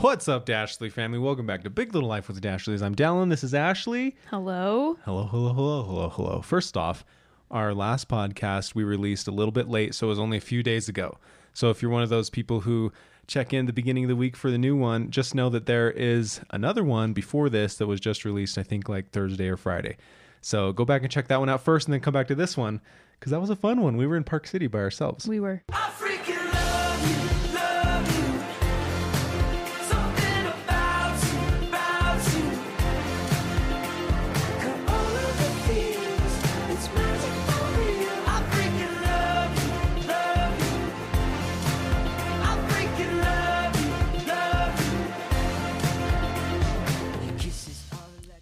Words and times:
What's 0.00 0.28
up, 0.28 0.46
Dashley 0.46 0.92
family? 0.92 1.18
Welcome 1.18 1.44
back 1.44 1.64
to 1.64 1.70
Big 1.70 1.92
Little 1.92 2.08
Life 2.08 2.28
with 2.28 2.40
the 2.40 2.48
Dashleys. 2.48 2.82
I'm 2.82 2.94
Dallin. 2.94 3.30
This 3.30 3.42
is 3.42 3.52
Ashley. 3.52 4.14
Hello. 4.30 4.96
Hello, 5.04 5.24
hello, 5.24 5.52
hello, 5.52 5.82
hello, 5.82 6.08
hello. 6.08 6.40
First 6.40 6.76
off, 6.76 7.04
our 7.50 7.74
last 7.74 8.08
podcast 8.08 8.76
we 8.76 8.84
released 8.84 9.26
a 9.26 9.32
little 9.32 9.50
bit 9.50 9.68
late, 9.68 9.96
so 9.96 10.06
it 10.06 10.10
was 10.10 10.20
only 10.20 10.36
a 10.36 10.40
few 10.40 10.62
days 10.62 10.88
ago. 10.88 11.18
So 11.52 11.70
if 11.70 11.82
you're 11.82 11.90
one 11.90 12.04
of 12.04 12.10
those 12.10 12.30
people 12.30 12.60
who 12.60 12.92
check 13.26 13.52
in 13.52 13.66
the 13.66 13.72
beginning 13.72 14.04
of 14.04 14.08
the 14.08 14.14
week 14.16 14.36
for 14.36 14.52
the 14.52 14.56
new 14.56 14.76
one, 14.76 15.10
just 15.10 15.34
know 15.34 15.50
that 15.50 15.66
there 15.66 15.90
is 15.90 16.40
another 16.50 16.84
one 16.84 17.12
before 17.12 17.48
this 17.48 17.74
that 17.78 17.88
was 17.88 17.98
just 17.98 18.24
released, 18.24 18.56
I 18.56 18.62
think 18.62 18.88
like 18.88 19.10
Thursday 19.10 19.48
or 19.48 19.56
Friday. 19.56 19.96
So 20.42 20.72
go 20.72 20.84
back 20.84 21.02
and 21.02 21.10
check 21.10 21.26
that 21.26 21.40
one 21.40 21.48
out 21.48 21.62
first 21.62 21.88
and 21.88 21.92
then 21.92 22.00
come 22.00 22.14
back 22.14 22.28
to 22.28 22.36
this 22.36 22.56
one 22.56 22.80
because 23.18 23.32
that 23.32 23.40
was 23.40 23.50
a 23.50 23.56
fun 23.56 23.82
one. 23.82 23.96
We 23.96 24.06
were 24.06 24.16
in 24.16 24.22
Park 24.22 24.46
City 24.46 24.68
by 24.68 24.78
ourselves. 24.78 25.26
We 25.26 25.40
were. 25.40 25.64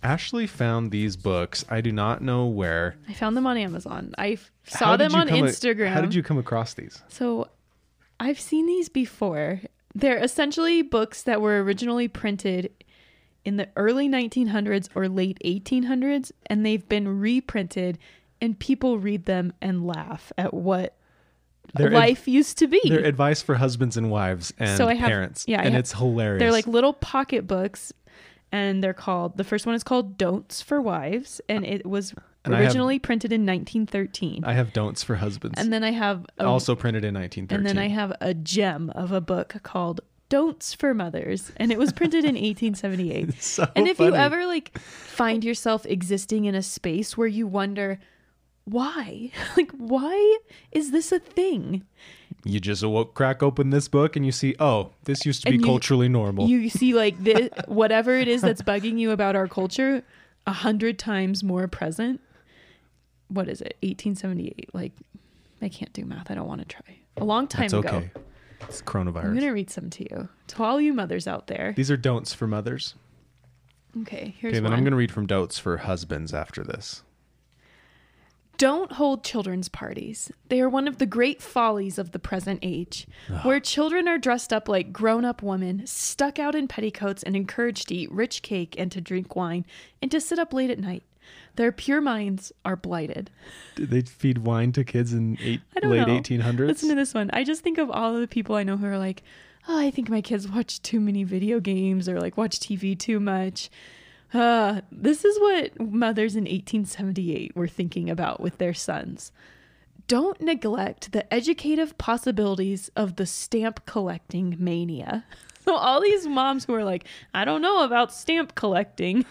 Ashley 0.07 0.47
found 0.47 0.91
these 0.93 1.17
books. 1.17 1.65
I 1.69 1.81
do 1.81 1.91
not 1.91 2.23
know 2.23 2.47
where. 2.47 2.97
I 3.09 3.13
found 3.13 3.37
them 3.37 3.47
on 3.47 3.57
Amazon. 3.57 4.15
I 4.17 4.33
f- 4.33 4.53
saw 4.65 4.97
them 4.97 5.15
on 5.17 5.27
come 5.29 5.41
a- 5.41 5.43
Instagram. 5.43 5.89
how 5.89 6.01
did 6.01 6.15
you 6.15 6.23
come 6.23 6.39
across 6.39 6.75
these? 6.75 7.03
So 7.09 7.49
I've 8.21 8.39
seen 8.41 8.67
these 8.67 8.89
before. 8.89 9.61
They're 9.95 10.23
essentially 10.23 10.83
books 10.83 11.23
that 11.25 11.41
were 11.41 11.63
originally 11.63 12.07
printed 12.07 12.71
in 13.45 13.57
the 13.57 13.69
early 13.77 14.09
1900s 14.09 14.89
or 14.95 15.09
late 15.09 15.39
1800s, 15.45 16.31
and 16.47 16.65
they've 16.65 16.89
been 16.89 17.19
reprinted, 17.21 17.99
and 18.41 18.59
people 18.59 18.99
read 18.99 19.25
them 19.25 19.53
and 19.61 19.87
laugh 19.87 20.33
at 20.39 20.53
what 20.55 20.97
They're 21.75 21.89
ad- 21.89 21.93
life 21.95 22.29
used 22.29 22.59
to 22.59 22.67
be. 22.69 22.81
They're 22.85 23.05
advice 23.05 23.43
for 23.43 23.55
husbands 23.57 23.97
and 23.97 24.11
wives 24.11 24.53
and 24.59 24.77
So 24.77 24.87
I 24.89 24.95
have- 24.95 25.09
parents. 25.09 25.45
yeah, 25.49 25.61
and 25.63 25.73
have- 25.75 25.81
it's 25.81 25.93
hilarious. 25.93 26.41
They're 26.41 26.53
like 26.53 26.67
little 26.67 26.93
pocket 26.93 27.47
books, 27.47 27.93
and 28.53 28.83
they're 28.83 28.95
called. 28.95 29.37
The 29.37 29.45
first 29.45 29.67
one 29.67 29.75
is 29.75 29.83
called 29.85 30.17
"Don'ts 30.19 30.63
for 30.63 30.81
Wives," 30.81 31.41
and 31.49 31.65
it 31.65 31.85
was 31.87 32.15
And 32.45 32.55
I 32.55 32.59
have- 32.59 32.67
originally 32.67 32.99
printed 32.99 33.33
in 33.33 33.45
1913. 33.45 34.45
I 34.45 34.53
have 34.53 34.73
don'ts 34.73 35.03
for 35.03 35.17
husbands. 35.17 35.61
and 35.61 35.73
then 35.73 35.83
I 35.85 35.91
have 35.91 36.25
a, 36.39 36.45
also 36.45 36.75
printed 36.77 37.05
in 37.05 37.15
1913. 37.15 37.57
and 37.57 37.67
then 37.67 37.79
I 37.83 37.89
have 37.89 38.13
a 38.21 38.35
gem 38.35 38.91
of 38.91 39.11
a 39.13 39.21
book 39.21 39.57
called 39.63 40.01
"Don'ts 40.29 40.73
for 40.75 40.95
Mothers," 40.95 41.53
and 41.57 41.71
it 41.73 41.79
was 41.79 41.93
printed 41.93 42.25
in 42.25 42.35
1878. 42.37 43.35
so 43.43 43.67
and 43.77 43.87
if 43.89 43.99
you 43.99 44.15
ever 44.15 44.47
like 44.47 44.77
find 44.79 45.45
yourself 45.45 45.85
existing 45.87 46.45
in 46.47 46.55
a 46.55 46.63
space 46.63 47.17
where 47.17 47.29
you 47.29 47.47
wonder 47.47 47.99
why, 48.65 49.31
like 49.57 49.71
why 49.73 50.39
is 50.73 50.91
this 50.91 51.13
a 51.13 51.19
thing? 51.21 51.85
You 52.49 52.61
just 52.61 52.83
awoke, 52.83 53.15
crack 53.15 53.43
open 53.43 53.71
this 53.71 53.89
book 53.89 54.17
and 54.17 54.25
you 54.25 54.33
see, 54.33 54.55
oh, 54.61 54.91
this 55.05 55.25
used 55.27 55.43
to 55.45 55.51
be 55.51 55.57
you- 55.57 55.63
culturally 55.63 56.09
normal. 56.09 56.49
You 56.49 56.69
see 56.71 56.95
like 56.95 57.23
this, 57.23 57.49
whatever 57.67 58.17
it 58.17 58.29
is 58.29 58.43
that's 58.43 58.63
bugging 58.63 58.99
you 58.99 59.11
about 59.11 59.37
our 59.37 59.49
culture, 59.49 60.03
a 60.47 60.53
hundred 60.53 60.99
times 60.99 61.43
more 61.43 61.67
present. 61.69 62.21
What 63.29 63.49
is 63.49 63.61
it? 63.61 63.77
1878. 63.83 64.71
Like, 64.75 64.93
I 65.61 65.69
can't 65.69 65.93
do 65.93 66.05
math. 66.05 66.31
I 66.31 66.35
don't 66.35 66.47
want 66.47 66.61
to 66.61 66.67
try. 66.67 66.99
A 67.17 67.25
long 67.25 67.49
time 67.49 67.69
That's 67.69 67.73
ago. 67.87 67.97
okay. 67.97 68.11
It's 68.63 68.83
coronavirus. 68.83 69.25
I'm 69.25 69.35
gonna 69.35 69.53
read 69.53 69.71
some 69.71 69.91
to 69.91 70.03
you. 70.05 70.29
To 70.49 70.63
all 70.63 70.81
you 70.81 70.93
mothers 70.93 71.27
out 71.27 71.47
there. 71.47 71.73
These 71.77 71.91
are 71.91 71.97
don'ts 71.97 72.33
for 72.33 72.47
mothers. 72.47 72.95
Okay, 74.03 74.35
here's 74.39 74.53
Okay, 74.53 74.61
then 74.61 74.65
one. 74.65 74.73
I'm 74.75 74.85
going 74.85 74.91
to 74.93 74.97
read 74.99 75.11
from 75.11 75.27
don'ts 75.27 75.59
for 75.59 75.79
husbands 75.79 76.35
after 76.35 76.63
this. 76.63 77.03
Don't 78.59 78.93
hold 78.93 79.23
children's 79.23 79.69
parties. 79.69 80.33
They 80.49 80.61
are 80.61 80.69
one 80.69 80.89
of 80.89 80.99
the 80.99 81.07
great 81.07 81.43
follies 81.43 81.99
of 81.99 82.13
the 82.13 82.19
present 82.19 82.61
age, 82.63 83.07
ah. 83.31 83.41
where 83.43 83.61
children 83.61 84.09
are 84.09 84.19
dressed 84.19 84.53
up 84.53 84.69
like 84.69 84.93
grown 84.93 85.25
up 85.25 85.43
women, 85.43 85.87
stuck 85.87 86.39
out 86.39 86.55
in 86.55 86.67
petticoats, 86.67 87.23
and 87.23 87.37
encouraged 87.37 87.89
to 87.89 87.95
eat 87.95 88.11
rich 88.11 88.43
cake 88.43 88.75
and 88.79 88.91
to 88.93 89.01
drink 89.01 89.37
wine 89.37 89.67
and 90.01 90.11
to 90.11 90.21
sit 90.21 90.39
up 90.39 90.53
late 90.53 90.71
at 90.71 90.79
night. 90.79 91.03
Their 91.57 91.73
pure 91.73 92.01
minds 92.01 92.53
are 92.65 92.77
blighted. 92.77 93.31
Did 93.75 93.91
they 93.91 94.03
feed 94.03 94.39
wine 94.39 94.73
to 94.73 94.85
kids 94.85 95.13
in 95.13 95.39
eight, 95.41 95.61
late 95.83 96.07
know. 96.07 96.07
1800s? 96.07 96.67
Listen 96.67 96.89
to 96.91 96.95
this 96.95 97.15
one. 97.15 97.31
I 97.33 97.45
just 97.45 97.63
think 97.63 97.79
of 97.79 97.91
all 97.91 98.15
of 98.15 98.21
the 98.21 98.29
people 98.29 98.57
I 98.57 98.63
know 98.63 98.77
who 98.77 98.87
are 98.87 98.99
like, 98.99 99.23
oh, 99.69 99.79
I 99.79 99.91
think 99.91 100.09
my 100.09 100.21
kids 100.21 100.49
watch 100.49 100.81
too 100.83 101.01
many 101.01 101.25
video 101.25 101.61
games 101.61 102.09
or 102.09 102.21
like 102.21 102.37
watch 102.37 102.61
TV 102.61 102.99
too 102.99 103.21
much. 103.21 103.71
Uh, 104.37 104.83
this 104.93 105.25
is 105.25 105.41
what 105.41 105.81
mothers 105.81 106.37
in 106.37 106.45
1878 106.45 107.57
were 107.57 107.67
thinking 107.67 108.11
about 108.11 108.39
with 108.39 108.59
their 108.59 108.75
sons. 108.75 109.33
Don't 110.09 110.41
neglect 110.43 111.13
the 111.13 111.33
educative 111.33 111.97
possibilities 111.97 112.91
of 112.95 113.17
the 113.17 113.25
stamp 113.25 113.87
collecting 113.87 114.55
mania. 114.59 115.25
So 115.65 115.75
all 115.77 116.03
these 116.03 116.27
moms 116.27 116.67
who 116.67 116.75
are 116.75 116.85
like, 116.85 117.07
I 117.33 117.47
don't 117.47 117.63
know 117.63 117.83
about 117.83 118.13
stamp 118.13 118.55
collecting. 118.55 119.25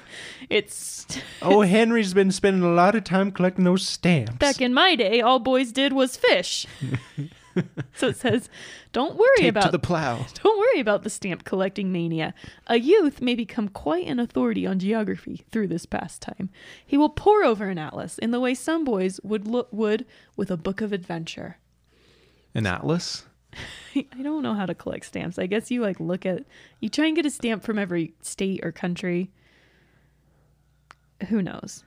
It's 0.49 1.05
oh, 1.43 1.61
Henry's 1.75 2.15
been 2.15 2.31
spending 2.31 2.63
a 2.63 2.73
lot 2.73 2.95
of 2.95 3.03
time 3.03 3.31
collecting 3.31 3.63
those 3.63 3.87
stamps. 3.87 4.37
back 4.37 4.59
in 4.59 4.73
my 4.73 4.95
day, 4.95 5.21
all 5.21 5.37
boys 5.37 5.71
did 5.71 5.93
was 5.93 6.17
fish. 6.17 6.65
so 7.95 8.07
it 8.07 8.17
says, 8.17 8.49
don't 8.91 9.15
worry 9.15 9.37
Take 9.37 9.49
about 9.49 9.65
to 9.65 9.71
the 9.71 9.79
plow. 9.79 10.25
don't 10.43 10.57
worry 10.57 10.79
about 10.79 11.03
the 11.03 11.09
stamp 11.09 11.43
collecting 11.43 11.91
mania. 11.91 12.33
A 12.67 12.77
youth 12.77 13.21
may 13.21 13.35
become 13.35 13.69
quite 13.69 14.07
an 14.07 14.19
authority 14.19 14.65
on 14.65 14.79
geography 14.79 15.45
through 15.51 15.67
this 15.67 15.85
pastime. 15.85 16.49
He 16.85 16.97
will 16.97 17.09
pore 17.09 17.43
over 17.43 17.69
an 17.69 17.77
atlas 17.77 18.17
in 18.17 18.31
the 18.31 18.39
way 18.39 18.53
some 18.53 18.83
boys 18.83 19.19
would 19.23 19.47
look 19.47 19.67
would 19.71 20.05
with 20.35 20.51
a 20.51 20.57
book 20.57 20.81
of 20.81 20.91
adventure. 20.91 21.57
An 22.53 22.65
atlas? 22.65 23.25
I 23.95 24.21
don't 24.21 24.43
know 24.43 24.53
how 24.53 24.65
to 24.65 24.75
collect 24.75 25.05
stamps. 25.05 25.39
I 25.39 25.45
guess 25.45 25.71
you 25.71 25.81
like 25.81 25.99
look 25.99 26.25
at 26.25 26.43
you 26.79 26.89
try 26.89 27.07
and 27.07 27.15
get 27.15 27.25
a 27.25 27.29
stamp 27.29 27.63
from 27.63 27.79
every 27.79 28.13
state 28.21 28.59
or 28.63 28.71
country. 28.71 29.31
Who 31.29 31.41
knows? 31.41 31.83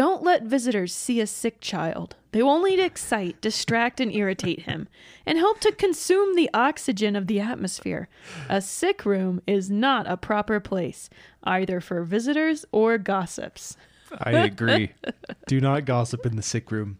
Don't 0.00 0.22
let 0.22 0.44
visitors 0.44 0.94
see 0.94 1.20
a 1.20 1.26
sick 1.26 1.60
child. 1.60 2.16
They 2.32 2.42
will 2.42 2.52
only 2.52 2.80
excite, 2.80 3.38
distract, 3.42 4.00
and 4.00 4.10
irritate 4.10 4.60
him, 4.60 4.88
and 5.26 5.36
help 5.36 5.60
to 5.60 5.72
consume 5.72 6.34
the 6.34 6.48
oxygen 6.54 7.16
of 7.16 7.26
the 7.26 7.38
atmosphere. 7.38 8.08
A 8.48 8.62
sick 8.62 9.04
room 9.04 9.42
is 9.46 9.68
not 9.70 10.10
a 10.10 10.16
proper 10.16 10.58
place, 10.58 11.10
either 11.44 11.82
for 11.82 12.02
visitors 12.02 12.64
or 12.72 12.96
gossips. 12.96 13.76
I 14.18 14.30
agree. 14.30 14.92
Do 15.46 15.60
not 15.60 15.84
gossip 15.84 16.24
in 16.24 16.34
the 16.34 16.42
sick 16.42 16.72
room. 16.72 16.98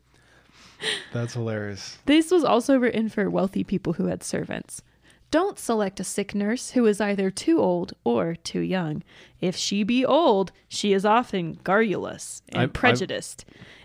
That's 1.14 1.32
hilarious. 1.32 1.96
This 2.04 2.30
was 2.30 2.44
also 2.44 2.76
written 2.76 3.08
for 3.08 3.30
wealthy 3.30 3.64
people 3.64 3.94
who 3.94 4.08
had 4.08 4.22
servants. 4.22 4.82
Don't 5.30 5.58
select 5.58 6.00
a 6.00 6.04
sick 6.04 6.34
nurse 6.34 6.70
who 6.70 6.86
is 6.86 7.00
either 7.00 7.30
too 7.30 7.60
old 7.60 7.92
or 8.04 8.34
too 8.34 8.60
young. 8.60 9.02
If 9.40 9.54
she 9.56 9.84
be 9.84 10.04
old, 10.04 10.50
she 10.68 10.92
is 10.92 11.04
often 11.04 11.58
garrulous 11.64 12.42
and 12.48 12.62
I've- 12.62 12.72
prejudiced. 12.72 13.44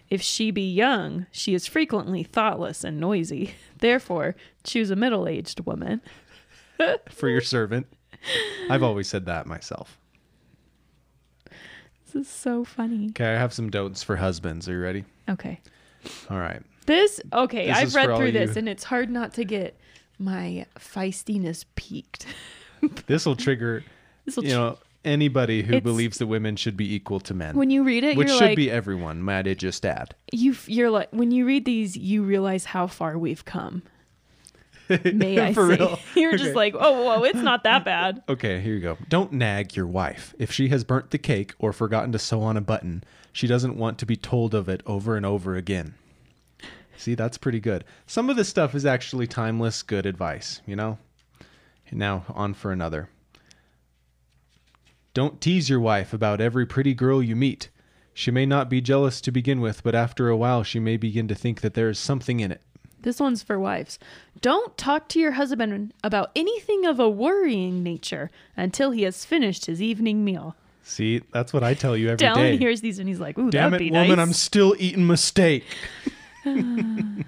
If 0.09 0.22
she 0.22 0.51
be 0.51 0.72
young, 0.72 1.25
she 1.31 1.53
is 1.55 1.66
frequently 1.67 2.23
thoughtless 2.23 2.84
and 2.84 3.00
noisy. 3.00 3.55
Therefore, 3.79 4.35
choose 4.63 4.91
a 4.91 4.95
middle 4.95 5.28
aged 5.28 5.66
woman. 5.66 6.01
For 7.09 7.28
your 7.29 7.41
servant. 7.41 7.88
I've 8.69 8.84
always 8.84 9.07
said 9.07 9.25
that 9.25 9.45
myself. 9.47 10.00
This 12.05 12.28
is 12.28 12.29
so 12.29 12.63
funny. 12.63 13.07
Okay, 13.09 13.34
I 13.34 13.38
have 13.38 13.53
some 13.53 13.69
don'ts 13.69 14.03
for 14.03 14.16
husbands. 14.16 14.69
Are 14.69 14.73
you 14.73 14.79
ready? 14.79 15.05
Okay. 15.29 15.59
All 16.29 16.39
right. 16.39 16.61
This, 16.85 17.19
okay, 17.34 17.67
This 17.67 17.78
I've 17.78 17.95
read 17.95 18.16
through 18.16 18.31
this 18.31 18.55
you- 18.55 18.59
and 18.59 18.69
it's 18.69 18.84
hard 18.84 19.09
not 19.09 19.34
to 19.34 19.44
get 19.44 19.78
my 20.19 20.65
feistiness 20.79 21.65
peaked. 21.75 22.25
This 23.07 23.25
will 23.25 23.35
trigger, 23.35 23.84
This 24.25 24.37
will 24.37 24.43
you 24.45 24.51
know, 24.51 24.78
anybody 25.03 25.63
who 25.63 25.75
It's- 25.75 25.84
believes 25.84 26.17
that 26.19 26.28
women 26.28 26.55
should 26.55 26.78
be 26.78 26.93
equal 26.93 27.19
to 27.22 27.34
men. 27.34 27.55
when 27.55 27.69
you 27.72 27.84
read 27.84 28.03
it, 28.03 28.16
which 28.16 28.28
you're 28.28 28.37
should 28.37 28.45
like, 28.49 28.55
be 28.57 28.69
everyone, 28.69 29.22
might 29.23 29.47
I 29.47 29.53
just 29.55 29.85
add. 29.85 30.13
you 30.31 30.51
f- 30.51 30.69
you're 30.69 30.91
like 30.91 31.09
when 31.11 31.31
you 31.31 31.45
read 31.45 31.66
these 31.66 31.97
you 31.97 32.22
realize 32.23 32.66
how 32.66 32.85
far 32.87 33.17
we've 33.17 33.43
come 33.45 33.81
may 35.13 35.40
i 35.41 35.51
For 35.53 35.67
say 35.67 35.78
real? 35.78 35.99
you're 36.16 36.34
Okay. 36.35 36.43
just 36.43 36.55
like 36.55 36.75
oh 36.78 37.03
whoa 37.05 37.23
it's 37.23 37.40
not 37.40 37.63
that 37.63 37.84
bad 37.85 38.22
Okay, 38.29 38.61
here 38.61 38.75
you 38.75 38.81
go. 38.81 38.97
Don't 39.09 39.31
nag 39.34 39.75
your 39.75 39.87
wife. 39.87 40.35
If 40.37 40.51
she 40.51 40.67
has 40.69 40.84
burnt 40.84 41.09
the 41.09 41.17
cake 41.17 41.53
or 41.57 41.73
forgotten 41.73 42.11
to 42.11 42.19
sew 42.19 42.41
on 42.41 42.55
a 42.55 42.61
button, 42.61 43.03
she 43.34 43.47
doesn't 43.47 43.78
want 43.78 43.97
to 43.99 44.05
be 44.05 44.16
told 44.16 44.53
of 44.53 44.69
it 44.69 44.84
over 44.85 45.16
and 45.17 45.25
over 45.25 45.55
again. 45.55 45.95
See, 46.97 47.15
that's 47.15 47.37
pretty 47.37 47.59
good. 47.59 47.83
Some 48.07 48.29
of 48.29 48.35
this 48.35 48.49
stuff 48.49 48.73
is 48.75 48.85
actually 48.85 49.27
timeless, 49.27 49.83
good 49.83 50.05
advice, 50.05 50.61
you 50.65 50.75
know? 50.75 50.97
Now, 51.91 52.25
on 52.29 52.53
for 52.53 52.71
another. 52.71 53.09
Don't 55.13 55.39
tease 55.39 55.69
your 55.69 55.79
wife 55.79 56.13
about 56.13 56.41
every 56.41 56.65
pretty 56.65 56.93
girl 56.93 57.23
you 57.23 57.35
meet. 57.35 57.69
She 58.13 58.31
may 58.31 58.45
not 58.45 58.69
be 58.69 58.81
jealous 58.81 59.21
to 59.21 59.31
begin 59.31 59.61
with, 59.61 59.83
but 59.83 59.95
after 59.95 60.29
a 60.29 60.37
while 60.37 60.63
she 60.63 60.79
may 60.79 60.97
begin 60.97 61.27
to 61.27 61.35
think 61.35 61.61
that 61.61 61.73
there 61.73 61.89
is 61.89 61.99
something 61.99 62.39
in 62.39 62.51
it. 62.51 62.61
This 63.01 63.19
one's 63.19 63.43
for 63.43 63.59
wives. 63.59 63.99
Don't 64.41 64.75
talk 64.77 65.07
to 65.09 65.19
your 65.19 65.33
husband 65.33 65.93
about 66.03 66.31
anything 66.35 66.85
of 66.85 66.99
a 66.99 67.07
worrying 67.09 67.83
nature 67.83 68.31
until 68.57 68.91
he 68.91 69.03
has 69.03 69.23
finished 69.23 69.67
his 69.67 69.81
evening 69.81 70.25
meal. 70.25 70.55
See, 70.83 71.21
that's 71.31 71.53
what 71.53 71.63
I 71.63 71.75
tell 71.75 71.95
you 71.95 72.07
every 72.09 72.17
day. 72.17 72.25
Dallin 72.27 72.59
hears 72.59 72.81
these 72.81 72.99
and 72.99 73.07
he's 73.07 73.19
like, 73.19 73.37
"Ooh, 73.37 73.51
Damn 73.51 73.73
it, 73.73 73.81
woman, 73.91 74.07
nice." 74.09 74.17
I'm 74.19 74.33
still 74.33 74.75
eating 74.79 75.05
my 75.05 75.15
steak. 75.15 75.63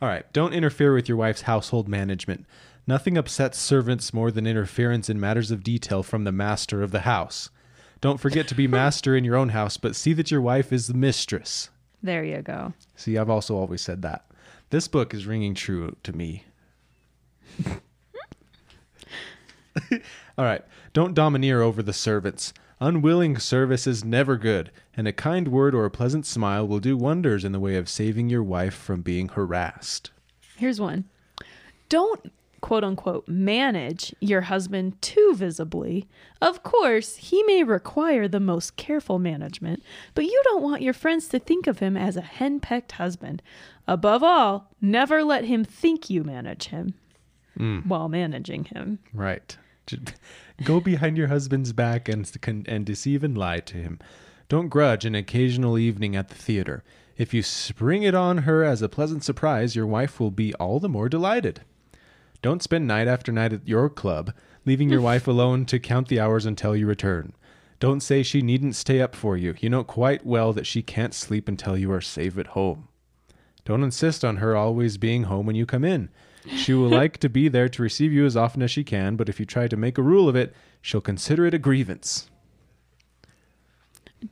All 0.00 0.08
right, 0.08 0.30
don't 0.32 0.52
interfere 0.54 0.94
with 0.94 1.08
your 1.08 1.18
wife's 1.18 1.42
household 1.42 1.88
management. 1.88 2.46
Nothing 2.86 3.18
upsets 3.18 3.58
servants 3.58 4.14
more 4.14 4.30
than 4.30 4.46
interference 4.46 5.10
in 5.10 5.18
matters 5.20 5.50
of 5.50 5.62
detail 5.62 6.02
from 6.02 6.24
the 6.24 6.32
master 6.32 6.82
of 6.82 6.90
the 6.90 7.00
house. 7.00 7.50
Don't 8.00 8.20
forget 8.20 8.46
to 8.48 8.54
be 8.54 8.66
master 8.68 9.16
in 9.16 9.24
your 9.24 9.36
own 9.36 9.50
house, 9.50 9.76
but 9.76 9.96
see 9.96 10.12
that 10.14 10.30
your 10.30 10.40
wife 10.40 10.72
is 10.72 10.86
the 10.86 10.94
mistress. 10.94 11.70
there 12.02 12.24
you 12.24 12.40
go. 12.42 12.72
See, 12.96 13.18
I've 13.18 13.30
also 13.30 13.56
always 13.56 13.82
said 13.82 14.02
that. 14.02 14.24
This 14.70 14.86
book 14.88 15.12
is 15.14 15.26
ringing 15.26 15.54
true 15.54 15.96
to 16.02 16.12
me. 16.12 16.44
All 20.38 20.44
right. 20.44 20.64
Don't 20.92 21.14
domineer 21.14 21.60
over 21.62 21.82
the 21.82 21.92
servants. 21.92 22.52
Unwilling 22.80 23.38
service 23.38 23.86
is 23.86 24.04
never 24.04 24.36
good, 24.36 24.70
and 24.96 25.08
a 25.08 25.12
kind 25.12 25.48
word 25.48 25.74
or 25.74 25.84
a 25.84 25.90
pleasant 25.90 26.24
smile 26.24 26.66
will 26.66 26.78
do 26.78 26.96
wonders 26.96 27.44
in 27.44 27.52
the 27.52 27.60
way 27.60 27.74
of 27.76 27.88
saving 27.88 28.28
your 28.28 28.42
wife 28.42 28.74
from 28.74 29.02
being 29.02 29.28
harassed. 29.28 30.12
Here's 30.56 30.80
one. 30.80 31.04
Don't 31.88 32.32
quote 32.60 32.84
unquote 32.84 33.26
manage 33.28 34.14
your 34.20 34.42
husband 34.42 35.00
too 35.00 35.32
visibly. 35.34 36.06
Of 36.40 36.62
course, 36.62 37.16
he 37.16 37.42
may 37.44 37.62
require 37.62 38.28
the 38.28 38.40
most 38.40 38.76
careful 38.76 39.18
management, 39.18 39.82
but 40.14 40.24
you 40.24 40.40
don't 40.44 40.62
want 40.62 40.82
your 40.82 40.92
friends 40.92 41.28
to 41.28 41.38
think 41.38 41.66
of 41.66 41.78
him 41.80 41.96
as 41.96 42.16
a 42.16 42.22
henpecked 42.22 42.92
husband. 42.92 43.42
Above 43.86 44.22
all, 44.22 44.70
never 44.80 45.24
let 45.24 45.44
him 45.44 45.64
think 45.64 46.10
you 46.10 46.24
manage 46.24 46.66
him 46.66 46.94
hmm. 47.56 47.78
while 47.80 48.08
managing 48.08 48.64
him. 48.64 48.98
Right. 49.12 49.56
Go 50.64 50.80
behind 50.80 51.16
your 51.16 51.28
husband's 51.28 51.72
back 51.72 52.08
and, 52.08 52.30
and 52.66 52.84
deceive 52.84 53.22
and 53.22 53.36
lie 53.36 53.60
to 53.60 53.76
him. 53.76 53.98
Don't 54.48 54.68
grudge 54.68 55.04
an 55.04 55.14
occasional 55.14 55.78
evening 55.78 56.16
at 56.16 56.28
the 56.28 56.34
theater. 56.34 56.82
If 57.16 57.34
you 57.34 57.42
spring 57.42 58.02
it 58.02 58.14
on 58.14 58.38
her 58.38 58.64
as 58.64 58.80
a 58.80 58.88
pleasant 58.88 59.24
surprise, 59.24 59.76
your 59.76 59.86
wife 59.86 60.18
will 60.18 60.30
be 60.30 60.54
all 60.54 60.80
the 60.80 60.88
more 60.88 61.08
delighted. 61.08 61.62
Don't 62.40 62.62
spend 62.62 62.86
night 62.86 63.08
after 63.08 63.32
night 63.32 63.52
at 63.52 63.66
your 63.66 63.88
club, 63.90 64.32
leaving 64.64 64.88
your 64.88 65.00
wife 65.00 65.26
alone 65.26 65.66
to 65.66 65.80
count 65.80 66.08
the 66.08 66.20
hours 66.20 66.46
until 66.46 66.76
you 66.76 66.86
return. 66.86 67.32
Don't 67.80 68.00
say 68.00 68.22
she 68.22 68.42
needn't 68.42 68.76
stay 68.76 69.00
up 69.00 69.14
for 69.14 69.36
you. 69.36 69.54
You 69.60 69.70
know 69.70 69.84
quite 69.84 70.24
well 70.24 70.52
that 70.52 70.66
she 70.66 70.82
can't 70.82 71.14
sleep 71.14 71.48
until 71.48 71.76
you 71.76 71.92
are 71.92 72.00
safe 72.00 72.38
at 72.38 72.48
home. 72.48 72.88
Don't 73.64 73.84
insist 73.84 74.24
on 74.24 74.36
her 74.36 74.56
always 74.56 74.96
being 74.96 75.24
home 75.24 75.46
when 75.46 75.56
you 75.56 75.66
come 75.66 75.84
in. 75.84 76.08
She 76.46 76.74
will 76.74 76.88
like 76.88 77.18
to 77.18 77.28
be 77.28 77.48
there 77.48 77.68
to 77.68 77.82
receive 77.82 78.12
you 78.12 78.24
as 78.24 78.36
often 78.36 78.62
as 78.62 78.70
she 78.70 78.84
can, 78.84 79.16
but 79.16 79.28
if 79.28 79.40
you 79.40 79.46
try 79.46 79.68
to 79.68 79.76
make 79.76 79.98
a 79.98 80.02
rule 80.02 80.28
of 80.28 80.36
it, 80.36 80.54
she'll 80.80 81.00
consider 81.00 81.46
it 81.46 81.54
a 81.54 81.58
grievance. 81.58 82.28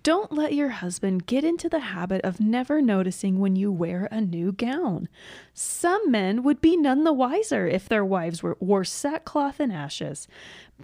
Don't 0.02 0.32
let 0.32 0.52
your 0.52 0.70
husband 0.70 1.26
get 1.26 1.44
into 1.44 1.68
the 1.68 1.78
habit 1.78 2.20
of 2.22 2.40
never 2.40 2.82
noticing 2.82 3.38
when 3.38 3.54
you 3.54 3.70
wear 3.70 4.08
a 4.10 4.20
new 4.20 4.50
gown. 4.50 5.08
Some 5.54 6.10
men 6.10 6.42
would 6.42 6.60
be 6.60 6.76
none 6.76 7.04
the 7.04 7.12
wiser 7.12 7.68
if 7.68 7.88
their 7.88 8.04
wives 8.04 8.42
were, 8.42 8.56
wore 8.58 8.84
sackcloth 8.84 9.60
and 9.60 9.72
ashes, 9.72 10.26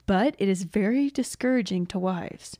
but 0.07 0.37
it 0.39 0.49
is 0.49 0.63
very 0.63 1.11
discouraging 1.11 1.87
to 1.87 1.99
wives. 1.99 2.59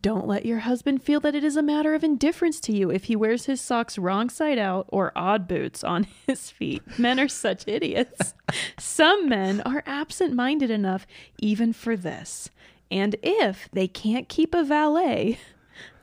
Don't 0.00 0.26
let 0.26 0.46
your 0.46 0.60
husband 0.60 1.02
feel 1.02 1.20
that 1.20 1.34
it 1.34 1.44
is 1.44 1.56
a 1.56 1.62
matter 1.62 1.94
of 1.94 2.04
indifference 2.04 2.60
to 2.60 2.72
you 2.72 2.90
if 2.90 3.04
he 3.04 3.16
wears 3.16 3.46
his 3.46 3.60
socks 3.60 3.98
wrong 3.98 4.30
side 4.30 4.58
out 4.58 4.86
or 4.88 5.12
odd 5.16 5.48
boots 5.48 5.82
on 5.82 6.06
his 6.26 6.50
feet. 6.50 6.82
Men 6.98 7.18
are 7.20 7.28
such 7.28 7.66
idiots. 7.66 8.34
Some 8.78 9.28
men 9.28 9.60
are 9.62 9.82
absent 9.86 10.34
minded 10.34 10.70
enough 10.70 11.06
even 11.38 11.72
for 11.72 11.96
this. 11.96 12.50
And 12.90 13.16
if 13.22 13.68
they 13.72 13.88
can't 13.88 14.28
keep 14.28 14.54
a 14.54 14.64
valet, 14.64 15.38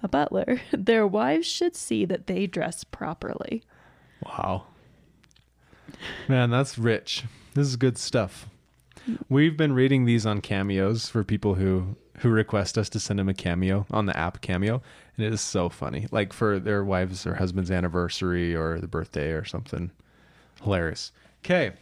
a 0.03 0.07
butler, 0.07 0.61
their 0.71 1.07
wives 1.07 1.47
should 1.47 1.75
see 1.75 2.05
that 2.05 2.27
they 2.27 2.47
dress 2.47 2.83
properly. 2.83 3.63
Wow. 4.23 4.65
Man, 6.27 6.49
that's 6.49 6.77
rich. 6.77 7.23
This 7.53 7.67
is 7.67 7.75
good 7.75 7.97
stuff. 7.97 8.47
We've 9.29 9.55
been 9.55 9.73
reading 9.73 10.05
these 10.05 10.25
on 10.25 10.41
cameos 10.41 11.09
for 11.09 11.23
people 11.23 11.55
who 11.55 11.95
who 12.19 12.29
request 12.29 12.77
us 12.77 12.89
to 12.89 12.99
send 12.99 13.19
them 13.19 13.29
a 13.29 13.33
cameo 13.33 13.85
on 13.91 14.05
the 14.05 14.17
app 14.17 14.41
Cameo, 14.41 14.81
and 15.17 15.25
it 15.25 15.33
is 15.33 15.41
so 15.41 15.69
funny. 15.69 16.07
Like 16.11 16.33
for 16.33 16.59
their 16.59 16.83
wives 16.83 17.25
or 17.25 17.35
husband's 17.35 17.71
anniversary 17.71 18.55
or 18.55 18.79
the 18.79 18.87
birthday 18.87 19.31
or 19.31 19.45
something. 19.45 19.91
Hilarious. 20.63 21.11
Okay. 21.43 21.73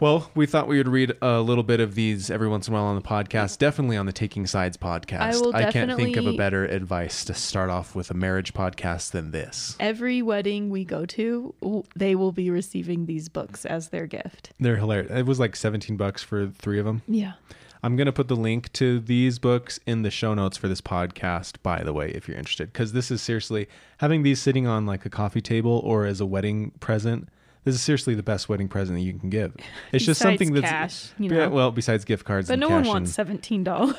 Well, 0.00 0.30
we 0.36 0.46
thought 0.46 0.68
we 0.68 0.78
would 0.78 0.86
read 0.86 1.14
a 1.20 1.40
little 1.40 1.64
bit 1.64 1.80
of 1.80 1.96
these 1.96 2.30
every 2.30 2.46
once 2.46 2.68
in 2.68 2.74
a 2.74 2.76
while 2.76 2.84
on 2.84 2.94
the 2.94 3.02
podcast. 3.02 3.58
Definitely 3.58 3.96
on 3.96 4.06
the 4.06 4.12
Taking 4.12 4.46
Sides 4.46 4.76
podcast. 4.76 5.20
I 5.20 5.36
will 5.36 5.52
can't 5.72 5.96
think 5.96 6.16
of 6.16 6.24
a 6.24 6.36
better 6.36 6.64
advice 6.64 7.24
to 7.24 7.34
start 7.34 7.68
off 7.68 7.96
with 7.96 8.12
a 8.12 8.14
marriage 8.14 8.54
podcast 8.54 9.10
than 9.10 9.32
this. 9.32 9.76
Every 9.80 10.22
wedding 10.22 10.70
we 10.70 10.84
go 10.84 11.04
to, 11.06 11.84
they 11.96 12.14
will 12.14 12.30
be 12.30 12.48
receiving 12.48 13.06
these 13.06 13.28
books 13.28 13.64
as 13.64 13.88
their 13.88 14.06
gift. 14.06 14.52
They're 14.60 14.76
hilarious. 14.76 15.10
It 15.10 15.26
was 15.26 15.40
like 15.40 15.56
17 15.56 15.96
bucks 15.96 16.22
for 16.22 16.46
three 16.46 16.78
of 16.78 16.84
them. 16.84 17.02
Yeah. 17.08 17.32
I'm 17.82 17.96
going 17.96 18.06
to 18.06 18.12
put 18.12 18.28
the 18.28 18.36
link 18.36 18.72
to 18.74 19.00
these 19.00 19.38
books 19.38 19.78
in 19.86 20.02
the 20.02 20.10
show 20.10 20.34
notes 20.34 20.56
for 20.56 20.68
this 20.68 20.80
podcast, 20.80 21.56
by 21.62 21.82
the 21.82 21.92
way, 21.92 22.10
if 22.10 22.26
you're 22.28 22.36
interested. 22.36 22.72
Because 22.72 22.92
this 22.92 23.10
is 23.10 23.22
seriously 23.22 23.68
having 23.98 24.22
these 24.22 24.40
sitting 24.40 24.66
on 24.66 24.86
like 24.86 25.06
a 25.06 25.10
coffee 25.10 25.40
table 25.40 25.80
or 25.84 26.04
as 26.06 26.20
a 26.20 26.26
wedding 26.26 26.72
present. 26.80 27.28
This 27.64 27.74
is 27.74 27.82
seriously 27.82 28.14
the 28.14 28.22
best 28.22 28.48
wedding 28.48 28.68
present 28.68 28.98
that 28.98 29.04
you 29.04 29.12
can 29.14 29.30
give. 29.30 29.54
It's 29.92 30.04
just 30.04 30.20
something 30.20 30.52
that's 30.54 30.66
cash, 30.68 31.10
you 31.18 31.28
know. 31.28 31.48
well, 31.50 31.70
besides 31.70 32.04
gift 32.04 32.24
cards 32.24 32.48
But 32.48 32.58
no 32.58 32.68
one 32.68 32.84
wants 32.86 33.10
and, 33.10 33.14
seventeen 33.14 33.62
dollars. 33.64 33.96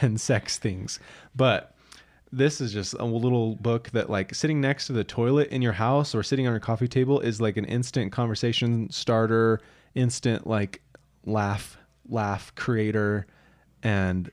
and 0.00 0.20
sex 0.20 0.58
things. 0.58 0.98
But 1.36 1.74
this 2.32 2.60
is 2.60 2.72
just 2.72 2.94
a 2.94 3.04
little 3.04 3.56
book 3.56 3.90
that 3.90 4.10
like 4.10 4.34
sitting 4.34 4.60
next 4.60 4.86
to 4.88 4.92
the 4.92 5.04
toilet 5.04 5.48
in 5.48 5.62
your 5.62 5.72
house 5.72 6.14
or 6.14 6.22
sitting 6.22 6.46
on 6.46 6.52
your 6.52 6.60
coffee 6.60 6.88
table 6.88 7.20
is 7.20 7.40
like 7.40 7.56
an 7.56 7.64
instant 7.64 8.12
conversation 8.12 8.90
starter, 8.90 9.60
instant 9.94 10.46
like 10.46 10.82
laugh 11.24 11.77
laugh 12.08 12.54
creator 12.54 13.26
and 13.82 14.30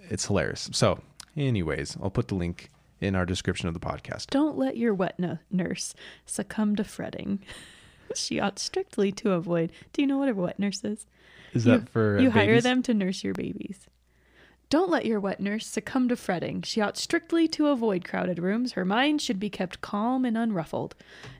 it's 0.00 0.26
hilarious. 0.26 0.70
So, 0.72 1.00
anyways, 1.36 1.96
I'll 2.02 2.10
put 2.10 2.28
the 2.28 2.34
link 2.34 2.70
in 3.00 3.14
our 3.14 3.26
description 3.26 3.68
of 3.68 3.74
the 3.74 3.80
podcast. 3.80 4.28
Don't 4.28 4.58
let 4.58 4.76
your 4.76 4.94
wet 4.94 5.18
nu- 5.18 5.38
nurse 5.50 5.94
succumb 6.26 6.76
to 6.76 6.84
fretting. 6.84 7.40
she 8.14 8.40
ought 8.40 8.58
strictly 8.58 9.12
to 9.12 9.32
avoid. 9.32 9.72
Do 9.92 10.02
you 10.02 10.08
know 10.08 10.18
what 10.18 10.28
a 10.28 10.34
wet 10.34 10.58
nurse 10.58 10.82
is? 10.84 11.06
Is 11.54 11.66
you, 11.66 11.72
that 11.72 11.88
for 11.88 12.18
uh, 12.18 12.22
you 12.22 12.30
hire 12.30 12.60
them 12.60 12.82
to 12.84 12.94
nurse 12.94 13.22
your 13.22 13.34
babies? 13.34 13.86
Don't 14.70 14.90
let 14.90 15.06
your 15.06 15.18
wet 15.18 15.40
nurse 15.40 15.66
succumb 15.66 16.10
to 16.10 16.16
fretting. 16.16 16.60
She 16.60 16.82
ought 16.82 16.98
strictly 16.98 17.48
to 17.48 17.68
avoid 17.68 18.04
crowded 18.04 18.38
rooms. 18.38 18.72
Her 18.72 18.84
mind 18.84 19.22
should 19.22 19.40
be 19.40 19.48
kept 19.48 19.80
calm 19.80 20.26
and 20.26 20.36
unruffled. 20.36 20.92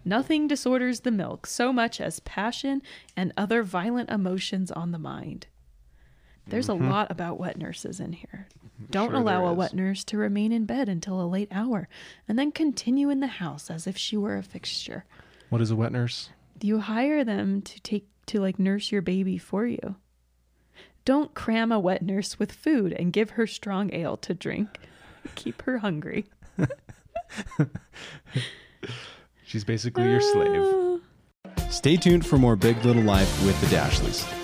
Nothing 0.02 0.48
disorders 0.48 1.00
the 1.00 1.10
milk 1.10 1.46
so 1.46 1.70
much 1.70 2.00
as 2.00 2.20
passion 2.20 2.80
and 3.14 3.34
other 3.36 3.62
violent 3.62 4.08
emotions 4.08 4.70
on 4.70 4.92
the 4.92 4.98
mind. 4.98 5.46
There's 6.48 6.68
a 6.68 6.74
lot 6.74 7.10
about 7.10 7.38
wet 7.38 7.58
nurses 7.58 8.00
in 8.00 8.12
here. 8.12 8.48
Don't 8.90 9.08
Mm-hmm. 9.08 9.14
Sure 9.16 9.20
allow 9.20 9.46
a 9.46 9.52
wet 9.52 9.74
nurse 9.74 10.04
to 10.04 10.16
remain 10.16 10.52
in 10.52 10.64
bed 10.64 10.88
until 10.88 11.20
a 11.20 11.26
late 11.26 11.48
hour 11.50 11.88
and 12.26 12.38
then 12.38 12.52
continue 12.52 13.10
in 13.10 13.20
the 13.20 13.26
house 13.26 13.70
as 13.70 13.86
if 13.86 13.96
she 13.96 14.16
were 14.16 14.36
a 14.36 14.42
fixture. 14.42 15.04
What 15.50 15.60
is 15.60 15.70
a 15.70 15.76
wet 15.76 15.92
nurse? 15.92 16.30
You 16.60 16.80
hire 16.80 17.24
them 17.24 17.62
to 17.62 17.80
take 17.80 18.06
to 18.26 18.40
like 18.40 18.58
nurse 18.58 18.92
your 18.92 19.02
baby 19.02 19.38
for 19.38 19.66
you. 19.66 19.96
Don't 21.04 21.34
cram 21.34 21.72
a 21.72 21.80
wet 21.80 22.02
nurse 22.02 22.38
with 22.38 22.52
food 22.52 22.92
and 22.92 23.12
give 23.12 23.30
her 23.30 23.46
strong 23.46 23.92
ale 23.94 24.16
to 24.18 24.34
drink. 24.34 24.78
Keep 25.34 25.62
her 25.62 25.78
hungry. 25.78 26.26
She's 29.44 29.64
basically 29.64 30.04
your 30.10 30.20
slave. 30.20 31.00
Ah. 31.46 31.68
Stay 31.70 31.96
tuned 31.96 32.26
for 32.26 32.36
more 32.38 32.56
Big 32.56 32.84
Little 32.84 33.02
Life 33.02 33.44
with 33.44 33.58
the 33.60 33.66
Dashleys. 33.74 34.37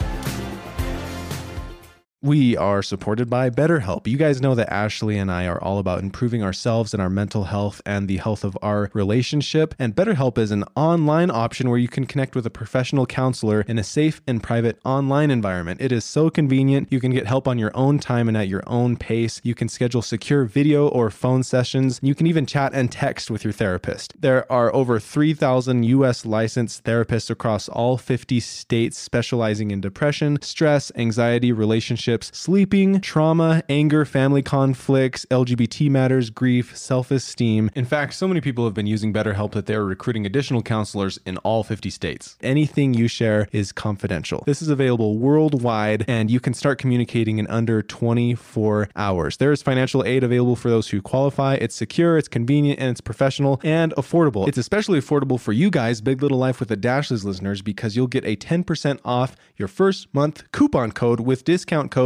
We 2.24 2.56
are 2.56 2.82
supported 2.82 3.28
by 3.28 3.50
BetterHelp. 3.50 4.06
You 4.06 4.16
guys 4.16 4.40
know 4.40 4.54
that 4.54 4.72
Ashley 4.72 5.18
and 5.18 5.30
I 5.30 5.46
are 5.46 5.62
all 5.62 5.78
about 5.78 6.02
improving 6.02 6.42
ourselves 6.42 6.94
and 6.94 7.02
our 7.02 7.10
mental 7.10 7.44
health 7.44 7.82
and 7.84 8.08
the 8.08 8.16
health 8.16 8.44
of 8.44 8.56
our 8.62 8.90
relationship. 8.94 9.74
And 9.78 9.94
BetterHelp 9.94 10.38
is 10.38 10.50
an 10.50 10.64
online 10.74 11.30
option 11.30 11.68
where 11.68 11.78
you 11.78 11.86
can 11.86 12.06
connect 12.06 12.34
with 12.34 12.46
a 12.46 12.50
professional 12.50 13.04
counselor 13.04 13.60
in 13.68 13.78
a 13.78 13.84
safe 13.84 14.22
and 14.26 14.42
private 14.42 14.78
online 14.86 15.30
environment. 15.30 15.82
It 15.82 15.92
is 15.92 16.02
so 16.02 16.30
convenient. 16.30 16.90
You 16.90 16.98
can 16.98 17.10
get 17.10 17.26
help 17.26 17.46
on 17.46 17.58
your 17.58 17.72
own 17.74 17.98
time 17.98 18.26
and 18.26 18.38
at 18.38 18.48
your 18.48 18.62
own 18.66 18.96
pace. 18.96 19.42
You 19.44 19.54
can 19.54 19.68
schedule 19.68 20.00
secure 20.00 20.46
video 20.46 20.88
or 20.88 21.10
phone 21.10 21.42
sessions. 21.42 22.00
You 22.02 22.14
can 22.14 22.26
even 22.26 22.46
chat 22.46 22.72
and 22.72 22.90
text 22.90 23.30
with 23.30 23.44
your 23.44 23.52
therapist. 23.52 24.18
There 24.18 24.50
are 24.50 24.74
over 24.74 24.98
3,000 24.98 25.84
US 25.84 26.24
licensed 26.24 26.84
therapists 26.84 27.28
across 27.28 27.68
all 27.68 27.98
50 27.98 28.40
states 28.40 28.96
specializing 28.96 29.70
in 29.70 29.82
depression, 29.82 30.38
stress, 30.40 30.90
anxiety, 30.96 31.52
relationships 31.52 32.13
relationships, 32.14 32.38
sleeping, 32.38 33.00
trauma, 33.00 33.62
anger, 33.68 34.04
family 34.04 34.42
conflicts, 34.42 35.26
LGBT 35.30 35.90
matters, 35.90 36.30
grief, 36.30 36.76
self 36.76 37.10
esteem. 37.10 37.70
In 37.74 37.84
fact, 37.84 38.14
so 38.14 38.28
many 38.28 38.40
people 38.40 38.64
have 38.64 38.74
been 38.74 38.86
using 38.86 39.12
BetterHelp 39.12 39.52
that 39.52 39.66
they're 39.66 39.84
recruiting 39.84 40.26
additional 40.26 40.62
counselors 40.62 41.18
in 41.26 41.38
all 41.38 41.62
50 41.62 41.90
states. 41.90 42.36
Anything 42.42 42.94
you 42.94 43.08
share 43.08 43.48
is 43.52 43.72
confidential. 43.72 44.42
This 44.46 44.62
is 44.62 44.68
available 44.68 45.18
worldwide, 45.18 46.04
and 46.08 46.30
you 46.30 46.40
can 46.40 46.54
start 46.54 46.78
communicating 46.78 47.38
in 47.38 47.46
under 47.48 47.82
24 47.82 48.88
hours. 48.96 49.36
There 49.38 49.52
is 49.52 49.62
financial 49.62 50.04
aid 50.04 50.22
available 50.22 50.56
for 50.56 50.70
those 50.70 50.88
who 50.90 51.02
qualify. 51.02 51.54
It's 51.54 51.74
secure, 51.74 52.18
it's 52.18 52.28
convenient, 52.28 52.78
and 52.80 52.90
it's 52.90 53.00
professional 53.00 53.60
and 53.64 53.92
affordable. 53.96 54.46
It's 54.48 54.58
especially 54.58 55.00
affordable 55.00 55.40
for 55.40 55.52
you 55.52 55.70
guys, 55.70 56.00
Big 56.00 56.22
Little 56.22 56.38
Life 56.38 56.60
with 56.60 56.68
the 56.68 56.76
Dashleys 56.76 57.24
listeners, 57.24 57.62
because 57.62 57.96
you'll 57.96 58.06
get 58.06 58.24
a 58.24 58.36
10% 58.36 59.00
off 59.04 59.36
your 59.56 59.68
first 59.68 60.12
month 60.14 60.44
coupon 60.52 60.92
code 60.92 61.20
with 61.20 61.44
discount 61.44 61.90
code 61.90 62.03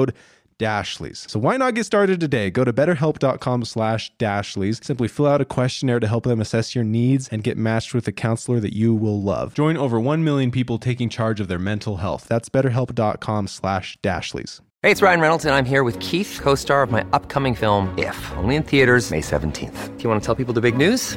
Dashleys. 0.59 1.29
So 1.31 1.39
why 1.39 1.57
not 1.57 1.75
get 1.75 1.85
started 1.85 2.21
today? 2.21 2.51
Go 2.51 2.65
to 2.65 2.73
betterhelp.com 2.73 3.65
slash 3.65 4.13
Dashleys. 4.19 4.85
Simply 4.85 5.09
fill 5.09 5.27
out 5.27 5.41
a 5.41 5.45
questionnaire 5.45 6.01
to 6.01 6.09
help 6.09 6.25
them 6.25 6.41
assess 6.41 6.75
your 6.75 6.85
needs 6.85 7.29
and 7.29 7.45
get 7.45 7.57
matched 7.57 7.95
with 7.95 8.09
a 8.09 8.13
counselor 8.13 8.61
that 8.61 8.75
you 8.75 8.95
will 8.95 9.23
love. 9.23 9.55
Join 9.55 9.77
over 9.77 10.01
1 10.01 10.25
million 10.25 10.51
people 10.51 10.79
taking 10.79 11.09
charge 11.09 11.41
of 11.41 11.49
their 11.49 11.59
mental 11.59 11.99
health. 11.99 12.27
That's 12.29 12.49
betterhelp.com 12.49 13.47
slash 13.47 13.97
Dashleys. 14.03 14.61
Hey, 14.83 14.93
it's 14.93 15.03
Ryan 15.03 15.21
Reynolds, 15.21 15.45
and 15.45 15.55
I'm 15.55 15.65
here 15.65 15.83
with 15.83 15.99
Keith, 15.99 16.39
co 16.41 16.55
star 16.55 16.85
of 16.85 16.91
my 16.93 17.05
upcoming 17.13 17.55
film, 17.55 17.97
If, 17.99 18.33
only 18.37 18.55
in 18.55 18.63
theaters, 18.63 19.11
May 19.11 19.21
17th. 19.21 19.97
Do 19.97 20.03
you 20.05 20.09
want 20.09 20.23
to 20.23 20.27
tell 20.27 20.37
people 20.37 20.55
the 20.55 20.61
big 20.61 20.77
news? 20.77 21.17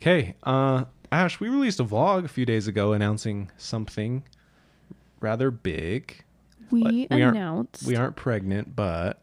Okay, 0.00 0.34
uh, 0.44 0.84
Ash, 1.10 1.40
we 1.40 1.48
released 1.48 1.80
a 1.80 1.84
vlog 1.84 2.24
a 2.24 2.28
few 2.28 2.46
days 2.46 2.68
ago 2.68 2.92
announcing 2.92 3.50
something 3.56 4.22
rather 5.20 5.50
big. 5.50 6.24
We, 6.70 6.82
we 6.82 7.22
aren't- 7.22 7.36
announced, 7.36 7.86
We 7.86 7.96
aren't 7.96 8.16
pregnant, 8.16 8.76
but 8.76 9.22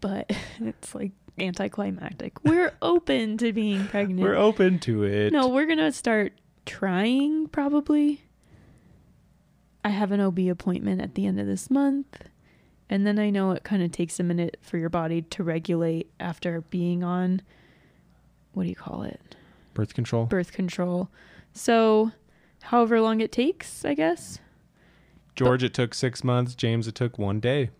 but 0.00 0.30
it's 0.60 0.94
like 0.94 1.12
anticlimactic. 1.38 2.44
We're 2.44 2.74
open 2.82 3.38
to 3.38 3.52
being 3.52 3.86
pregnant. 3.86 4.20
we're 4.20 4.34
open 4.36 4.78
to 4.80 5.04
it. 5.04 5.32
No, 5.32 5.48
we're 5.48 5.66
gonna 5.66 5.92
start 5.92 6.32
trying 6.66 7.46
probably. 7.48 8.22
I 9.84 9.90
have 9.90 10.10
an 10.10 10.20
OB 10.20 10.40
appointment 10.50 11.00
at 11.00 11.14
the 11.14 11.26
end 11.26 11.38
of 11.38 11.46
this 11.46 11.70
month. 11.70 12.28
And 12.90 13.06
then 13.06 13.18
I 13.20 13.30
know 13.30 13.52
it 13.52 13.62
kind 13.64 13.82
of 13.82 13.90
takes 13.92 14.18
a 14.18 14.22
minute 14.24 14.58
for 14.60 14.78
your 14.78 14.88
body 14.88 15.22
to 15.22 15.42
regulate 15.44 16.10
after 16.20 16.60
being 16.62 17.02
on 17.04 17.40
what 18.52 18.64
do 18.64 18.68
you 18.68 18.74
call 18.76 19.02
it? 19.02 19.20
Birth 19.76 19.94
control. 19.94 20.26
Birth 20.26 20.52
control. 20.52 21.08
So, 21.52 22.10
however 22.62 23.00
long 23.00 23.20
it 23.20 23.30
takes, 23.32 23.84
I 23.84 23.94
guess. 23.94 24.40
George, 25.34 25.62
it 25.62 25.74
took 25.74 25.94
six 25.94 26.24
months. 26.24 26.54
James, 26.54 26.88
it 26.88 26.94
took 26.94 27.18
one 27.18 27.40
day. 27.40 27.70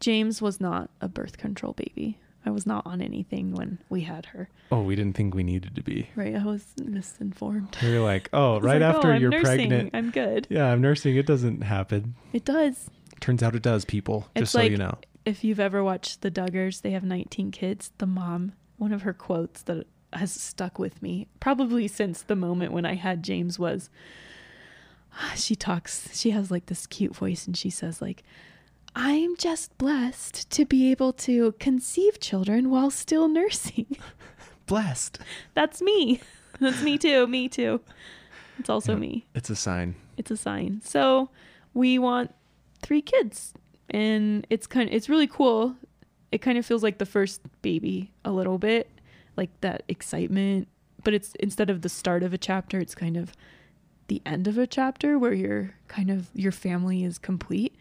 James 0.00 0.42
was 0.42 0.60
not 0.60 0.90
a 1.00 1.08
birth 1.08 1.38
control 1.38 1.72
baby. 1.72 2.18
I 2.46 2.50
was 2.50 2.66
not 2.66 2.86
on 2.86 3.02
anything 3.02 3.52
when 3.52 3.78
we 3.88 4.02
had 4.02 4.26
her. 4.26 4.48
Oh, 4.72 4.82
we 4.82 4.96
didn't 4.96 5.16
think 5.16 5.34
we 5.34 5.42
needed 5.42 5.74
to 5.74 5.82
be. 5.82 6.08
Right? 6.16 6.34
I 6.34 6.44
was 6.44 6.64
misinformed. 6.82 7.76
We 7.82 7.98
were 7.98 8.04
like, 8.04 8.28
oh, 8.32 8.60
right 8.60 8.80
like, 8.80 8.94
after 8.94 9.08
"Oh, 9.08 9.12
I'm 9.14 9.20
you're 9.20 9.30
nursing. 9.30 9.68
pregnant. 9.68 9.90
I'm 9.94 10.10
good. 10.10 10.46
Yeah, 10.48 10.66
I'm 10.66 10.80
nursing. 10.80 11.16
It 11.16 11.26
doesn't 11.26 11.62
happen. 11.62 12.14
It 12.32 12.44
does. 12.44 12.90
Turns 13.20 13.42
out 13.42 13.54
it 13.54 13.62
does, 13.62 13.84
people. 13.84 14.28
It's 14.34 14.42
Just 14.42 14.52
so 14.52 14.60
like 14.60 14.70
you 14.70 14.76
know. 14.76 14.96
if 15.24 15.42
you've 15.44 15.60
ever 15.60 15.82
watched 15.82 16.22
the 16.22 16.30
Duggars, 16.30 16.82
they 16.82 16.92
have 16.92 17.02
19 17.04 17.50
kids. 17.50 17.92
The 17.98 18.06
mom, 18.06 18.52
one 18.76 18.92
of 18.92 19.02
her 19.02 19.12
quotes 19.12 19.62
that 19.64 19.86
has 20.12 20.32
stuck 20.32 20.78
with 20.78 21.02
me, 21.02 21.26
probably 21.40 21.88
since 21.88 22.22
the 22.22 22.36
moment 22.36 22.72
when 22.72 22.84
I 22.86 22.94
had 22.94 23.22
James, 23.22 23.58
was 23.58 23.90
she 25.36 25.54
talks, 25.54 26.18
she 26.18 26.30
has 26.30 26.50
like 26.50 26.66
this 26.66 26.86
cute 26.86 27.14
voice 27.14 27.46
and 27.46 27.56
she 27.56 27.70
says, 27.70 28.00
like, 28.00 28.22
I'm 28.94 29.36
just 29.36 29.76
blessed 29.78 30.50
to 30.50 30.64
be 30.64 30.90
able 30.90 31.12
to 31.14 31.52
conceive 31.60 32.18
children 32.20 32.70
while 32.70 32.90
still 32.90 33.28
nursing. 33.28 33.96
Blessed. 34.66 35.18
That's 35.54 35.80
me. 35.80 36.20
That's 36.60 36.82
me 36.82 36.98
too. 36.98 37.26
Me 37.26 37.48
too. 37.48 37.80
It's 38.58 38.68
also 38.68 38.96
me. 38.96 39.26
It's 39.34 39.50
a 39.50 39.56
sign. 39.56 39.94
it's 40.16 40.30
a 40.30 40.36
sign. 40.36 40.80
So 40.84 41.30
we 41.74 41.98
want 41.98 42.34
three 42.82 43.00
kids, 43.00 43.54
and 43.88 44.46
it's 44.50 44.66
kind. 44.66 44.88
of, 44.88 44.94
it's 44.94 45.08
really 45.08 45.28
cool. 45.28 45.76
It 46.32 46.38
kind 46.38 46.58
of 46.58 46.66
feels 46.66 46.82
like 46.82 46.98
the 46.98 47.06
first 47.06 47.40
baby 47.62 48.10
a 48.24 48.32
little 48.32 48.58
bit, 48.58 48.90
like 49.38 49.58
that 49.62 49.84
excitement. 49.88 50.68
But 51.02 51.14
it's 51.14 51.34
instead 51.40 51.70
of 51.70 51.80
the 51.80 51.88
start 51.88 52.22
of 52.22 52.34
a 52.34 52.38
chapter, 52.38 52.78
it's 52.78 52.94
kind 52.94 53.16
of 53.16 53.32
the 54.08 54.20
end 54.26 54.46
of 54.46 54.58
a 54.58 54.66
chapter 54.66 55.18
where 55.18 55.32
you're 55.32 55.74
kind 55.86 56.10
of 56.10 56.28
your 56.34 56.52
family 56.52 57.04
is 57.04 57.16
complete. 57.18 57.74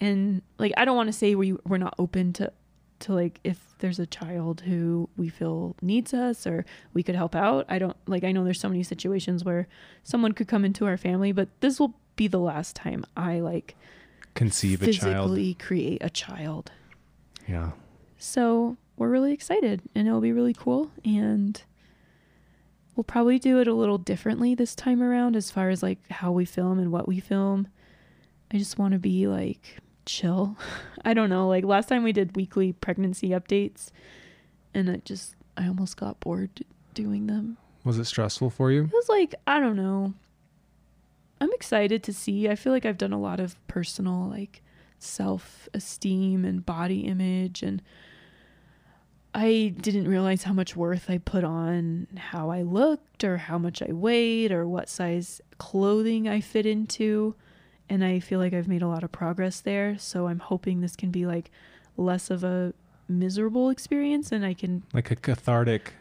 And 0.00 0.40
like 0.58 0.72
I 0.78 0.86
don't 0.86 0.96
want 0.96 1.08
to 1.08 1.12
say 1.12 1.34
we 1.34 1.52
we're 1.66 1.76
not 1.78 1.94
open 1.98 2.32
to 2.34 2.50
to 3.00 3.12
like 3.12 3.40
if 3.44 3.74
there's 3.80 3.98
a 3.98 4.06
child 4.06 4.62
who 4.62 5.10
we 5.16 5.28
feel 5.28 5.74
needs 5.82 6.14
us 6.14 6.46
or 6.46 6.64
we 6.94 7.02
could 7.02 7.14
help 7.16 7.34
out. 7.34 7.66
I 7.68 7.78
don't 7.78 7.96
like 8.06 8.24
I 8.24 8.32
know 8.32 8.44
there's 8.44 8.60
so 8.60 8.68
many 8.68 8.82
situations 8.82 9.44
where 9.44 9.66
someone 10.04 10.32
could 10.32 10.48
come 10.48 10.64
into 10.64 10.86
our 10.86 10.96
family, 10.96 11.32
but 11.32 11.48
this 11.60 11.78
will 11.80 11.94
be 12.16 12.28
the 12.28 12.38
last 12.38 12.76
time 12.76 13.04
I 13.16 13.40
like 13.40 13.74
Conceive 14.34 14.82
a 14.82 14.92
child. 14.92 15.30
physically 15.30 15.54
create 15.54 16.02
a 16.04 16.10
child. 16.10 16.70
Yeah. 17.48 17.72
So 18.18 18.76
we're 18.96 19.08
really 19.08 19.32
excited 19.32 19.82
and 19.94 20.06
it'll 20.06 20.20
be 20.20 20.32
really 20.32 20.54
cool 20.54 20.90
and 21.04 21.62
we'll 22.94 23.04
probably 23.04 23.38
do 23.38 23.60
it 23.60 23.68
a 23.68 23.74
little 23.74 23.98
differently 23.98 24.54
this 24.54 24.74
time 24.74 25.02
around 25.02 25.36
as 25.36 25.50
far 25.50 25.70
as 25.70 25.82
like 25.82 25.98
how 26.10 26.30
we 26.30 26.44
film 26.44 26.78
and 26.78 26.92
what 26.92 27.08
we 27.08 27.20
film. 27.20 27.68
I 28.52 28.58
just 28.58 28.78
want 28.78 28.92
to 28.92 28.98
be 28.98 29.26
like 29.26 29.78
chill. 30.06 30.56
I 31.04 31.14
don't 31.14 31.30
know, 31.30 31.48
like 31.48 31.64
last 31.64 31.88
time 31.88 32.04
we 32.04 32.12
did 32.12 32.36
weekly 32.36 32.72
pregnancy 32.72 33.30
updates 33.30 33.90
and 34.72 34.88
it 34.88 35.04
just 35.04 35.34
I 35.56 35.66
almost 35.66 35.96
got 35.96 36.20
bored 36.20 36.64
doing 36.94 37.26
them. 37.26 37.56
Was 37.84 37.98
it 37.98 38.04
stressful 38.04 38.50
for 38.50 38.70
you? 38.70 38.84
It 38.84 38.92
was 38.92 39.08
like, 39.08 39.34
I 39.46 39.60
don't 39.60 39.76
know. 39.76 40.14
I'm 41.40 41.52
excited 41.52 42.02
to 42.04 42.12
see. 42.12 42.48
I 42.48 42.54
feel 42.54 42.72
like 42.72 42.86
I've 42.86 42.98
done 42.98 43.12
a 43.12 43.20
lot 43.20 43.40
of 43.40 43.56
personal 43.66 44.28
like 44.28 44.62
self-esteem 44.98 46.44
and 46.44 46.64
body 46.64 47.00
image 47.00 47.62
and 47.62 47.82
I 49.34 49.74
didn't 49.80 50.06
realize 50.06 50.44
how 50.44 50.52
much 50.52 50.76
worth 50.76 51.10
I 51.10 51.18
put 51.18 51.42
on 51.42 52.06
how 52.16 52.50
I 52.50 52.62
looked 52.62 53.24
or 53.24 53.36
how 53.36 53.58
much 53.58 53.82
I 53.82 53.92
weighed 53.92 54.52
or 54.52 54.66
what 54.68 54.88
size 54.88 55.40
clothing 55.58 56.28
I 56.28 56.40
fit 56.40 56.66
into. 56.66 57.34
And 57.88 58.04
I 58.04 58.20
feel 58.20 58.38
like 58.38 58.54
I've 58.54 58.68
made 58.68 58.82
a 58.82 58.86
lot 58.86 59.02
of 59.02 59.10
progress 59.10 59.60
there. 59.60 59.98
So 59.98 60.28
I'm 60.28 60.38
hoping 60.38 60.80
this 60.80 60.94
can 60.94 61.10
be 61.10 61.26
like 61.26 61.50
less 61.96 62.30
of 62.30 62.44
a 62.44 62.72
miserable 63.08 63.70
experience 63.70 64.30
and 64.32 64.46
I 64.46 64.54
can 64.54 64.84
like 64.92 65.10
a 65.10 65.16
cathartic 65.16 65.92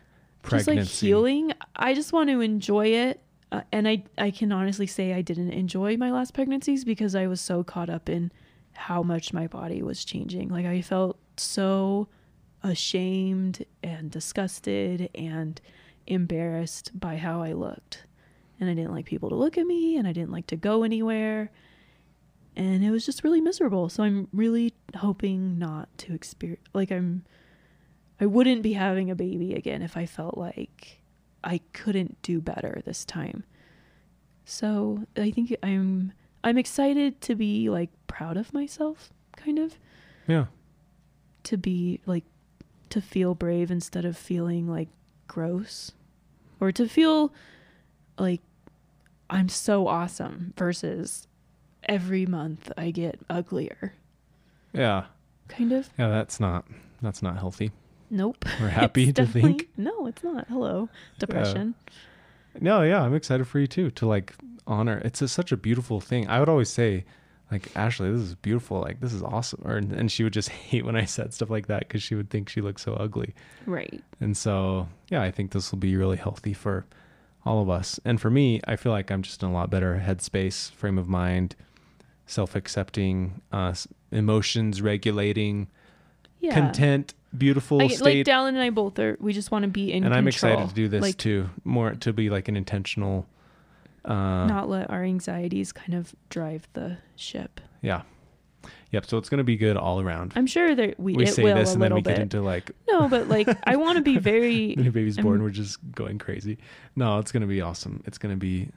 pregnancy. 0.43 0.75
just 0.75 1.01
like 1.01 1.07
healing. 1.09 1.53
I 1.75 1.93
just 1.95 2.13
want 2.13 2.29
to 2.29 2.39
enjoy 2.39 2.87
it. 2.87 3.19
Uh, 3.51 3.61
and 3.71 3.87
I 3.87 4.03
I 4.17 4.29
can 4.29 4.51
honestly 4.51 4.87
say 4.87 5.13
I 5.13 5.21
didn't 5.21 5.51
enjoy 5.51 5.97
my 5.97 6.11
last 6.11 6.35
pregnancies 6.35 6.85
because 6.85 7.15
I 7.15 7.25
was 7.27 7.41
so 7.41 7.63
caught 7.63 7.89
up 7.89 8.09
in 8.09 8.31
how 8.73 9.01
much 9.01 9.33
my 9.33 9.47
body 9.47 9.81
was 9.81 10.05
changing. 10.05 10.49
Like 10.49 10.65
I 10.67 10.81
felt 10.81 11.17
so 11.37 12.07
ashamed 12.63 13.65
and 13.83 14.09
disgusted 14.09 15.09
and 15.13 15.59
embarrassed 16.07 16.97
by 16.97 17.17
how 17.17 17.41
I 17.41 17.53
looked. 17.53 18.05
And 18.59 18.69
I 18.69 18.73
didn't 18.73 18.91
like 18.93 19.05
people 19.05 19.29
to 19.29 19.35
look 19.35 19.57
at 19.57 19.65
me 19.65 19.97
and 19.97 20.07
I 20.07 20.13
didn't 20.13 20.31
like 20.31 20.47
to 20.47 20.55
go 20.55 20.83
anywhere. 20.83 21.51
And 22.55 22.83
it 22.83 22.91
was 22.91 23.05
just 23.05 23.23
really 23.23 23.41
miserable. 23.41 23.89
So 23.89 24.03
I'm 24.03 24.27
really 24.31 24.73
hoping 24.95 25.57
not 25.57 25.89
to 25.99 26.13
experience 26.13 26.61
like 26.73 26.91
I'm 26.91 27.25
I 28.21 28.25
wouldn't 28.27 28.61
be 28.61 28.73
having 28.73 29.09
a 29.09 29.15
baby 29.15 29.53
again 29.53 29.81
if 29.81 29.97
I 29.97 30.05
felt 30.05 30.37
like 30.37 31.01
I 31.43 31.59
couldn't 31.73 32.21
do 32.21 32.39
better 32.39 32.81
this 32.85 33.03
time. 33.05 33.43
So 34.45 35.03
I 35.17 35.31
think 35.31 35.55
I'm 35.63 36.13
I'm 36.43 36.57
excited 36.57 37.19
to 37.21 37.35
be 37.35 37.69
like 37.69 37.89
proud 38.07 38.37
of 38.37 38.53
myself, 38.53 39.11
kind 39.35 39.57
of 39.59 39.77
Yeah. 40.27 40.45
to 41.43 41.57
be 41.57 41.99
like 42.05 42.23
to 42.93 43.01
feel 43.01 43.33
brave 43.33 43.71
instead 43.71 44.05
of 44.05 44.15
feeling 44.15 44.67
like 44.67 44.87
gross 45.27 45.93
or 46.59 46.71
to 46.71 46.87
feel 46.87 47.33
like 48.19 48.41
I'm 49.31 49.49
so 49.49 49.87
awesome 49.87 50.53
versus 50.55 51.27
every 51.89 52.27
month 52.27 52.71
I 52.77 52.91
get 52.91 53.19
uglier. 53.31 53.93
Yeah. 54.73 55.05
Kind 55.47 55.71
of. 55.71 55.89
Yeah, 55.97 56.09
that's 56.09 56.39
not 56.39 56.65
that's 57.01 57.23
not 57.23 57.39
healthy. 57.39 57.71
Nope. 58.11 58.45
We're 58.61 58.67
happy 58.83 59.11
to 59.11 59.25
think. 59.25 59.69
No, 59.75 60.05
it's 60.05 60.23
not. 60.23 60.45
Hello. 60.47 60.87
Depression. 61.17 61.73
No, 62.61 62.83
yeah, 62.83 63.01
I'm 63.01 63.15
excited 63.15 63.47
for 63.47 63.59
you 63.59 63.65
too 63.65 63.89
to 63.89 64.05
like 64.05 64.35
honor. 64.67 65.01
It's 65.03 65.19
a, 65.23 65.27
such 65.27 65.51
a 65.51 65.57
beautiful 65.57 65.99
thing. 65.99 66.29
I 66.29 66.39
would 66.39 66.47
always 66.47 66.69
say, 66.69 67.05
like 67.53 67.69
Ashley, 67.75 68.11
this 68.11 68.21
is 68.21 68.35
beautiful. 68.35 68.81
Like 68.81 68.99
this 68.99 69.13
is 69.13 69.21
awesome. 69.21 69.61
Or 69.63 69.77
and 69.77 70.11
she 70.11 70.23
would 70.23 70.33
just 70.33 70.49
hate 70.69 70.85
when 70.85 70.95
I 70.95 71.05
said 71.05 71.33
stuff 71.33 71.49
like 71.49 71.67
that 71.67 71.79
because 71.87 72.01
she 72.01 72.15
would 72.15 72.29
think 72.29 72.49
she 72.49 72.61
looked 72.61 72.79
so 72.79 72.93
ugly. 72.95 73.33
Right. 73.65 74.03
And 74.19 74.35
so, 74.35 74.89
yeah, 75.09 75.21
I 75.21 75.31
think 75.31 75.51
this 75.51 75.71
will 75.71 75.79
be 75.79 75.95
really 75.95 76.17
healthy 76.17 76.53
for 76.53 76.85
all 77.45 77.61
of 77.61 77.69
us. 77.69 77.99
And 78.03 78.19
for 78.19 78.29
me, 78.29 78.59
I 78.67 78.75
feel 78.75 78.91
like 78.91 79.11
I'm 79.11 79.21
just 79.21 79.43
in 79.43 79.49
a 79.49 79.53
lot 79.53 79.69
better 79.69 80.03
headspace, 80.05 80.71
frame 80.71 80.97
of 80.97 81.07
mind, 81.07 81.55
self-accepting, 82.25 83.41
uh, 83.51 83.73
emotions 84.11 84.81
regulating, 84.81 85.67
Yeah. 86.39 86.53
content, 86.53 87.13
beautiful 87.37 87.81
I, 87.81 87.87
state. 87.87 88.01
like 88.01 88.25
Dallin 88.25 88.49
and 88.49 88.61
I 88.61 88.69
both 88.69 88.97
are. 88.97 89.17
We 89.19 89.33
just 89.33 89.51
want 89.51 89.63
to 89.63 89.69
be 89.69 89.91
in 89.91 90.03
and 90.03 90.13
I'm 90.13 90.27
excited 90.27 90.69
to 90.69 90.73
do 90.73 90.87
this 90.87 91.01
like, 91.01 91.17
too. 91.17 91.49
More 91.63 91.91
to 91.95 92.13
be 92.13 92.29
like 92.29 92.47
an 92.47 92.55
intentional. 92.55 93.27
Uh, 94.05 94.45
Not 94.45 94.69
let 94.69 94.89
our 94.89 95.03
anxieties 95.03 95.71
kind 95.71 95.93
of 95.93 96.13
drive 96.29 96.67
the 96.73 96.97
ship. 97.15 97.61
Yeah. 97.81 98.01
Yep. 98.91 99.05
So 99.07 99.17
it's 99.17 99.29
going 99.29 99.39
to 99.39 99.43
be 99.43 99.57
good 99.57 99.75
all 99.77 99.99
around. 99.99 100.33
I'm 100.35 100.45
sure 100.47 100.75
that 100.75 100.99
we, 100.99 101.13
we 101.15 101.23
it 101.23 101.33
say 101.33 101.43
will 101.43 101.55
this 101.55 101.71
a 101.71 101.73
and 101.73 101.81
then 101.81 101.95
we 101.95 102.01
bit. 102.01 102.11
get 102.15 102.19
into 102.19 102.41
like 102.41 102.71
no, 102.89 103.07
but 103.09 103.27
like 103.27 103.47
I 103.65 103.75
want 103.75 103.97
to 103.97 104.01
be 104.01 104.17
very. 104.17 104.75
the 104.77 104.83
new 104.83 104.91
baby's 104.91 105.17
born. 105.17 105.41
We're 105.41 105.49
just 105.49 105.79
going 105.93 106.19
crazy. 106.19 106.57
No, 106.95 107.19
it's 107.19 107.31
going 107.31 107.41
to 107.41 107.47
be 107.47 107.61
awesome. 107.61 108.03
It's 108.05 108.17
going 108.17 108.33
to 108.35 108.39
be. 108.39 108.69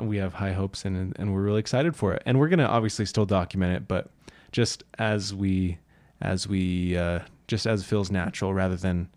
We 0.00 0.16
have 0.16 0.32
high 0.34 0.52
hopes 0.52 0.84
and 0.84 1.14
and 1.18 1.34
we're 1.34 1.42
really 1.42 1.60
excited 1.60 1.94
for 1.94 2.14
it. 2.14 2.22
And 2.26 2.40
we're 2.40 2.48
going 2.48 2.58
to 2.60 2.68
obviously 2.68 3.04
still 3.06 3.26
document 3.26 3.76
it, 3.76 3.86
but 3.86 4.10
just 4.50 4.84
as 4.98 5.34
we 5.34 5.78
as 6.20 6.48
we 6.48 6.96
uh, 6.96 7.20
just 7.46 7.66
as 7.66 7.82
it 7.82 7.84
feels 7.84 8.10
natural, 8.10 8.54
rather 8.54 8.76
than 8.76 9.08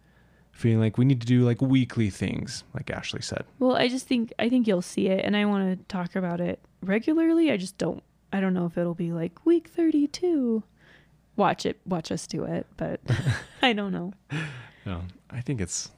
feeling 0.56 0.80
like 0.80 0.98
we 0.98 1.06
need 1.06 1.22
to 1.22 1.28
do 1.28 1.46
like 1.46 1.62
weekly 1.62 2.10
things, 2.10 2.64
like 2.74 2.90
Ashley 2.90 3.22
said. 3.22 3.46
Well, 3.60 3.76
I 3.76 3.88
just 3.88 4.08
think 4.08 4.34
I 4.40 4.50
think 4.50 4.68
you'll 4.68 4.82
see 4.82 5.08
it, 5.08 5.24
and 5.24 5.36
I 5.36 5.46
want 5.46 5.78
to 5.78 5.86
talk 5.86 6.16
about 6.16 6.40
it 6.42 6.60
regularly. 6.82 7.52
I 7.52 7.58
just 7.58 7.78
don't. 7.78 8.02
I 8.34 8.40
don't 8.40 8.54
know 8.54 8.66
if 8.66 8.78
it'll 8.78 8.96
be 8.96 9.12
like 9.12 9.46
week 9.46 9.68
32. 9.68 10.64
Watch 11.36 11.66
it. 11.66 11.80
Watch 11.86 12.12
us 12.12 12.26
do 12.26 12.46
it, 12.46 12.66
but 12.78 13.02
I 13.62 13.74
don't 13.74 13.92
know. 13.92 14.14
No, 14.86 15.02
I 15.30 15.42
think 15.42 15.62
it's 15.62 15.92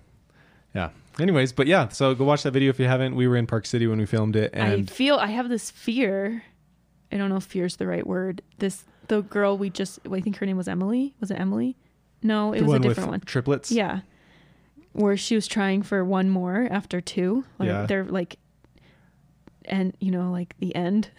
yeah. 0.73 0.89
Anyways, 1.19 1.53
but 1.53 1.67
yeah, 1.67 1.87
so 1.89 2.13
go 2.13 2.25
watch 2.25 2.43
that 2.43 2.51
video 2.51 2.69
if 2.69 2.79
you 2.79 2.85
haven't. 2.85 3.15
We 3.15 3.27
were 3.27 3.37
in 3.37 3.47
Park 3.47 3.65
City 3.65 3.87
when 3.87 3.99
we 3.99 4.05
filmed 4.05 4.35
it, 4.35 4.51
and 4.53 4.89
I 4.89 4.91
feel 4.91 5.17
I 5.17 5.27
have 5.27 5.49
this 5.49 5.71
fear. 5.71 6.43
I 7.11 7.17
don't 7.17 7.29
know 7.29 7.37
if 7.37 7.43
fear 7.45 7.65
is 7.65 7.77
the 7.77 7.87
right 7.87 8.05
word. 8.05 8.41
This 8.57 8.83
the 9.07 9.21
girl 9.21 9.57
we 9.57 9.69
just 9.69 9.99
I 10.11 10.19
think 10.19 10.37
her 10.37 10.45
name 10.45 10.57
was 10.57 10.67
Emily. 10.67 11.13
Was 11.19 11.31
it 11.31 11.39
Emily? 11.39 11.77
No, 12.23 12.53
it 12.53 12.63
was 12.63 12.73
a 12.73 12.79
different 12.79 13.11
with 13.11 13.21
one. 13.21 13.21
triplets. 13.21 13.71
Yeah. 13.71 14.01
Where 14.97 15.15
she 15.17 15.35
was 15.35 15.47
trying 15.47 15.83
for 15.83 16.03
one 16.03 16.29
more 16.29 16.67
after 16.71 16.99
two. 17.01 17.45
Like 17.59 17.67
Yeah. 17.67 17.85
they're 17.85 18.03
like 18.03 18.37
and 19.65 19.95
you 19.99 20.11
know, 20.11 20.31
like 20.31 20.55
the 20.59 20.73
end, 20.75 21.09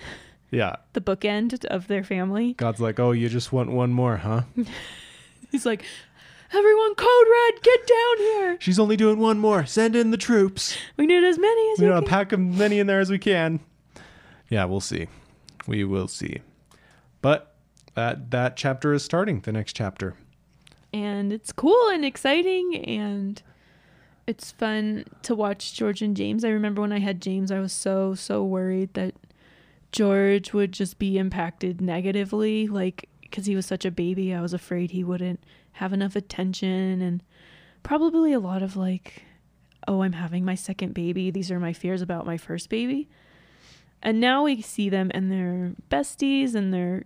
yeah. 0.51 0.77
the 0.95 1.01
bookend 1.01 1.65
of 1.67 1.87
their 1.87 2.03
family. 2.03 2.55
God's 2.55 2.81
like, 2.81 2.99
oh, 2.99 3.13
you 3.13 3.29
just 3.29 3.53
want 3.53 3.71
one 3.71 3.93
more, 3.93 4.17
huh? 4.17 4.43
He's 5.53 5.65
like, 5.67 5.85
Everyone 6.51 6.95
code 6.95 7.27
red, 7.31 7.63
get 7.63 7.87
down 7.87 8.17
here. 8.19 8.57
She's 8.59 8.79
only 8.79 8.97
doing 8.97 9.19
one 9.19 9.39
more. 9.39 9.67
Send 9.67 9.95
in 9.95 10.13
the 10.13 10.17
troops. 10.17 10.79
We 10.97 11.07
need 11.07 11.23
as 11.23 11.39
many 11.39 11.73
as 11.73 11.79
We 11.79 11.85
you 11.85 11.93
want 11.93 12.07
can. 12.07 12.11
pack 12.11 12.33
as 12.33 12.39
many 12.39 12.79
in 12.79 12.87
there 12.87 13.01
as 13.01 13.11
we 13.11 13.19
can. 13.19 13.61
Yeah, 14.49 14.65
we'll 14.65 14.81
see. 14.81 15.09
We 15.67 15.85
will 15.85 16.09
see. 16.09 16.41
But 17.21 17.55
that 17.95 18.31
that 18.31 18.57
chapter 18.57 18.95
is 18.95 19.05
starting. 19.05 19.41
The 19.41 19.53
next 19.53 19.75
chapter. 19.77 20.15
and 20.91 21.35
it's 21.35 21.53
cool 21.53 21.91
and 21.91 22.03
exciting 22.03 22.77
and 22.77 23.43
it's 24.29 24.53
fun 24.53 25.07
to 25.23 25.35
watch 25.35 25.73
George 25.73 26.03
and 26.03 26.15
James. 26.15 26.45
I 26.45 26.51
remember 26.51 26.83
when 26.83 26.93
I 26.93 26.99
had 26.99 27.23
James, 27.23 27.51
I 27.51 27.61
was 27.61 27.73
so 27.73 28.15
so 28.15 28.45
worried 28.45 28.93
that 28.93 29.15
George 29.91 30.53
would 30.53 30.73
just 30.73 30.99
be 30.99 31.17
impacted 31.17 31.81
negatively 31.81 32.69
like 32.69 33.09
because 33.23 33.47
he 33.47 33.57
was 33.57 33.65
such 33.65 33.87
a 33.87 33.91
baby. 33.91 34.35
I 34.35 34.43
was 34.43 34.53
afraid 34.53 34.91
he 34.91 35.03
wouldn't 35.03 35.43
have 35.73 35.95
enough 35.95 36.15
attention 36.15 37.01
and 37.01 37.23
probably 37.83 38.35
a 38.35 38.39
lot 38.39 38.63
of 38.63 38.77
like 38.77 39.23
oh, 39.87 40.03
I'm 40.03 40.13
having 40.13 40.45
my 40.45 40.55
second 40.55 40.93
baby. 40.93 41.31
These 41.31 41.51
are 41.51 41.59
my 41.59 41.73
fears 41.73 42.03
about 42.03 42.27
my 42.27 42.37
first 42.37 42.69
baby. 42.69 43.09
And 44.03 44.21
now 44.21 44.45
we 44.45 44.61
see 44.61 44.91
them 44.91 45.11
and 45.15 45.33
they're 45.33 45.73
besties 45.91 46.55
and 46.55 46.75
they're 46.75 47.05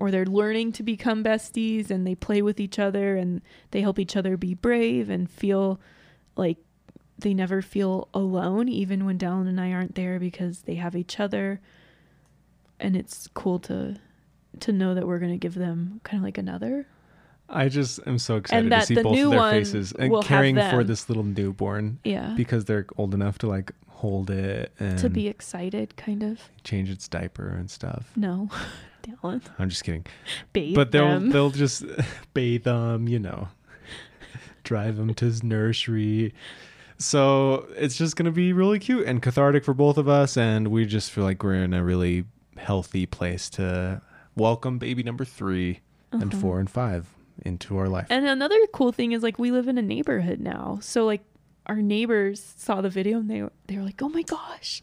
or 0.00 0.10
they're 0.10 0.26
learning 0.26 0.72
to 0.72 0.82
become 0.82 1.22
besties 1.22 1.92
and 1.92 2.04
they 2.04 2.16
play 2.16 2.42
with 2.42 2.58
each 2.58 2.80
other 2.80 3.14
and 3.14 3.40
they 3.70 3.82
help 3.82 4.00
each 4.00 4.16
other 4.16 4.36
be 4.36 4.52
brave 4.52 5.08
and 5.08 5.30
feel 5.30 5.78
like 6.36 6.58
they 7.18 7.34
never 7.34 7.62
feel 7.62 8.08
alone 8.12 8.68
even 8.68 9.04
when 9.04 9.18
Dallin 9.18 9.48
and 9.48 9.60
I 9.60 9.72
aren't 9.72 9.94
there 9.94 10.20
because 10.20 10.62
they 10.62 10.74
have 10.74 10.94
each 10.94 11.18
other. 11.18 11.60
And 12.78 12.94
it's 12.94 13.28
cool 13.34 13.58
to 13.60 13.96
to 14.60 14.72
know 14.72 14.94
that 14.94 15.06
we're 15.06 15.18
going 15.18 15.32
to 15.32 15.38
give 15.38 15.54
them 15.54 16.00
kind 16.04 16.20
of 16.20 16.24
like 16.24 16.38
another. 16.38 16.86
I 17.48 17.68
just 17.68 18.00
am 18.06 18.18
so 18.18 18.36
excited 18.36 18.68
to 18.70 18.82
see 18.82 18.94
both 18.96 19.18
of 19.18 19.30
their 19.30 19.50
faces 19.50 19.92
and 19.92 20.22
caring 20.24 20.56
for 20.56 20.82
this 20.82 21.08
little 21.08 21.22
newborn 21.22 22.00
yeah. 22.04 22.34
because 22.36 22.64
they're 22.64 22.86
old 22.96 23.14
enough 23.14 23.38
to 23.38 23.46
like 23.46 23.72
hold 23.88 24.30
it 24.30 24.72
and 24.80 24.98
to 24.98 25.08
be 25.08 25.28
excited 25.28 25.96
kind 25.96 26.22
of? 26.22 26.40
change 26.64 26.90
its 26.90 27.08
diaper 27.08 27.48
and 27.48 27.70
stuff. 27.70 28.10
no. 28.16 28.50
Dallin 29.02 29.40
I'm 29.60 29.68
just 29.68 29.84
kidding. 29.84 30.04
bathe 30.52 30.74
but 30.74 30.90
they'll 30.90 31.08
them. 31.08 31.30
they'll 31.30 31.50
just 31.50 31.84
bathe 32.34 32.64
them, 32.64 33.06
you 33.06 33.20
know, 33.20 33.48
drive 34.66 34.98
him 34.98 35.14
to 35.14 35.24
his 35.24 35.42
nursery. 35.42 36.34
So 36.98 37.66
it's 37.76 37.96
just 37.96 38.16
gonna 38.16 38.30
be 38.30 38.52
really 38.52 38.78
cute 38.78 39.06
and 39.06 39.22
cathartic 39.22 39.64
for 39.64 39.74
both 39.74 39.96
of 39.96 40.08
us, 40.08 40.36
and 40.36 40.68
we 40.68 40.84
just 40.84 41.10
feel 41.10 41.24
like 41.24 41.42
we're 41.42 41.54
in 41.54 41.72
a 41.72 41.82
really 41.82 42.24
healthy 42.58 43.06
place 43.06 43.48
to 43.50 44.02
welcome 44.34 44.78
baby 44.78 45.02
number 45.02 45.24
3 45.24 45.80
and 46.12 46.38
four 46.38 46.60
and 46.60 46.70
five 46.70 47.06
into 47.44 47.76
our 47.78 47.88
life. 47.88 48.06
Uh-huh. 48.10 48.14
And 48.14 48.26
another 48.26 48.58
cool 48.72 48.92
thing 48.92 49.12
is 49.12 49.22
like 49.22 49.38
we 49.38 49.50
live 49.50 49.68
in 49.68 49.78
a 49.78 49.82
neighborhood 49.82 50.40
now. 50.40 50.78
So 50.80 51.04
like 51.04 51.22
our 51.66 51.76
neighbors 51.76 52.54
saw 52.56 52.80
the 52.80 52.90
video 52.90 53.18
and 53.18 53.30
they 53.30 53.44
they 53.66 53.76
were 53.76 53.84
like, 53.84 54.00
"Oh 54.02 54.08
my 54.08 54.22
gosh. 54.22 54.82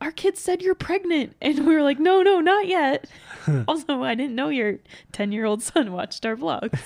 Our 0.00 0.12
kids 0.12 0.40
said 0.40 0.62
you're 0.62 0.74
pregnant." 0.74 1.34
And 1.42 1.66
we 1.66 1.74
were 1.74 1.82
like, 1.82 1.98
"No, 1.98 2.22
no, 2.22 2.40
not 2.40 2.66
yet." 2.66 3.08
also, 3.68 4.02
I 4.02 4.14
didn't 4.14 4.34
know 4.34 4.48
your 4.48 4.78
10-year-old 5.12 5.62
son 5.62 5.92
watched 5.92 6.24
our 6.26 6.36
vlogs. 6.36 6.80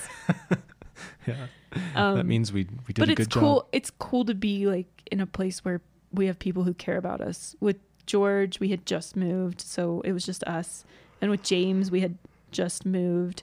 yeah, 1.27 1.47
Um, 1.95 2.17
that 2.17 2.27
means 2.27 2.53
we 2.53 2.67
we 2.87 2.95
did 2.95 2.99
but 2.99 3.09
a 3.09 3.13
it's 3.13 3.27
good 3.27 3.31
cool 3.41 3.57
job. 3.61 3.69
it's 3.73 3.91
cool 3.99 4.25
to 4.25 4.35
be 4.35 4.67
like 4.67 4.87
in 5.11 5.21
a 5.21 5.27
place 5.27 5.65
where 5.65 5.81
we 6.13 6.27
have 6.27 6.39
people 6.39 6.65
who 6.65 6.75
care 6.75 6.97
about 6.97 7.21
us. 7.21 7.55
With 7.61 7.77
George, 8.07 8.59
we 8.61 8.69
had 8.69 8.87
just 8.87 9.17
moved, 9.17 9.61
so 9.61 10.01
it 10.03 10.13
was 10.13 10.25
just 10.25 10.43
us. 10.45 10.85
And 11.21 11.31
with 11.31 11.43
James, 11.43 11.91
we 11.91 12.01
had 12.01 12.17
just 12.53 12.87
moved, 12.87 13.43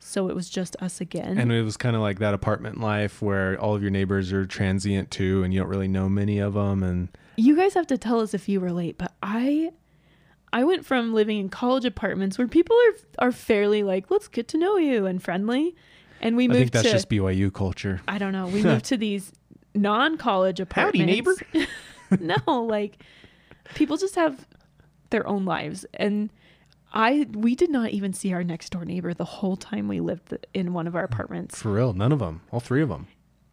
so 0.00 0.28
it 0.28 0.34
was 0.34 0.50
just 0.50 0.76
us 0.82 1.00
again. 1.00 1.38
And 1.38 1.50
it 1.50 1.62
was 1.62 1.76
kind 1.78 1.96
of 1.96 2.02
like 2.02 2.18
that 2.18 2.34
apartment 2.34 2.78
life 2.80 3.22
where 3.22 3.58
all 3.58 3.74
of 3.74 3.80
your 3.80 3.90
neighbors 3.90 4.32
are 4.32 4.44
transient 4.44 5.10
too, 5.10 5.42
and 5.42 5.54
you 5.54 5.60
don't 5.60 5.70
really 5.70 5.88
know 5.88 6.08
many 6.10 6.38
of 6.38 6.52
them. 6.54 6.82
And 6.82 7.08
You 7.36 7.56
guys 7.56 7.72
have 7.74 7.86
to 7.86 7.96
tell 7.96 8.20
us 8.20 8.34
if 8.34 8.48
you 8.48 8.60
relate, 8.60 8.98
but 8.98 9.12
I 9.22 9.70
I 10.52 10.64
went 10.64 10.84
from 10.84 11.14
living 11.14 11.38
in 11.38 11.48
college 11.48 11.86
apartments 11.86 12.36
where 12.36 12.46
people 12.48 12.76
are 12.76 13.26
are 13.28 13.32
fairly 13.32 13.82
like, 13.82 14.10
let's 14.10 14.28
get 14.28 14.48
to 14.48 14.58
know 14.58 14.76
you 14.76 15.06
and 15.06 15.22
friendly. 15.22 15.74
And 16.22 16.36
we 16.36 16.44
I 16.44 16.48
moved 16.48 16.58
think 16.58 16.72
that's 16.72 16.86
to 16.86 16.92
just 16.92 17.08
BYU 17.08 17.52
culture. 17.52 18.00
I 18.06 18.18
don't 18.18 18.32
know. 18.32 18.46
We 18.46 18.62
moved 18.64 18.84
to 18.86 18.96
these 18.96 19.32
non-college 19.74 20.60
apartments. 20.60 20.98
Howdy, 20.98 21.06
neighbor. 21.06 21.34
no, 22.46 22.62
like 22.62 23.02
people 23.74 23.96
just 23.96 24.14
have 24.14 24.46
their 25.10 25.26
own 25.26 25.44
lives, 25.44 25.84
and 25.94 26.30
I 26.92 27.26
we 27.32 27.54
did 27.54 27.70
not 27.70 27.90
even 27.90 28.12
see 28.12 28.32
our 28.32 28.44
next 28.44 28.70
door 28.70 28.84
neighbor 28.84 29.14
the 29.14 29.24
whole 29.24 29.56
time 29.56 29.88
we 29.88 30.00
lived 30.00 30.36
in 30.54 30.72
one 30.72 30.86
of 30.86 30.94
our 30.94 31.06
mm. 31.06 31.12
apartments, 31.12 31.60
For 31.60 31.72
real, 31.72 31.92
none 31.92 32.12
of 32.12 32.18
them, 32.18 32.42
all 32.50 32.60
three 32.60 32.82
of 32.82 32.88
them. 32.88 33.08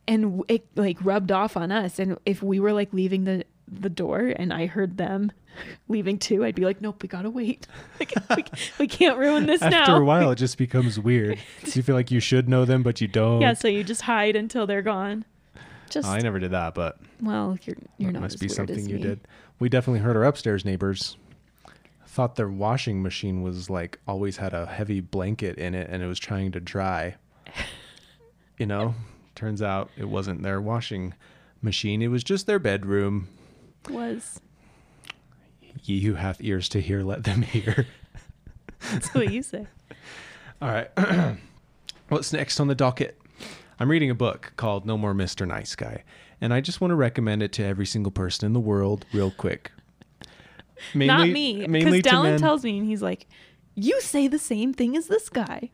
and 0.08 0.44
it 0.48 0.66
like 0.76 0.98
rubbed 1.04 1.32
off 1.32 1.58
on 1.58 1.72
us. 1.72 2.00
And 2.00 2.18
if 2.26 2.44
we 2.44 2.60
were 2.60 2.74
like 2.74 2.94
leaving 2.94 3.24
the 3.24 3.46
the 3.72 3.90
door, 3.90 4.34
and 4.36 4.52
I 4.54 4.66
heard 4.66 4.98
them 4.98 5.32
leaving 5.88 6.18
too, 6.18 6.44
I'd 6.46 6.56
be 6.56 6.66
like, 6.66 6.82
"Nope, 6.82 7.02
we 7.02 7.10
gotta 7.10 7.30
wait. 7.30 7.68
Like, 8.00 8.14
we, 8.54 8.60
we 8.80 8.88
can't 8.88 9.18
ruin 9.18 9.46
this 9.46 9.62
After 9.62 9.92
now." 9.94 9.98
a 9.98 10.04
while, 10.04 10.32
it 10.32 10.36
just 10.46 10.58
becomes 10.58 11.00
weird. 11.00 11.40
you 11.64 11.82
feel 11.84 11.96
like 11.96 12.12
you 12.12 12.20
should 12.20 12.48
know 12.50 12.66
them, 12.66 12.84
but 12.84 13.02
you 13.02 13.08
don't. 13.08 13.42
yeah, 13.42 13.54
so 13.54 13.68
you 13.68 13.84
just 13.84 14.02
hide 14.02 14.36
until 14.36 14.66
they're 14.68 14.82
gone. 14.82 15.26
Just 15.90 16.08
I 16.08 16.20
never 16.20 16.40
did 16.40 16.52
that, 16.52 16.76
but 16.76 16.98
well, 17.22 17.58
you're 17.64 17.78
you're 17.98 18.12
not 18.12 18.22
must 18.22 18.36
as 18.36 18.40
be 18.40 18.46
weird 18.48 18.56
something 18.56 18.78
as 18.78 18.88
you 18.88 18.96
me. 18.96 19.02
did. 19.02 19.20
We 19.60 19.70
definitely 19.70 20.00
heard 20.02 20.16
our 20.16 20.24
upstairs 20.24 20.64
neighbors 20.64 21.18
thought 22.06 22.36
their 22.36 22.50
washing 22.50 23.02
machine 23.04 23.44
was 23.44 23.70
like 23.70 24.00
always 24.08 24.38
had 24.38 24.52
a 24.54 24.66
heavy 24.66 25.00
blanket 25.00 25.58
in 25.58 25.76
it 25.76 25.88
and 25.92 26.02
it 26.02 26.08
was 26.08 26.20
trying 26.20 26.52
to 26.52 26.60
dry. 26.60 27.16
you 28.58 28.66
know, 28.66 28.96
turns 29.36 29.62
out 29.62 29.90
it 29.96 30.06
wasn't 30.10 30.42
their 30.42 30.60
washing 30.60 31.14
machine, 31.62 32.02
it 32.02 32.08
was 32.08 32.24
just 32.24 32.48
their 32.48 32.60
bedroom. 32.60 33.28
Was 33.90 34.42
Ye 35.84 36.02
who 36.02 36.16
hath 36.16 36.42
ears 36.42 36.70
to 36.70 36.82
hear, 36.82 37.02
let 37.02 37.24
them 37.24 37.42
hear. 37.42 37.88
that's 38.92 39.14
what 39.14 39.32
you 39.32 39.42
say. 39.42 39.68
All 40.62 40.70
right. 40.70 40.90
What's 42.10 42.34
next 42.34 42.60
on 42.60 42.68
the 42.68 42.76
docket? 42.76 43.20
I'm 43.80 43.90
reading 43.90 44.10
a 44.10 44.16
book 44.16 44.54
called 44.58 44.86
No 44.86 44.98
More 44.98 45.14
Mr. 45.14 45.48
Nice 45.48 45.76
Guy, 45.76 46.04
and 46.42 46.54
I 46.54 46.60
just 46.60 46.82
want 46.82 46.92
to 46.92 46.96
recommend 46.96 47.42
it 47.42 47.54
to 47.54 47.64
every 47.64 47.86
single 47.86 48.12
person 48.12 48.46
in 48.46 48.54
the 48.54 48.60
world 48.60 49.06
real 49.14 49.32
quick. 49.32 49.72
Mainly, 50.94 51.08
not 51.08 51.30
me. 51.30 51.68
Because 51.68 52.02
Dallin 52.02 52.24
men. 52.32 52.40
tells 52.40 52.64
me, 52.64 52.78
and 52.78 52.88
he's 52.88 53.02
like, 53.02 53.28
"You 53.76 54.02
say 54.02 54.28
the 54.28 54.40
same 54.40 54.74
thing 54.74 54.98
as 54.98 55.08
this 55.08 55.30
guy, 55.30 55.70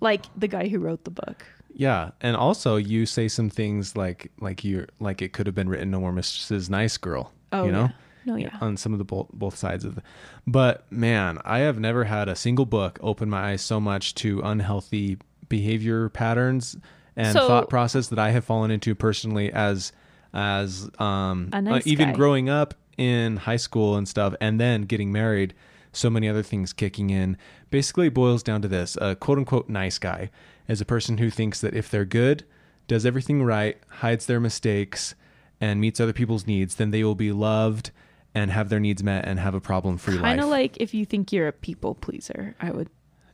like 0.00 0.24
the 0.36 0.48
guy 0.48 0.68
who 0.68 0.78
wrote 0.78 1.04
the 1.04 1.10
book." 1.10 1.44
Yeah, 1.74 2.10
and 2.20 2.36
also 2.36 2.76
you 2.76 3.06
say 3.06 3.28
some 3.28 3.48
things 3.50 3.96
like 3.96 4.30
like 4.40 4.62
you 4.64 4.86
like 5.00 5.22
it 5.22 5.32
could 5.32 5.46
have 5.46 5.54
been 5.54 5.68
written 5.68 5.90
No 5.90 6.00
More 6.00 6.12
Mrs. 6.12 6.68
Nice 6.70 6.96
Girl. 6.96 7.32
Oh, 7.52 7.64
you 7.64 7.72
know. 7.72 7.82
yeah. 7.84 7.90
No, 8.24 8.36
yeah. 8.36 8.56
On 8.60 8.76
some 8.76 8.92
of 8.92 8.98
the 8.98 9.04
both 9.04 9.28
both 9.32 9.56
sides 9.56 9.84
of 9.84 9.96
the, 9.96 10.02
but 10.46 10.84
man, 10.92 11.38
I 11.44 11.58
have 11.60 11.80
never 11.80 12.04
had 12.04 12.28
a 12.28 12.36
single 12.36 12.66
book 12.66 12.98
open 13.02 13.28
my 13.28 13.50
eyes 13.50 13.62
so 13.62 13.80
much 13.80 14.14
to 14.16 14.40
unhealthy 14.44 15.18
behavior 15.48 16.08
patterns 16.08 16.76
and 17.16 17.32
So- 17.32 17.46
thought 17.48 17.68
process 17.68 18.08
that 18.08 18.18
I 18.20 18.30
have 18.30 18.44
fallen 18.44 18.70
into 18.70 18.94
personally 18.94 19.52
as 19.52 19.92
as 20.32 20.88
um 20.98 21.48
A 21.52 21.60
nice 21.60 21.86
uh, 21.86 21.90
even 21.90 22.10
guy. 22.10 22.14
growing 22.14 22.48
up 22.48 22.74
in 22.96 23.38
high 23.38 23.56
school 23.56 23.96
and 23.96 24.06
stuff 24.08 24.34
and 24.40 24.60
then 24.60 24.82
getting 24.82 25.10
married 25.10 25.52
so 25.92 26.08
many 26.08 26.28
other 26.28 26.42
things 26.42 26.72
kicking 26.72 27.10
in 27.10 27.36
basically 27.72 28.08
boils 28.08 28.42
down 28.44 28.62
to 28.62 28.68
this 28.68 28.96
a 29.00 29.16
quote 29.16 29.38
unquote 29.38 29.68
nice 29.68 29.98
guy 29.98 30.30
is 30.68 30.80
a 30.80 30.84
person 30.84 31.18
who 31.18 31.28
thinks 31.30 31.60
that 31.60 31.74
if 31.74 31.90
they're 31.90 32.04
good 32.04 32.44
does 32.86 33.04
everything 33.04 33.42
right 33.42 33.78
hides 33.88 34.26
their 34.26 34.38
mistakes 34.38 35.14
and 35.60 35.80
meets 35.80 35.98
other 35.98 36.12
people's 36.12 36.46
needs 36.46 36.76
then 36.76 36.90
they 36.92 37.02
will 37.02 37.14
be 37.16 37.32
loved 37.32 37.90
and 38.34 38.50
have 38.50 38.68
their 38.68 38.80
needs 38.80 39.02
met 39.02 39.24
and 39.26 39.40
have 39.40 39.54
a 39.54 39.60
problem 39.60 39.96
free 39.98 40.14
life 40.14 40.22
Kind 40.22 40.40
of 40.40 40.48
like 40.48 40.76
if 40.78 40.94
you 40.94 41.04
think 41.04 41.32
you're 41.32 41.48
a 41.48 41.52
people 41.52 41.94
pleaser, 41.94 42.54
I 42.60 42.70
would. 42.70 42.88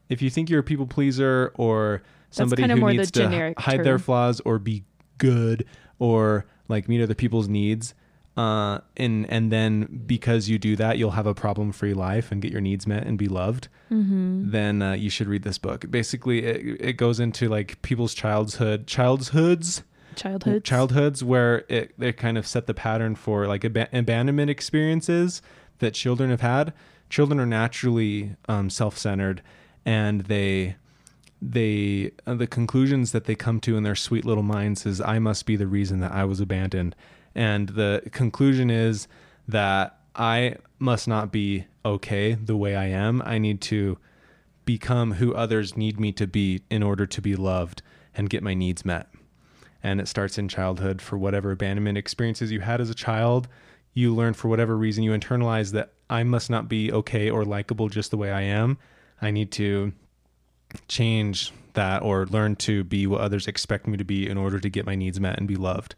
if 0.09 0.23
you 0.23 0.31
think 0.31 0.49
you're 0.51 0.61
a 0.61 0.65
people 0.65 0.87
pleaser 0.87 1.53
or 1.57 2.03
somebody 2.31 2.63
who 2.63 2.93
needs 2.93 3.11
to 3.13 3.55
hide 3.59 3.85
their 3.85 3.99
flaws 3.99 4.41
or 4.45 4.59
be 4.59 4.85
good 5.19 5.65
or 5.99 6.47
like 6.69 6.89
meet 6.89 7.03
other 7.03 7.15
people's 7.15 7.49
needs 7.49 7.95
uh 8.39 8.79
and 8.97 9.29
and 9.31 9.51
then 9.51 10.03
because 10.07 10.49
you 10.49 10.59
do 10.59 10.77
that 10.77 10.97
you'll 10.99 11.17
have 11.21 11.27
a 11.27 11.35
problem 11.35 11.73
free 11.73 11.95
life 11.95 12.31
and 12.31 12.41
get 12.41 12.53
your 12.53 12.61
needs 12.61 12.87
met 12.87 13.05
and 13.07 13.19
be 13.19 13.29
loved 13.29 13.69
Mm-hmm. 13.91 14.51
then 14.51 14.83
uh, 14.83 14.93
you 14.93 15.09
should 15.09 15.29
read 15.29 15.45
this 15.45 15.57
book 15.57 15.91
basically 15.91 16.45
it, 16.45 16.77
it 16.91 16.93
goes 16.99 17.19
into 17.21 17.49
like 17.49 17.81
people's 17.83 18.13
childhood 18.15 18.87
childhoods 18.87 19.83
Childhood. 20.15 20.63
childhoods 20.65 21.25
where 21.25 21.65
it, 21.71 21.95
it 21.99 22.17
kind 22.19 22.37
of 22.37 22.47
set 22.47 22.67
the 22.67 22.75
pattern 22.75 23.15
for 23.15 23.47
like 23.47 23.65
ab- 23.65 23.89
abandonment 23.95 24.51
experiences 24.51 25.41
that 25.79 25.95
children 25.95 26.29
have 26.29 26.43
had 26.43 26.75
children 27.09 27.41
are 27.41 27.47
naturally 27.47 28.37
um, 28.47 28.69
self-centered 28.69 29.41
and 29.87 30.23
they 30.23 30.77
they 31.41 32.11
uh, 32.27 32.35
the 32.35 32.47
conclusions 32.47 33.13
that 33.13 33.25
they 33.25 33.35
come 33.35 33.61
to 33.61 33.77
in 33.77 33.85
their 33.85 33.95
sweet 33.95 34.25
little 34.25 34.43
minds 34.43 34.85
is 34.85 35.01
i 35.01 35.19
must 35.19 35.47
be 35.47 35.57
the 35.57 35.67
reason 35.67 36.01
that 36.01 36.13
i 36.13 36.25
was 36.25 36.41
abandoned 36.41 36.95
and 37.35 37.71
the 37.71 38.03
conclusion 38.13 38.71
is 38.71 39.09
that 39.47 39.99
i 40.15 40.55
must 40.79 41.09
not 41.09 41.33
be 41.33 41.67
okay 41.85 42.35
the 42.35 42.57
way 42.57 42.77
i 42.77 42.87
am. 42.87 43.23
I 43.25 43.39
need 43.39 43.61
to 43.63 43.99
become 44.65 45.13
who 45.13 45.35
others 45.35 45.77
need 45.77 45.99
me 45.99 46.13
to 46.13 46.27
be 46.27 46.63
in 46.71 46.83
order 46.83 47.07
to 47.07 47.23
be 47.23 47.35
loved 47.35 47.83
and 48.15 48.29
get 48.29 48.43
my 48.43 48.53
needs 48.53 48.85
met. 48.85 49.09
And 49.83 50.01
it 50.01 50.09
starts 50.09 50.37
in 50.37 50.49
childhood. 50.49 51.01
For 51.01 51.17
whatever 51.17 51.51
abandonment 51.51 51.97
experiences 51.97 52.53
you 52.53 52.61
had 52.61 52.81
as 52.81 52.91
a 52.91 52.95
child 52.95 53.49
you 53.95 54.15
learn 54.15 54.35
for 54.35 54.49
whatever 54.49 54.77
reason 54.77 55.03
you 55.03 55.11
internalize 55.13 55.73
that 55.73 55.93
i 56.11 56.23
must 56.23 56.51
not 56.51 56.69
be 56.69 56.93
okay 56.93 57.31
or 57.31 57.45
likable 57.45 57.89
just 57.89 58.11
the 58.11 58.17
way 58.17 58.31
i 58.31 58.43
am. 58.43 58.79
I 59.21 59.31
need 59.31 59.51
to 59.53 59.93
change 60.87 61.53
that 61.73 62.03
or 62.03 62.27
learn 62.27 62.57
to 62.57 62.85
be 62.85 63.07
what 63.07 63.21
others 63.21 63.47
expect 63.47 63.87
me 63.87 63.97
to 63.97 64.05
be 64.05 64.29
in 64.29 64.37
order 64.37 64.61
to 64.61 64.69
get 64.69 64.87
my 64.87 64.95
needs 64.95 65.19
met 65.19 65.39
and 65.39 65.49
be 65.49 65.57
loved. 65.57 65.95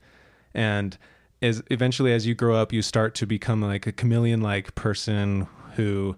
And 0.55 0.97
as 1.43 1.63
eventually 1.71 2.13
as 2.13 2.27
you 2.27 2.35
grow 2.35 2.57
up 2.57 2.73
you 2.73 2.83
start 2.83 3.15
to 3.15 3.27
become 3.27 3.63
like 3.63 3.87
a 3.87 3.93
chameleon 3.93 4.41
like 4.41 4.75
person 4.75 5.47
who 5.77 6.17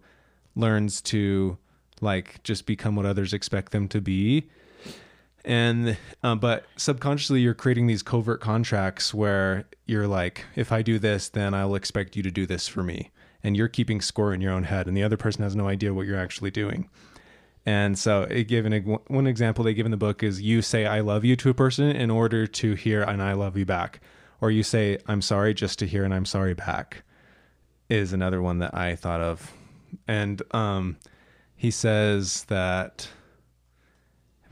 learns 0.55 1.01
to 1.01 1.57
like 2.01 2.43
just 2.43 2.67
become 2.67 2.97
what 2.97 3.07
others 3.07 3.33
expect 3.33 3.73
them 3.73 3.89
to 3.89 4.01
be. 4.01 4.49
And 5.45 5.97
uh, 6.23 6.35
but 6.37 6.67
subconsciously 6.77 7.41
you're 7.41 7.55
creating 7.55 7.87
these 7.87 8.03
covert 8.03 8.41
contracts 8.41 9.13
where 9.13 9.65
you're 9.87 10.07
like 10.07 10.45
if 10.55 10.71
i 10.71 10.83
do 10.83 11.01
this 11.01 11.29
then 11.29 11.53
i'll 11.53 11.75
expect 11.75 12.15
you 12.15 12.23
to 12.23 12.31
do 12.31 12.47
this 12.47 12.69
for 12.69 12.83
me. 12.83 13.11
And 13.45 13.57
you're 13.57 13.69
keeping 13.69 14.01
score 14.01 14.33
in 14.33 14.41
your 14.41 14.53
own 14.53 14.65
head 14.65 14.87
and 14.87 14.97
the 14.97 15.03
other 15.03 15.17
person 15.17 15.43
has 15.43 15.57
no 15.57 15.67
idea 15.69 15.95
what 15.95 16.07
you're 16.07 16.19
actually 16.19 16.51
doing. 16.53 16.89
And 17.65 17.97
so 17.97 18.23
it 18.23 18.45
given 18.45 18.99
one 19.07 19.27
example 19.29 19.65
they 19.65 19.75
give 19.75 19.87
in 19.87 19.93
the 19.93 19.97
book 19.97 20.23
is 20.23 20.43
you 20.43 20.63
say 20.63 20.87
i 20.87 21.01
love 21.01 21.25
you 21.25 21.37
to 21.37 21.51
a 21.51 21.55
person 21.55 21.91
in 21.91 22.11
order 22.11 22.47
to 22.47 22.75
hear 22.75 23.03
an 23.03 23.21
i 23.21 23.33
love 23.33 23.57
you 23.57 23.65
back 23.65 24.01
or 24.43 24.51
you 24.51 24.63
say 24.63 24.99
i'm 25.07 25.23
sorry 25.23 25.55
just 25.55 25.79
to 25.79 25.87
hear 25.87 26.05
and 26.05 26.13
i'm 26.13 26.27
sorry 26.27 26.53
back 26.53 27.03
is 27.89 28.13
another 28.13 28.43
one 28.43 28.59
that 28.59 28.75
i 28.75 28.95
thought 28.95 29.23
of 29.23 29.53
and 30.07 30.43
um 30.51 30.99
he 31.57 31.71
says 31.71 32.45
that 32.49 33.09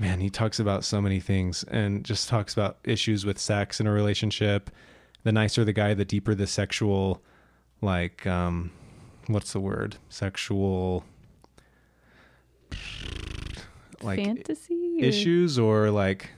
man, 0.00 0.18
he 0.18 0.30
talks 0.30 0.58
about 0.58 0.82
so 0.82 1.00
many 1.00 1.20
things 1.20 1.62
and 1.64 2.04
just 2.04 2.28
talks 2.28 2.54
about 2.54 2.78
issues 2.84 3.26
with 3.26 3.38
sex 3.38 3.80
in 3.80 3.86
a 3.86 3.92
relationship. 3.92 4.70
The 5.24 5.30
nicer 5.30 5.62
the 5.62 5.74
guy, 5.74 5.92
the 5.92 6.06
deeper 6.06 6.34
the 6.34 6.46
sexual, 6.46 7.22
like, 7.82 8.26
um, 8.26 8.70
what's 9.26 9.52
the 9.52 9.60
word? 9.60 9.96
Sexual, 10.08 11.04
like 14.00 14.24
Fantasy 14.24 15.00
or- 15.02 15.04
issues 15.04 15.58
or 15.58 15.90
like, 15.90 16.30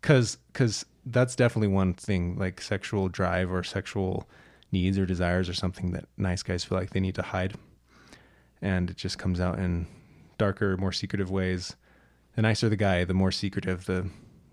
cause, 0.00 0.38
cause 0.52 0.86
that's 1.04 1.36
definitely 1.36 1.68
one 1.68 1.94
thing, 1.94 2.36
like 2.36 2.60
sexual 2.60 3.08
drive 3.08 3.52
or 3.52 3.62
sexual 3.62 4.28
needs 4.70 4.98
or 4.98 5.06
desires 5.06 5.48
or 5.48 5.54
something 5.54 5.92
that 5.92 6.06
nice 6.16 6.42
guys 6.42 6.64
feel 6.64 6.78
like 6.78 6.90
they 6.90 7.00
need 7.00 7.14
to 7.16 7.22
hide. 7.22 7.54
And 8.60 8.90
it 8.90 8.96
just 8.96 9.18
comes 9.18 9.40
out 9.40 9.58
in 9.58 9.86
darker, 10.38 10.76
more 10.76 10.92
secretive 10.92 11.30
ways 11.30 11.76
the 12.34 12.42
nicer 12.42 12.68
the 12.68 12.76
guy, 12.76 13.04
the 13.04 13.14
more 13.14 13.30
secretive 13.30 13.84
the 13.86 14.08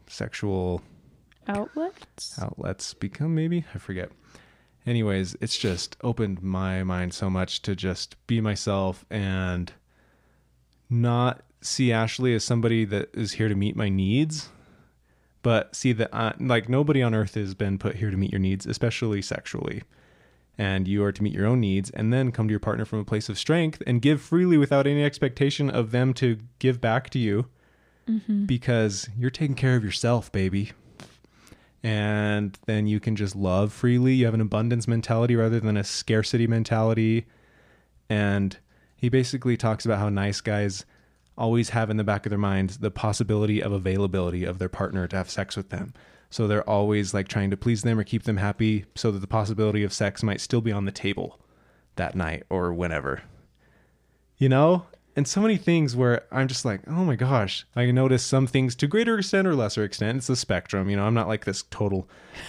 sexual 0.08 0.82
outlets. 1.48 2.38
outlets 2.42 2.94
become, 2.94 3.36
maybe? 3.36 3.66
I 3.74 3.78
forget. 3.78 4.12
Anyways, 4.86 5.36
it's 5.42 5.58
just 5.58 5.98
opened 6.04 6.42
my 6.42 6.84
mind 6.84 7.14
so 7.14 7.30
much 7.30 7.62
to 7.64 7.76
just 7.76 8.16
be 8.28 8.42
myself 8.42 9.06
and 9.10 9.72
not 10.90 11.42
see 11.62 11.92
Ashley 11.92 12.34
as 12.34 12.44
somebody 12.44 12.86
that 12.86 13.10
is 13.14 13.34
here 13.34 13.50
to 13.50 13.56
meet 13.56 13.76
my 13.76 13.90
needs, 13.90 14.50
but 15.50 15.76
see 15.76 15.94
that 15.94 16.12
I, 16.14 16.28
uh, 16.28 16.34
like 16.40 16.70
nobody 16.70 17.02
on 17.02 17.16
earth 17.16 17.34
has 17.34 17.56
been 17.56 17.80
put 17.80 17.96
here 17.96 18.12
to 18.12 18.18
meet 18.18 18.32
your 18.32 18.38
needs, 18.38 18.68
especially 18.68 19.20
sexually. 19.24 19.82
And 20.60 20.88
you 20.88 21.04
are 21.04 21.12
to 21.12 21.24
meet 21.24 21.34
your 21.34 21.48
own 21.48 21.60
needs 21.60 21.90
and 21.90 22.14
then 22.14 22.32
come 22.32 22.48
to 22.48 22.52
your 22.52 22.60
partner 22.60 22.86
from 22.86 23.00
a 23.00 23.04
place 23.04 23.30
of 23.30 23.40
strength 23.40 23.82
and 23.88 24.00
give 24.00 24.22
freely 24.22 24.60
without 24.60 24.86
any 24.86 25.04
expectation 25.04 25.68
of 25.68 25.90
them 25.90 26.14
to 26.14 26.38
give 26.60 26.80
back 26.80 27.10
to 27.10 27.18
you 27.18 27.48
mm-hmm. 28.08 28.46
because 28.46 29.10
you're 29.18 29.32
taking 29.32 29.56
care 29.56 29.76
of 29.76 29.84
yourself, 29.84 30.32
baby. 30.32 30.72
And 31.82 32.56
then 32.68 32.86
you 32.86 33.00
can 33.00 33.16
just 33.16 33.36
love 33.36 33.74
freely. 33.74 34.14
You 34.14 34.26
have 34.26 34.36
an 34.36 34.42
abundance 34.42 34.88
mentality 34.88 35.36
rather 35.36 35.60
than 35.60 35.78
a 35.78 35.84
scarcity 35.84 36.46
mentality. 36.46 37.26
And 38.08 38.56
he 38.96 39.10
basically 39.10 39.58
talks 39.58 39.84
about 39.84 39.98
how 39.98 40.10
nice 40.10 40.42
guys 40.42 40.86
always 41.40 41.70
have 41.70 41.90
in 41.90 41.98
the 41.98 42.04
back 42.04 42.26
of 42.26 42.30
their 42.30 42.38
minds 42.38 42.78
the 42.78 42.92
possibility 42.92 43.62
of 43.64 43.72
availability 43.72 44.44
of 44.44 44.60
their 44.60 44.70
partner 44.70 45.08
to 45.08 45.16
have 45.16 45.30
sex 45.30 45.56
with 45.58 45.70
them. 45.70 45.94
So 46.30 46.46
they're 46.48 46.70
always 46.70 47.14
like 47.14 47.28
trying 47.28 47.50
to 47.50 47.58
please 47.58 47.82
them 47.82 47.98
or 47.98 48.04
keep 48.04 48.24
them 48.24 48.38
happy 48.38 48.86
so 48.96 49.10
that 49.12 49.20
the 49.20 49.28
possibility 49.28 49.84
of 49.84 49.92
sex 49.92 50.22
might 50.22 50.42
still 50.42 50.62
be 50.62 50.72
on 50.72 50.86
the 50.86 50.92
table 50.92 51.40
that 51.96 52.14
night 52.16 52.44
or 52.50 52.72
whenever. 52.74 53.24
You 54.38 54.50
know? 54.50 54.86
And 55.16 55.28
so 55.28 55.42
many 55.42 55.58
things 55.58 55.96
where 55.96 56.22
I'm 56.32 56.48
just 56.48 56.64
like, 56.64 56.82
oh 56.88 57.04
my 57.04 57.16
gosh, 57.16 57.66
I 57.76 57.90
notice 57.92 58.24
some 58.24 58.48
things 58.48 58.76
to 58.76 58.88
greater 58.88 59.18
extent 59.18 59.48
or 59.48 59.56
lesser 59.56 59.84
extent. 59.84 60.20
It's 60.20 60.30
a 60.30 60.36
spectrum. 60.36 60.90
You 60.90 60.96
know, 60.98 61.04
I'm 61.06 61.16
not 61.16 61.28
like 61.28 61.44
this 61.46 61.64
total 61.72 62.08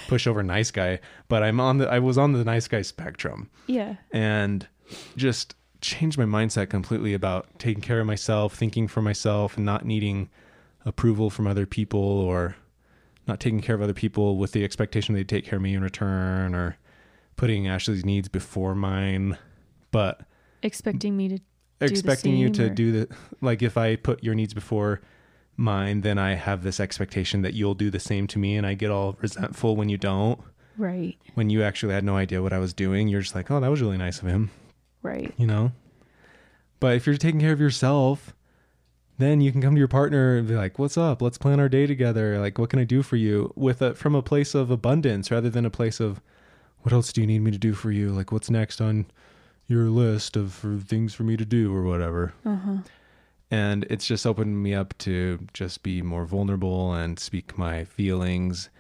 pushover 0.09 0.45
nice 0.45 0.71
guy, 0.71 1.01
but 1.29 1.43
I'm 1.43 1.59
on 1.59 1.79
the 1.79 1.89
I 1.91 1.99
was 1.99 2.17
on 2.19 2.33
the 2.33 2.45
nice 2.45 2.69
guy 2.69 2.83
spectrum 2.83 3.51
Yeah. 3.67 3.97
and 4.13 4.69
just 5.17 5.55
changed 5.81 6.19
my 6.19 6.25
mindset 6.25 6.69
completely 6.71 7.15
about 7.15 7.47
taking 7.59 7.83
care 7.83 8.01
of 8.01 8.07
myself, 8.07 8.55
thinking 8.55 8.89
for 8.89 9.03
myself, 9.03 9.57
and 9.57 9.65
not 9.67 9.85
needing 9.85 10.29
approval 10.85 11.31
from 11.31 11.47
other 11.47 11.67
people 11.67 12.01
or 12.01 12.57
not 13.27 13.39
taking 13.41 13.61
care 13.61 13.75
of 13.75 13.83
other 13.83 13.93
people 13.95 14.37
with 14.39 14.53
the 14.53 14.65
expectation 14.65 15.15
they'd 15.15 15.29
take 15.29 15.45
care 15.45 15.57
of 15.57 15.63
me 15.63 15.75
in 15.75 15.83
return 15.83 16.55
or 16.55 16.77
putting 17.37 17.69
Ashley's 17.69 18.05
needs 18.05 18.29
before 18.29 18.75
mine. 18.75 19.37
But 19.91 20.23
Expecting 20.63 21.17
me 21.17 21.29
to 21.29 21.39
expecting 21.81 22.37
you 22.37 22.51
to 22.51 22.67
or- 22.67 22.69
do 22.71 22.93
the 22.93 23.17
like 23.41 23.63
if 23.63 23.77
I 23.79 23.97
put 23.97 24.23
your 24.23 24.35
needs 24.35 24.53
before 24.55 25.01
mine, 25.57 26.03
then 26.03 26.19
I 26.19 26.35
have 26.35 26.63
this 26.63 26.81
expectation 26.81 27.43
that 27.43 27.55
you'll 27.55 27.75
do 27.75 27.91
the 27.91 28.01
same 28.01 28.27
to 28.29 28.39
me 28.39 28.57
and 28.57 28.67
I 28.67 28.75
get 28.75 28.91
all 28.91 29.17
resentful 29.21 29.77
when 29.77 29.89
you 29.89 29.97
don't. 29.97 30.41
Right. 30.77 31.19
When 31.35 31.51
you 31.51 31.63
actually 31.63 31.95
had 31.95 32.05
no 32.05 32.17
idea 32.17 32.43
what 32.43 32.53
I 32.53 32.59
was 32.59 32.73
doing, 32.73 33.09
you're 33.09 33.21
just 33.21 33.35
like, 33.35 33.51
"Oh, 33.51 33.61
that 33.61 33.69
was 33.71 33.81
really 33.83 33.99
nice 33.99 34.21
of 34.23 34.29
him." 34.29 34.51
Right. 35.03 35.33
you 35.37 35.47
know. 35.47 35.73
But 36.79 36.97
if 36.97 37.07
you're 37.07 37.17
taking 37.17 37.41
care 37.41 37.53
of 37.53 37.61
yourself, 37.61 38.35
then 39.19 39.41
you 39.41 39.53
can 39.53 39.61
come 39.61 39.75
to 39.75 39.79
your 39.79 39.89
partner 39.89 40.37
and 40.37 40.49
be 40.49 40.55
like, 40.55 40.79
"What's 40.79 40.97
up? 40.97 41.21
Let's 41.21 41.39
plan 41.39 41.61
our 41.61 41.69
day 41.69 41.87
together. 41.87 42.39
Like, 42.39 42.59
what 42.59 42.71
can 42.71 42.79
I 42.79 42.85
do 42.85 43.03
for 43.03 43.17
you?" 43.17 43.53
With 43.55 43.83
a 43.83 43.95
from 43.95 44.15
a 44.15 44.23
place 44.23 44.55
of 44.55 44.71
abundance 44.71 45.31
rather 45.31 45.51
than 45.51 45.67
a 45.67 45.71
place 45.71 46.01
of, 46.01 46.21
"What 46.81 46.93
else 46.93 47.13
do 47.13 47.21
you 47.21 47.27
need 47.27 47.43
me 47.43 47.51
to 47.51 47.59
do 47.59 47.75
for 47.75 47.91
you? 47.91 48.11
Like, 48.11 48.33
what's 48.33 48.51
next 48.51 48.81
on 48.81 49.07
your 49.67 49.91
list 49.91 50.37
of 50.37 50.55
things 50.87 51.13
for 51.15 51.23
me 51.23 51.37
to 51.37 51.45
do 51.45 51.75
or 51.75 51.83
whatever." 51.83 52.33
Uh-huh. 52.47 52.79
And 53.51 53.85
it's 53.91 54.07
just 54.07 54.27
opened 54.27 54.63
me 54.63 54.75
up 54.75 54.97
to 54.99 55.41
just 55.53 55.83
be 55.83 56.03
more 56.03 56.25
vulnerable 56.25 56.95
and 56.95 57.19
speak 57.19 57.59
my 57.59 57.85
feelings 57.85 58.71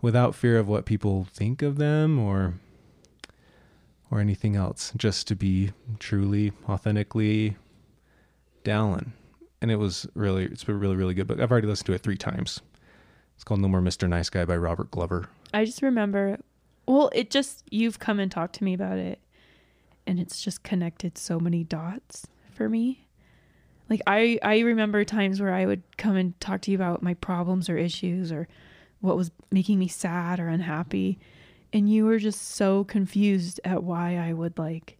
without 0.00 0.34
fear 0.34 0.58
of 0.58 0.68
what 0.68 0.86
people 0.86 1.24
think 1.24 1.62
of 1.62 1.76
them 1.76 2.18
or 2.18 2.54
or 4.10 4.20
anything 4.20 4.56
else, 4.56 4.92
just 4.96 5.28
to 5.28 5.36
be 5.36 5.72
truly, 5.98 6.52
authentically 6.68 7.56
Dallin. 8.64 9.12
And 9.62 9.70
it 9.70 9.76
was 9.76 10.06
really, 10.14 10.44
it's 10.44 10.66
a 10.68 10.74
really, 10.74 10.96
really 10.96 11.14
good 11.14 11.26
book. 11.26 11.40
I've 11.40 11.50
already 11.50 11.66
listened 11.66 11.86
to 11.86 11.92
it 11.92 12.02
three 12.02 12.16
times. 12.16 12.60
It's 13.34 13.44
called 13.44 13.60
No 13.60 13.68
More 13.68 13.80
Mr. 13.80 14.08
Nice 14.08 14.30
Guy 14.30 14.44
by 14.44 14.56
Robert 14.56 14.90
Glover. 14.90 15.28
I 15.54 15.64
just 15.64 15.82
remember, 15.82 16.38
well, 16.86 17.10
it 17.14 17.30
just, 17.30 17.64
you've 17.70 17.98
come 17.98 18.20
and 18.20 18.30
talked 18.30 18.54
to 18.56 18.64
me 18.64 18.74
about 18.74 18.98
it, 18.98 19.20
and 20.06 20.18
it's 20.18 20.42
just 20.42 20.62
connected 20.62 21.16
so 21.16 21.38
many 21.38 21.64
dots 21.64 22.26
for 22.52 22.68
me. 22.68 23.06
Like, 23.88 24.02
I, 24.06 24.38
I 24.42 24.60
remember 24.60 25.04
times 25.04 25.40
where 25.40 25.52
I 25.52 25.66
would 25.66 25.82
come 25.96 26.16
and 26.16 26.38
talk 26.40 26.62
to 26.62 26.70
you 26.70 26.76
about 26.76 27.02
my 27.02 27.14
problems 27.14 27.68
or 27.68 27.76
issues 27.76 28.30
or 28.30 28.46
what 29.00 29.16
was 29.16 29.30
making 29.50 29.78
me 29.78 29.88
sad 29.88 30.38
or 30.38 30.48
unhappy. 30.48 31.18
And 31.72 31.88
you 31.88 32.04
were 32.04 32.18
just 32.18 32.40
so 32.56 32.84
confused 32.84 33.60
at 33.64 33.82
why 33.84 34.16
I 34.16 34.32
would 34.32 34.58
like, 34.58 34.98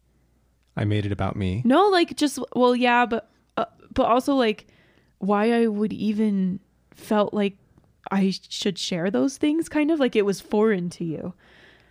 I 0.77 0.85
made 0.85 1.05
it 1.05 1.13
about 1.13 1.37
me. 1.37 1.63
no, 1.65 1.89
like 1.89 2.17
just, 2.17 2.39
well, 2.55 2.77
yeah, 2.77 3.07
but, 3.07 3.29
uh, 3.57 3.65
but 3.93 4.05
also 4.05 4.35
like 4.35 4.67
why 5.19 5.53
I 5.53 5.67
would 5.67 5.93
even 5.93 6.61
felt 6.95 7.35
like 7.35 7.57
I 8.11 8.33
should 8.49 8.79
share 8.79 9.11
those 9.11 9.37
things 9.37 9.69
kind 9.69 9.91
of 9.91 10.01
like 10.01 10.17
it 10.17 10.25
was 10.25 10.41
foreign 10.41 10.91
to 10.91 11.05
you. 11.05 11.35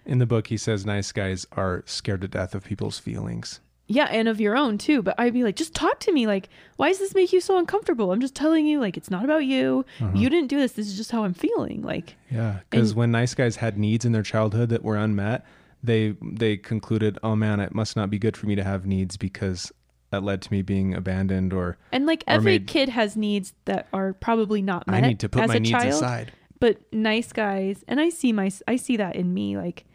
In 0.06 0.18
the 0.18 0.26
book, 0.26 0.48
he 0.48 0.58
says 0.58 0.86
nice 0.86 1.12
guys 1.12 1.46
are 1.52 1.84
scared 1.86 2.22
to 2.22 2.28
death 2.28 2.56
of 2.56 2.64
people's 2.64 3.00
feelings. 3.00 3.60
Yeah, 3.92 4.06
and 4.06 4.28
of 4.28 4.40
your 4.40 4.56
own 4.56 4.78
too. 4.78 5.02
But 5.02 5.16
I'd 5.18 5.34
be 5.34 5.44
like, 5.44 5.56
just 5.56 5.74
talk 5.74 6.00
to 6.02 6.12
me. 6.12 6.28
Like, 6.28 6.48
why 6.78 6.90
does 6.90 7.00
this 7.00 7.16
make 7.16 7.34
you 7.34 7.42
so 7.42 7.58
uncomfortable? 7.58 8.12
I'm 8.12 8.22
just 8.22 8.36
telling 8.36 8.68
you, 8.68 8.80
like, 8.80 8.96
it's 8.98 9.10
not 9.10 9.24
about 9.26 9.46
you. 9.46 9.84
Uh-huh. 10.00 10.12
You 10.16 10.30
didn't 10.30 10.48
do 10.50 10.58
this. 10.58 10.74
This 10.74 10.88
is 10.88 10.96
just 10.96 11.12
how 11.12 11.24
I'm 11.24 11.34
feeling. 11.34 11.82
Like, 11.82 12.16
Yeah, 12.30 12.60
because 12.70 12.94
when 12.94 13.10
nice 13.12 13.34
guys 13.34 13.56
had 13.58 13.78
needs 13.80 14.06
in 14.06 14.12
their 14.12 14.22
childhood 14.24 14.70
that 14.70 14.84
were 14.84 14.96
unmet, 14.96 15.44
they 15.84 16.16
they 16.22 16.56
concluded, 16.58 17.18
"Oh 17.24 17.36
man, 17.36 17.60
it 17.60 17.74
must 17.74 17.96
not 17.96 18.10
be 18.10 18.20
good 18.20 18.38
for 18.38 18.46
me 18.48 18.56
to 18.56 18.64
have 18.64 18.86
needs 18.86 19.18
because 19.18 19.72
that 20.12 20.24
led 20.24 20.42
to 20.44 20.52
me 20.52 20.62
being 20.62 20.94
abandoned 20.94 21.54
or 21.54 21.78
and 21.92 22.06
like 22.06 22.24
Or 22.28 22.34
every 22.34 22.54
made- 22.54 22.68
kid 22.68 22.90
has 22.90 23.16
needs 23.16 23.54
that 23.66 23.88
are 23.94 24.14
probably 24.14 24.62
not 24.62 24.88
met 24.88 25.04
I 25.04 25.08
need 25.08 25.20
to 25.22 25.30
put 25.30 25.44
as 25.44 25.48
my 25.50 25.56
a 25.56 25.60
needs 25.60 25.72
child. 25.72 25.88
aside." 25.94 26.32
But 26.60 26.82
nice 26.94 27.32
guys, 27.32 27.84
and 27.88 28.00
I 28.02 28.10
see 28.10 28.34
my, 28.34 28.52
I 28.68 28.76
see 28.76 28.98
that 28.98 29.16
in 29.16 29.34
me. 29.34 29.56
Like, 29.56 29.86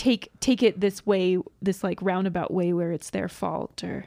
take 0.00 0.30
take 0.40 0.62
it 0.62 0.80
this 0.80 1.04
way, 1.04 1.36
this 1.60 1.84
like 1.84 2.00
roundabout 2.00 2.50
way 2.50 2.72
where 2.72 2.90
it's 2.90 3.10
their 3.10 3.28
fault, 3.28 3.84
or, 3.84 4.06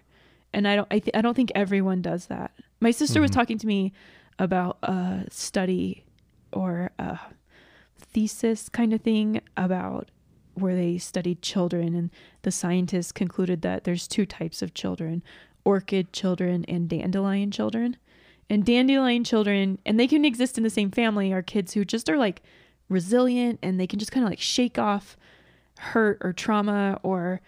and 0.52 0.68
I 0.68 0.76
don't, 0.76 0.88
I, 0.90 0.98
th- 0.98 1.16
I 1.16 1.22
don't 1.22 1.36
think 1.36 1.52
everyone 1.54 2.02
does 2.02 2.26
that. 2.26 2.52
My 2.80 2.90
sister 2.90 3.22
was 3.22 3.30
mm-hmm. 3.30 3.40
talking 3.40 3.58
to 3.60 3.68
me 3.68 3.94
about 4.40 4.80
a 4.82 5.26
study 5.30 6.04
or 6.52 6.90
a 6.98 7.20
thesis 8.00 8.70
kind 8.70 8.92
of 8.92 9.02
thing 9.02 9.40
about 9.56 10.10
where 10.56 10.76
they 10.76 10.98
studied 10.98 11.44
children 11.44 11.94
and 11.94 12.10
the 12.42 12.52
scientists 12.52 13.12
concluded 13.12 13.62
that 13.62 13.84
there's 13.84 14.08
two 14.08 14.26
types 14.26 14.62
of 14.62 14.74
children 14.74 15.24
orchid 15.66 16.12
children 16.14 16.64
and 16.68 16.90
dandelion 16.90 17.50
children 17.50 17.98
and 18.50 18.66
dandelion 18.66 19.24
children 19.24 19.80
and 19.86 20.00
they 20.00 20.08
can 20.08 20.26
exist 20.26 20.58
in 20.58 20.64
the 20.64 20.70
same 20.70 20.92
family 20.92 21.32
are 21.32 21.42
kids 21.42 21.74
who 21.74 21.84
just 21.84 22.08
are 22.08 22.18
like 22.18 22.44
resilient 22.90 23.58
and 23.64 23.80
they 23.80 23.88
can 23.88 23.98
just 23.98 24.12
kind 24.12 24.24
of 24.24 24.30
like 24.30 24.40
shake 24.40 24.78
off 24.78 25.18
hurt 25.84 26.18
or 26.22 26.34
trauma 26.34 27.00
or 27.04 27.42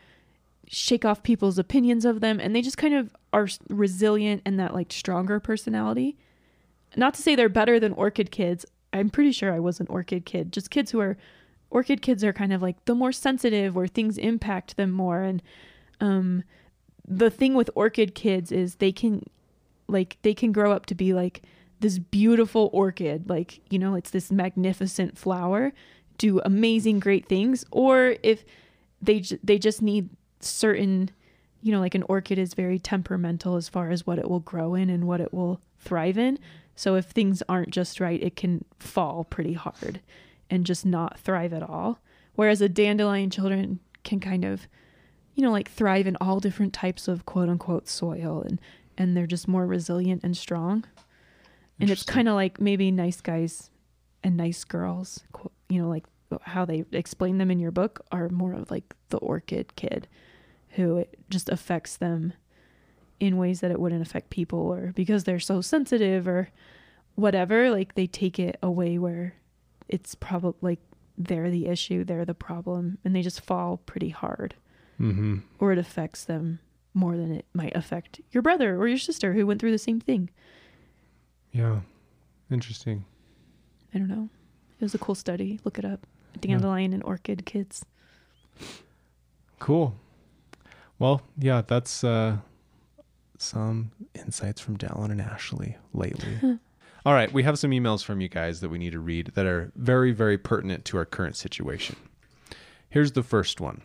shake 0.67 1.05
off 1.05 1.23
people's 1.23 1.59
opinions 1.59 2.05
of 2.05 2.21
them. 2.21 2.39
And 2.39 2.55
they 2.55 2.61
just 2.61 2.77
kind 2.77 2.93
of 2.93 3.15
are 3.33 3.47
resilient 3.69 4.41
and 4.45 4.59
that 4.59 4.73
like 4.73 4.91
stronger 4.91 5.39
personality. 5.39 6.17
Not 6.95 7.13
to 7.15 7.21
say 7.21 7.35
they're 7.35 7.49
better 7.49 7.79
than 7.79 7.93
orchid 7.93 8.31
kids. 8.31 8.65
I'm 8.93 9.09
pretty 9.09 9.31
sure 9.31 9.53
i 9.53 9.59
was 9.59 9.79
an 9.79 9.87
orchid 9.89 10.25
kid. 10.25 10.53
Just 10.53 10.69
kids 10.69 10.91
who 10.91 10.99
are 10.99 11.17
orchid 11.69 12.01
kids 12.01 12.23
are 12.23 12.33
kind 12.33 12.53
of 12.53 12.61
like 12.61 12.83
the 12.85 12.95
more 12.95 13.11
sensitive 13.11 13.75
where 13.75 13.87
things 13.87 14.17
impact 14.17 14.77
them 14.77 14.91
more. 14.91 15.21
And 15.21 15.41
um 15.99 16.43
the 17.07 17.29
thing 17.29 17.53
with 17.53 17.69
orchid 17.75 18.15
kids 18.15 18.51
is 18.51 18.75
they 18.75 18.91
can 18.91 19.23
like 19.87 20.17
they 20.21 20.33
can 20.33 20.51
grow 20.51 20.71
up 20.71 20.85
to 20.87 20.95
be 20.95 21.13
like 21.13 21.43
this 21.79 21.99
beautiful 21.99 22.69
orchid 22.73 23.29
like 23.29 23.61
you 23.69 23.77
know 23.77 23.95
it's 23.95 24.09
this 24.09 24.31
magnificent 24.31 25.17
flower 25.17 25.71
do 26.17 26.39
amazing 26.45 26.99
great 26.99 27.27
things 27.27 27.65
or 27.71 28.15
if 28.23 28.45
they 29.01 29.23
they 29.43 29.57
just 29.57 29.81
need 29.81 30.09
certain 30.39 31.09
you 31.61 31.71
know 31.71 31.79
like 31.79 31.95
an 31.95 32.03
orchid 32.03 32.37
is 32.37 32.53
very 32.53 32.79
temperamental 32.79 33.55
as 33.55 33.69
far 33.69 33.89
as 33.89 34.05
what 34.05 34.19
it 34.19 34.29
will 34.29 34.39
grow 34.39 34.75
in 34.75 34.89
and 34.89 35.05
what 35.07 35.21
it 35.21 35.33
will 35.33 35.59
thrive 35.79 36.17
in. 36.17 36.37
So 36.75 36.95
if 36.95 37.05
things 37.05 37.41
aren't 37.47 37.69
just 37.69 37.99
right 37.99 38.21
it 38.21 38.35
can 38.35 38.65
fall 38.79 39.23
pretty 39.23 39.53
hard 39.53 40.01
and 40.49 40.65
just 40.65 40.85
not 40.85 41.19
thrive 41.19 41.53
at 41.53 41.63
all. 41.63 41.99
Whereas 42.35 42.61
a 42.61 42.69
dandelion 42.69 43.29
children 43.29 43.79
can 44.03 44.19
kind 44.19 44.45
of 44.45 44.67
you 45.33 45.43
know 45.43 45.51
like 45.51 45.69
thrive 45.69 46.07
in 46.07 46.17
all 46.21 46.39
different 46.39 46.73
types 46.73 47.07
of 47.07 47.25
quote 47.25 47.49
unquote 47.49 47.87
soil 47.87 48.41
and 48.41 48.59
and 48.97 49.15
they're 49.15 49.27
just 49.27 49.47
more 49.47 49.65
resilient 49.65 50.23
and 50.23 50.37
strong. 50.37 50.85
And 51.77 51.89
it's 51.89 52.03
kind 52.03 52.29
of 52.29 52.35
like 52.35 52.61
maybe 52.61 52.89
nice 52.89 53.19
guys 53.19 53.69
and 54.23 54.37
nice 54.37 54.63
girls 54.63 55.23
you 55.69 55.81
know 55.81 55.89
like 55.89 56.05
how 56.41 56.65
they 56.65 56.83
explain 56.91 57.37
them 57.37 57.51
in 57.51 57.59
your 57.59 57.71
book 57.71 58.03
are 58.11 58.29
more 58.29 58.53
of 58.53 58.69
like 58.71 58.95
the 59.09 59.17
orchid 59.17 59.75
kid 59.75 60.07
who 60.69 60.97
it 60.97 61.17
just 61.29 61.49
affects 61.49 61.97
them 61.97 62.33
in 63.19 63.37
ways 63.37 63.61
that 63.61 63.71
it 63.71 63.79
wouldn't 63.79 64.01
affect 64.01 64.29
people 64.29 64.59
or 64.59 64.91
because 64.95 65.23
they're 65.23 65.39
so 65.39 65.61
sensitive 65.61 66.27
or 66.27 66.49
whatever 67.15 67.69
like 67.71 67.95
they 67.95 68.07
take 68.07 68.37
it 68.39 68.57
away 68.61 68.97
where 68.97 69.35
it's 69.87 70.15
probably 70.15 70.57
like 70.61 70.79
they're 71.17 71.49
the 71.51 71.67
issue 71.67 72.03
they're 72.03 72.25
the 72.25 72.33
problem 72.33 72.97
and 73.05 73.15
they 73.15 73.21
just 73.21 73.41
fall 73.41 73.77
pretty 73.85 74.09
hard 74.09 74.55
Mm-hmm. 74.99 75.39
or 75.59 75.73
it 75.73 75.77
affects 75.77 76.23
them 76.23 76.59
more 76.93 77.17
than 77.17 77.29
it 77.33 77.45
might 77.53 77.75
affect 77.75 78.21
your 78.31 78.41
brother 78.41 78.77
or 78.77 78.87
your 78.87 78.97
sister 78.97 79.33
who 79.33 79.45
went 79.45 79.59
through 79.59 79.71
the 79.71 79.77
same 79.77 79.99
thing 79.99 80.29
Yeah, 81.51 81.81
interesting. 82.49 83.03
i 83.93 83.97
don't 83.97 84.07
know 84.07 84.29
it 84.79 84.83
was 84.83 84.93
a 84.93 84.99
cool 84.99 85.15
study 85.15 85.59
look 85.63 85.79
it 85.79 85.85
up 85.85 86.05
dandelion 86.41 86.93
and 86.93 87.03
orchid 87.03 87.45
kids 87.45 87.85
Cool. 89.59 89.95
Well, 90.99 91.21
yeah, 91.37 91.61
that's 91.65 92.03
uh, 92.03 92.37
some 93.37 93.91
insights 94.13 94.61
from 94.61 94.77
Dallin 94.77 95.11
and 95.11 95.21
Ashley 95.21 95.77
lately. 95.93 96.39
All 97.05 97.13
right, 97.13 97.31
we 97.31 97.43
have 97.43 97.59
some 97.59 97.71
emails 97.71 98.03
from 98.03 98.21
you 98.21 98.29
guys 98.29 98.61
that 98.61 98.69
we 98.69 98.77
need 98.77 98.91
to 98.91 98.99
read 98.99 99.31
that 99.35 99.45
are 99.45 99.71
very, 99.75 100.11
very 100.11 100.37
pertinent 100.37 100.85
to 100.85 100.97
our 100.97 101.05
current 101.05 101.35
situation. 101.35 101.95
Here's 102.89 103.11
the 103.11 103.23
first 103.23 103.61
one. 103.61 103.81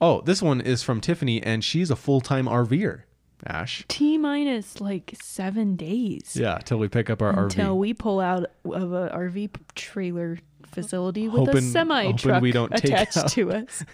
Oh, 0.00 0.20
this 0.20 0.40
one 0.40 0.60
is 0.60 0.82
from 0.82 1.00
Tiffany, 1.00 1.42
and 1.42 1.64
she's 1.64 1.90
a 1.90 1.96
full 1.96 2.20
time 2.20 2.46
RVer. 2.46 3.02
Ash. 3.46 3.84
T 3.88 4.18
minus 4.18 4.80
like 4.80 5.14
seven 5.22 5.76
days. 5.76 6.36
Yeah, 6.38 6.58
till 6.58 6.78
we 6.78 6.88
pick 6.88 7.08
up 7.10 7.22
our 7.22 7.44
Until 7.44 7.74
RV. 7.74 7.78
we 7.78 7.94
pull 7.94 8.20
out 8.20 8.44
of 8.64 8.92
a 8.92 9.10
RV 9.14 9.50
trailer 9.74 10.38
facility 10.70 11.26
with 11.26 11.52
a 11.52 11.60
semi 11.60 12.02
hoping 12.04 12.16
truck 12.16 12.40
we 12.40 12.52
don't 12.52 12.72
attached 12.72 13.16
out- 13.16 13.28
to 13.30 13.50
us. 13.52 13.84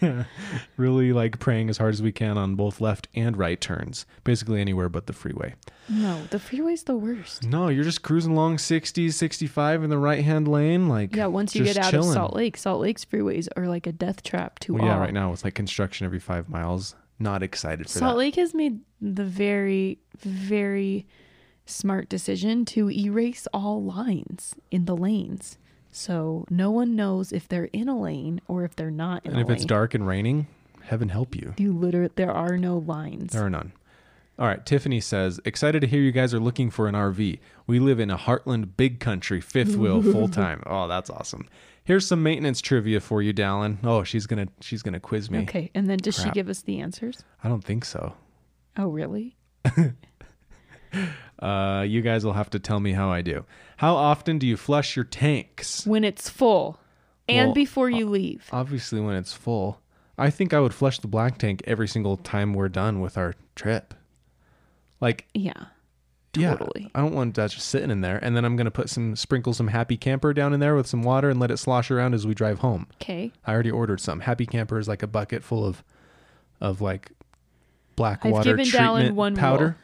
really 0.76 1.12
like 1.12 1.38
praying 1.38 1.70
as 1.70 1.78
hard 1.78 1.94
as 1.94 2.02
we 2.02 2.12
can 2.12 2.37
on 2.37 2.54
both 2.54 2.80
left 2.80 3.09
and 3.14 3.37
right 3.37 3.61
turns, 3.61 4.04
basically 4.24 4.61
anywhere 4.61 4.88
but 4.88 5.06
the 5.06 5.12
freeway. 5.12 5.54
No, 5.88 6.20
the 6.30 6.38
freeway's 6.38 6.82
the 6.82 6.96
worst. 6.96 7.44
No, 7.44 7.68
you're 7.68 7.85
just 7.85 8.02
cruising 8.02 8.32
along 8.32 8.59
60, 8.59 9.11
65 9.11 9.85
in 9.85 9.90
the 9.90 9.98
right 9.98 10.24
hand 10.24 10.48
lane. 10.48 10.88
Like, 10.88 11.14
Yeah, 11.14 11.26
once 11.26 11.54
you 11.54 11.64
get 11.64 11.76
out 11.78 11.90
chilling. 11.92 12.09
of 12.09 12.14
Salt 12.14 12.35
Lake, 12.35 12.56
Salt 12.56 12.80
Lake's 12.80 13.04
freeways 13.04 13.48
are 13.56 13.68
like 13.68 13.87
a 13.87 13.92
death 13.92 14.22
trap 14.22 14.59
to 14.61 14.74
Well, 14.74 14.82
all. 14.82 14.88
yeah, 14.88 14.98
right 14.98 15.14
now 15.14 15.32
it's 15.32 15.44
like 15.44 15.54
construction 15.54 16.04
every 16.04 16.18
five 16.20 16.48
miles. 16.48 16.94
Not 17.18 17.42
excited 17.42 17.87
for 17.87 17.98
Salt 17.98 18.14
that. 18.14 18.18
Lake 18.18 18.35
has 18.37 18.55
made 18.55 18.81
the 19.00 19.24
very, 19.24 19.98
very 20.18 21.07
smart 21.64 22.09
decision 22.09 22.64
to 22.66 22.90
erase 22.90 23.46
all 23.52 23.83
lines 23.83 24.55
in 24.70 24.85
the 24.85 24.96
lanes. 24.96 25.59
So 25.90 26.44
no 26.50 26.70
one 26.70 26.94
knows 26.94 27.33
if 27.33 27.48
they're 27.48 27.70
in 27.72 27.88
a 27.88 27.98
lane 27.98 28.40
or 28.48 28.64
if 28.64 28.76
they're 28.76 28.90
not 28.90 29.24
in 29.24 29.33
and 29.33 29.40
a 29.40 29.44
if 29.44 29.50
it's 29.50 29.64
dark 29.64 29.94
and 29.94 30.07
raining, 30.07 30.46
heaven 30.83 31.09
help 31.09 31.35
you. 31.35 31.55
you 31.57 31.72
literally 31.72 32.11
there 32.16 32.33
are 32.33 32.59
no 32.59 32.79
lines. 32.79 33.33
There 33.33 33.44
are 33.44 33.50
none. 33.50 33.72
All 34.38 34.46
right, 34.46 34.64
Tiffany 34.66 35.00
says, 35.00 35.40
excited 35.46 35.81
to 35.81 35.87
hear 35.87 36.02
you 36.02 36.12
guys 36.12 36.35
are 36.35 36.40
looking 36.40 36.70
for 36.70 36.87
an 36.88 36.94
RV. 36.94 37.38
We 37.66 37.79
live 37.79 37.98
in 37.98 38.11
a 38.11 38.18
Heartland 38.18 38.76
big 38.76 39.00
country, 39.00 39.40
fifth 39.40 39.76
wheel, 39.76 40.02
full 40.12 40.29
time. 40.29 40.62
Oh, 40.66 40.87
that's 40.87 41.09
awesome. 41.09 41.48
Here's 41.87 42.07
some 42.07 42.22
maintenance 42.22 42.61
trivia 42.61 43.01
for 43.01 43.22
you, 43.22 43.33
Dallin. 43.33 43.79
Oh, 43.85 44.03
she's 44.05 44.27
gonna 44.27 44.49
she's 44.61 44.83
gonna 44.83 45.01
quiz 45.01 45.31
me. 45.31 45.42
Okay, 45.44 45.70
and 45.75 45.88
then 45.88 45.99
does 45.99 46.16
she 46.20 46.29
give 46.31 46.49
us 46.49 46.62
the 46.62 46.81
answers? 46.81 47.22
I 47.42 47.49
don't 47.49 47.64
think 47.64 47.85
so. 47.85 48.14
Oh, 48.77 48.88
really? 48.88 49.37
Uh, 51.38 51.85
you 51.87 52.01
guys 52.01 52.25
will 52.25 52.33
have 52.33 52.49
to 52.51 52.59
tell 52.59 52.81
me 52.81 52.92
how 52.92 53.11
I 53.11 53.20
do. 53.20 53.44
How 53.77 53.94
often 53.94 54.38
do 54.38 54.46
you 54.46 54.57
flush 54.57 54.96
your 54.96 55.05
tanks? 55.05 55.87
When 55.87 56.03
it's 56.05 56.31
full 56.31 56.81
and 57.29 57.49
Well, 57.49 57.55
before 57.55 57.90
you 57.90 58.09
leave. 58.09 58.49
Obviously, 58.53 59.01
when 59.01 59.16
it's 59.16 59.35
full. 59.35 59.81
I 60.16 60.31
think 60.31 60.55
I 60.55 60.61
would 60.61 60.72
flush 60.72 60.99
the 60.99 61.09
black 61.09 61.37
tank 61.37 61.62
every 61.66 61.88
single 61.88 62.16
time 62.16 62.55
we're 62.55 62.70
done 62.70 63.01
with 63.01 63.18
our 63.18 63.35
trip. 63.55 63.92
Like, 64.99 65.27
yeah. 65.35 65.66
Yeah, 66.37 66.55
Totally. 66.55 66.90
I 66.94 67.01
don't 67.01 67.14
want 67.14 67.35
that 67.37 67.51
just 67.51 67.68
sitting 67.68 67.90
in 67.90 68.01
there. 68.01 68.18
And 68.22 68.37
then 68.37 68.44
I'm 68.44 68.57
gonna 68.57 68.70
put 68.70 68.88
some 68.90 69.16
sprinkle 69.16 69.53
some 69.55 69.68
Happy 69.68 69.96
Camper 69.96 70.33
down 70.33 70.53
in 70.53 70.61
there 70.61 70.75
with 70.75 70.87
some 70.87 71.03
water 71.03 71.31
and 71.31 71.40
let 71.40 71.51
it 71.51 71.57
slosh 71.59 71.90
around 71.90 72.14
as 72.14 72.27
we 72.27 72.35
drive 72.35 72.59
home. 72.61 72.87
Okay. 73.01 73.33
I 73.46 73.53
already 73.53 73.70
ordered 73.70 74.01
some. 74.01 74.20
Happy 74.20 74.46
Camper 74.46 74.79
is 74.79 74.88
like 74.88 75.03
a 75.03 75.07
bucket 75.07 75.42
full 75.42 75.64
of, 75.64 75.83
of 76.61 76.81
like, 76.81 77.11
black 77.96 78.25
I've 78.27 78.33
water 78.33 78.51
given 78.57 78.66
treatment 78.66 79.12
Dallin 79.12 79.14
one 79.14 79.37
powder. 79.37 79.64
rule. 79.64 79.75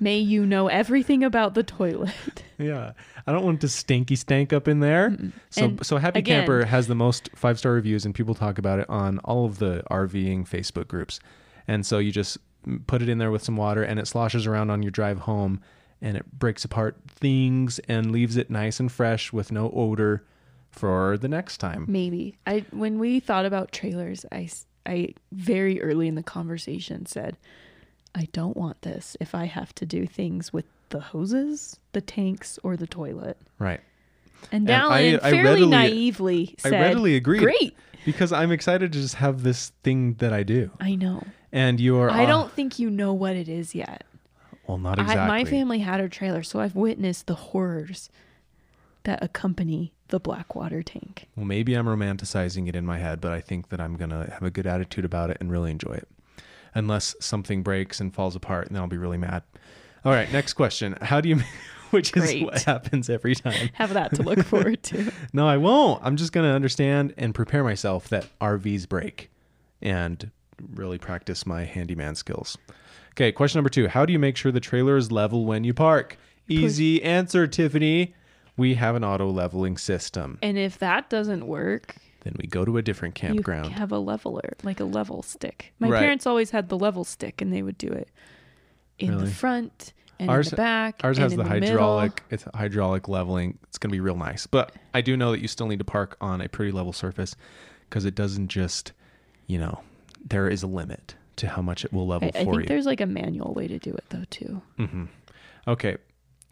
May 0.00 0.16
you 0.18 0.46
know 0.46 0.68
everything 0.68 1.22
about 1.22 1.54
the 1.54 1.62
toilet. 1.62 2.14
Yeah, 2.56 2.92
I 3.26 3.32
don't 3.32 3.44
want 3.44 3.60
to 3.62 3.68
stinky 3.68 4.14
stank 4.14 4.52
up 4.52 4.68
in 4.68 4.78
there. 4.78 5.16
So, 5.50 5.64
And 5.64 5.84
so 5.84 5.96
Happy 5.98 6.20
again- 6.20 6.42
Camper 6.42 6.64
has 6.66 6.86
the 6.86 6.94
most 6.94 7.28
five 7.34 7.58
star 7.58 7.72
reviews, 7.72 8.04
and 8.06 8.14
people 8.14 8.32
talk 8.34 8.58
about 8.58 8.78
it 8.78 8.88
on 8.88 9.18
all 9.24 9.44
of 9.44 9.58
the 9.58 9.82
RVing 9.90 10.48
Facebook 10.48 10.86
groups. 10.86 11.18
And 11.66 11.84
so 11.84 11.98
you 11.98 12.12
just 12.12 12.38
put 12.86 13.02
it 13.02 13.08
in 13.08 13.18
there 13.18 13.30
with 13.30 13.42
some 13.42 13.56
water, 13.56 13.82
and 13.82 13.98
it 13.98 14.06
sloshes 14.06 14.46
around 14.46 14.70
on 14.70 14.82
your 14.82 14.90
drive 14.90 15.20
home, 15.20 15.60
and 16.00 16.16
it 16.16 16.38
breaks 16.38 16.64
apart 16.64 16.96
things 17.08 17.78
and 17.88 18.10
leaves 18.10 18.36
it 18.36 18.50
nice 18.50 18.80
and 18.80 18.90
fresh 18.90 19.32
with 19.32 19.50
no 19.52 19.70
odor 19.74 20.24
for 20.70 21.16
the 21.18 21.28
next 21.28 21.58
time. 21.58 21.84
Maybe. 21.88 22.36
I 22.46 22.64
when 22.70 22.98
we 22.98 23.20
thought 23.20 23.44
about 23.46 23.72
trailers, 23.72 24.24
I 24.32 24.48
I 24.86 25.14
very 25.32 25.80
early 25.80 26.08
in 26.08 26.14
the 26.14 26.22
conversation 26.22 27.06
said, 27.06 27.36
I 28.14 28.28
don't 28.32 28.56
want 28.56 28.82
this 28.82 29.16
if 29.20 29.34
I 29.34 29.44
have 29.46 29.74
to 29.76 29.86
do 29.86 30.06
things 30.06 30.52
with 30.52 30.66
the 30.90 31.00
hoses, 31.00 31.78
the 31.92 32.00
tanks, 32.00 32.58
or 32.62 32.76
the 32.76 32.86
toilet. 32.86 33.38
Right. 33.58 33.80
And 34.52 34.68
And 34.68 34.82
I- 34.82 35.02
Dallin 35.12 35.20
I 35.22 35.30
fairly 35.30 35.44
readily- 35.44 35.70
naively 35.70 36.54
I 36.64 36.68
readily 36.70 37.16
agreed. 37.16 37.40
Great. 37.42 37.76
Because 38.04 38.32
I'm 38.32 38.52
excited 38.52 38.92
to 38.92 39.00
just 39.00 39.14
have 39.14 39.42
this 39.42 39.70
thing 39.82 40.14
that 40.18 40.32
I 40.34 40.42
do. 40.42 40.70
I 40.78 40.94
know. 40.94 41.22
And 41.54 41.78
you 41.78 41.96
are. 41.98 42.10
I 42.10 42.24
uh, 42.24 42.26
don't 42.26 42.52
think 42.52 42.80
you 42.80 42.90
know 42.90 43.14
what 43.14 43.36
it 43.36 43.48
is 43.48 43.76
yet. 43.76 44.02
Well, 44.66 44.76
not 44.76 44.98
exactly. 44.98 45.22
I, 45.22 45.28
my 45.28 45.44
family 45.44 45.78
had 45.78 46.00
a 46.00 46.08
trailer, 46.08 46.42
so 46.42 46.58
I've 46.58 46.74
witnessed 46.74 47.28
the 47.28 47.36
horrors 47.36 48.10
that 49.04 49.22
accompany 49.22 49.94
the 50.08 50.18
Blackwater 50.18 50.82
tank. 50.82 51.28
Well, 51.36 51.46
maybe 51.46 51.74
I'm 51.74 51.86
romanticizing 51.86 52.68
it 52.68 52.74
in 52.74 52.84
my 52.84 52.98
head, 52.98 53.20
but 53.20 53.30
I 53.30 53.40
think 53.40 53.68
that 53.68 53.80
I'm 53.80 53.96
going 53.96 54.10
to 54.10 54.28
have 54.32 54.42
a 54.42 54.50
good 54.50 54.66
attitude 54.66 55.04
about 55.04 55.30
it 55.30 55.36
and 55.38 55.48
really 55.48 55.70
enjoy 55.70 55.92
it. 55.92 56.08
Unless 56.74 57.14
something 57.20 57.62
breaks 57.62 58.00
and 58.00 58.12
falls 58.12 58.34
apart, 58.34 58.66
and 58.66 58.74
then 58.74 58.82
I'll 58.82 58.88
be 58.88 58.98
really 58.98 59.18
mad. 59.18 59.44
All 60.04 60.10
right, 60.12 60.30
next 60.32 60.54
question. 60.54 60.98
How 61.02 61.20
do 61.20 61.28
you, 61.28 61.40
which 61.90 62.16
is 62.16 62.24
Great. 62.24 62.44
what 62.44 62.62
happens 62.62 63.08
every 63.08 63.36
time. 63.36 63.70
Have 63.74 63.94
that 63.94 64.12
to 64.16 64.22
look 64.24 64.40
forward 64.44 64.82
to. 64.84 65.12
No, 65.32 65.46
I 65.46 65.56
won't. 65.56 66.02
I'm 66.02 66.16
just 66.16 66.32
going 66.32 66.46
to 66.48 66.52
understand 66.52 67.14
and 67.16 67.32
prepare 67.32 67.62
myself 67.62 68.08
that 68.08 68.26
RVs 68.40 68.88
break 68.88 69.30
and 69.80 70.32
really 70.74 70.98
practice 70.98 71.46
my 71.46 71.64
handyman 71.64 72.14
skills. 72.14 72.56
Okay, 73.12 73.30
question 73.32 73.58
number 73.58 73.70
two. 73.70 73.88
How 73.88 74.04
do 74.06 74.12
you 74.12 74.18
make 74.18 74.36
sure 74.36 74.50
the 74.52 74.60
trailer 74.60 74.96
is 74.96 75.12
level 75.12 75.44
when 75.44 75.64
you 75.64 75.72
park? 75.74 76.16
Easy 76.48 77.02
answer, 77.02 77.46
Tiffany. 77.46 78.14
We 78.56 78.74
have 78.74 78.94
an 78.96 79.04
auto 79.04 79.30
leveling 79.30 79.76
system. 79.76 80.38
And 80.42 80.56
if 80.58 80.78
that 80.78 81.10
doesn't 81.10 81.46
work, 81.46 81.96
Then 82.20 82.34
we 82.38 82.46
go 82.46 82.64
to 82.64 82.78
a 82.78 82.82
different 82.82 83.14
campground. 83.14 83.66
You 83.66 83.72
have 83.72 83.92
a 83.92 83.98
leveler, 83.98 84.54
like 84.62 84.80
a 84.80 84.84
level 84.84 85.22
stick. 85.22 85.72
My 85.78 85.90
Right. 85.90 86.00
parents 86.00 86.26
always 86.26 86.50
had 86.50 86.68
the 86.70 86.78
level 86.78 87.04
stick, 87.04 87.40
and 87.42 87.52
they 87.52 87.62
would 87.62 87.76
do 87.78 87.88
it 87.88 88.08
in 88.98 89.10
Really? 89.10 89.24
the 89.26 89.30
front 89.30 89.92
and 90.18 90.30
ours 90.30 90.46
in 90.46 90.50
the 90.50 90.56
back. 90.56 91.00
ours 91.04 91.18
and 91.18 91.22
has 91.24 91.32
in 91.32 91.38
the, 91.38 91.44
middle. 91.44 91.60
hydraulic 91.68 92.22
it's 92.30 92.44
hydraulic 92.54 93.08
leveling 93.08 93.58
it's 93.64 93.78
going 93.78 93.90
to 93.90 93.92
be 93.92 93.98
real 94.00 94.14
nice 94.14 94.46
but 94.46 94.70
i 94.94 95.00
do 95.00 95.16
know 95.16 95.32
that 95.32 95.40
you 95.40 95.48
still 95.48 95.66
need 95.66 95.80
to 95.80 95.84
park 95.84 96.16
on 96.20 96.40
a 96.40 96.48
pretty 96.48 96.70
level 96.70 96.92
surface 96.92 97.34
because 97.90 98.04
it 98.04 98.14
doesn't 98.14 98.46
just 98.46 98.92
you 99.48 99.58
know 99.58 99.80
there 100.24 100.48
is 100.48 100.62
a 100.62 100.66
limit 100.66 101.14
to 101.36 101.48
how 101.48 101.60
much 101.62 101.84
it 101.84 101.92
will 101.92 102.06
level 102.06 102.30
I, 102.34 102.38
I 102.40 102.44
for 102.44 102.52
think 102.52 102.62
you 102.62 102.68
there's 102.68 102.86
like 102.86 103.00
a 103.00 103.06
manual 103.06 103.52
way 103.54 103.66
to 103.68 103.78
do 103.78 103.92
it 103.92 104.04
though 104.10 104.24
too. 104.30 104.62
okay 105.68 105.96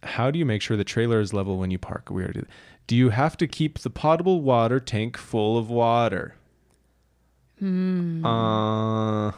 how 0.02 0.30
do 0.30 0.38
you 0.38 0.44
make 0.44 0.60
sure 0.62 0.76
the 0.76 0.84
trailer 0.84 1.20
is 1.20 1.32
level 1.32 1.58
when 1.58 1.70
you 1.70 1.78
park 1.78 2.10
we 2.10 2.22
already 2.24 2.42
do 2.88 2.96
you 2.96 3.10
have 3.10 3.36
to 3.36 3.46
keep 3.46 3.78
the 3.80 3.90
potable 3.90 4.40
water 4.42 4.80
tank 4.80 5.16
full 5.16 5.56
of 5.58 5.70
water 5.70 6.34
Hmm. 7.58 8.24
uh 8.26 9.30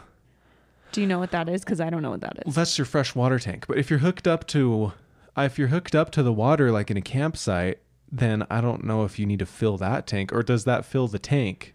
Do 0.93 1.01
you 1.03 1.07
know 1.07 1.19
what 1.19 1.31
that 1.33 1.49
is? 1.49 1.63
Because 1.63 1.79
I 1.81 1.91
don't 1.91 2.01
know 2.03 2.11
what 2.11 2.23
that 2.23 2.39
is. 2.39 2.43
Well, 2.47 2.53
that's 2.55 2.79
your 2.79 2.85
fresh 2.87 3.15
water 3.15 3.39
tank. 3.39 3.67
But 3.67 3.77
if 3.77 3.91
you're 3.91 3.99
hooked 3.99 4.27
up 4.27 4.47
to, 4.49 4.93
uh, 5.37 5.43
if 5.43 5.59
you're 5.59 5.69
hooked 5.69 5.95
up 5.95 6.11
to 6.13 6.23
the 6.23 6.33
water 6.33 6.71
like 6.71 6.91
in 6.91 6.97
a 6.97 7.03
campsite, 7.03 7.81
then 8.11 8.47
I 8.49 8.61
don't 8.63 8.85
know 8.85 9.05
if 9.05 9.19
you 9.19 9.27
need 9.27 9.41
to 9.41 9.47
fill 9.47 9.77
that 9.79 10.07
tank 10.07 10.33
or 10.33 10.43
does 10.43 10.65
that 10.65 10.87
fill 10.87 11.07
the 11.09 11.19
tank 11.19 11.74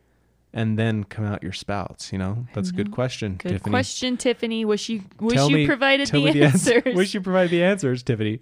and 0.53 0.77
then 0.79 1.03
come 1.03 1.25
out 1.25 1.43
your 1.43 1.51
spouts? 1.53 2.11
You 2.11 2.17
know, 2.19 2.45
that's 2.53 2.69
a 2.69 2.73
good 2.73 2.91
question, 2.91 3.35
Good 3.37 3.49
Tiffany. 3.49 3.71
question, 3.71 4.17
Tiffany. 4.17 4.65
Wish 4.65 4.89
you 4.89 5.03
wish 5.19 5.35
Tell 5.35 5.49
you 5.49 5.57
me- 5.57 5.65
provided 5.67 6.07
the 6.09 6.27
answers. 6.43 6.83
Wish 6.95 7.13
you 7.13 7.21
provided 7.21 7.51
the 7.51 7.63
answers, 7.63 8.03
Tiffany. 8.03 8.39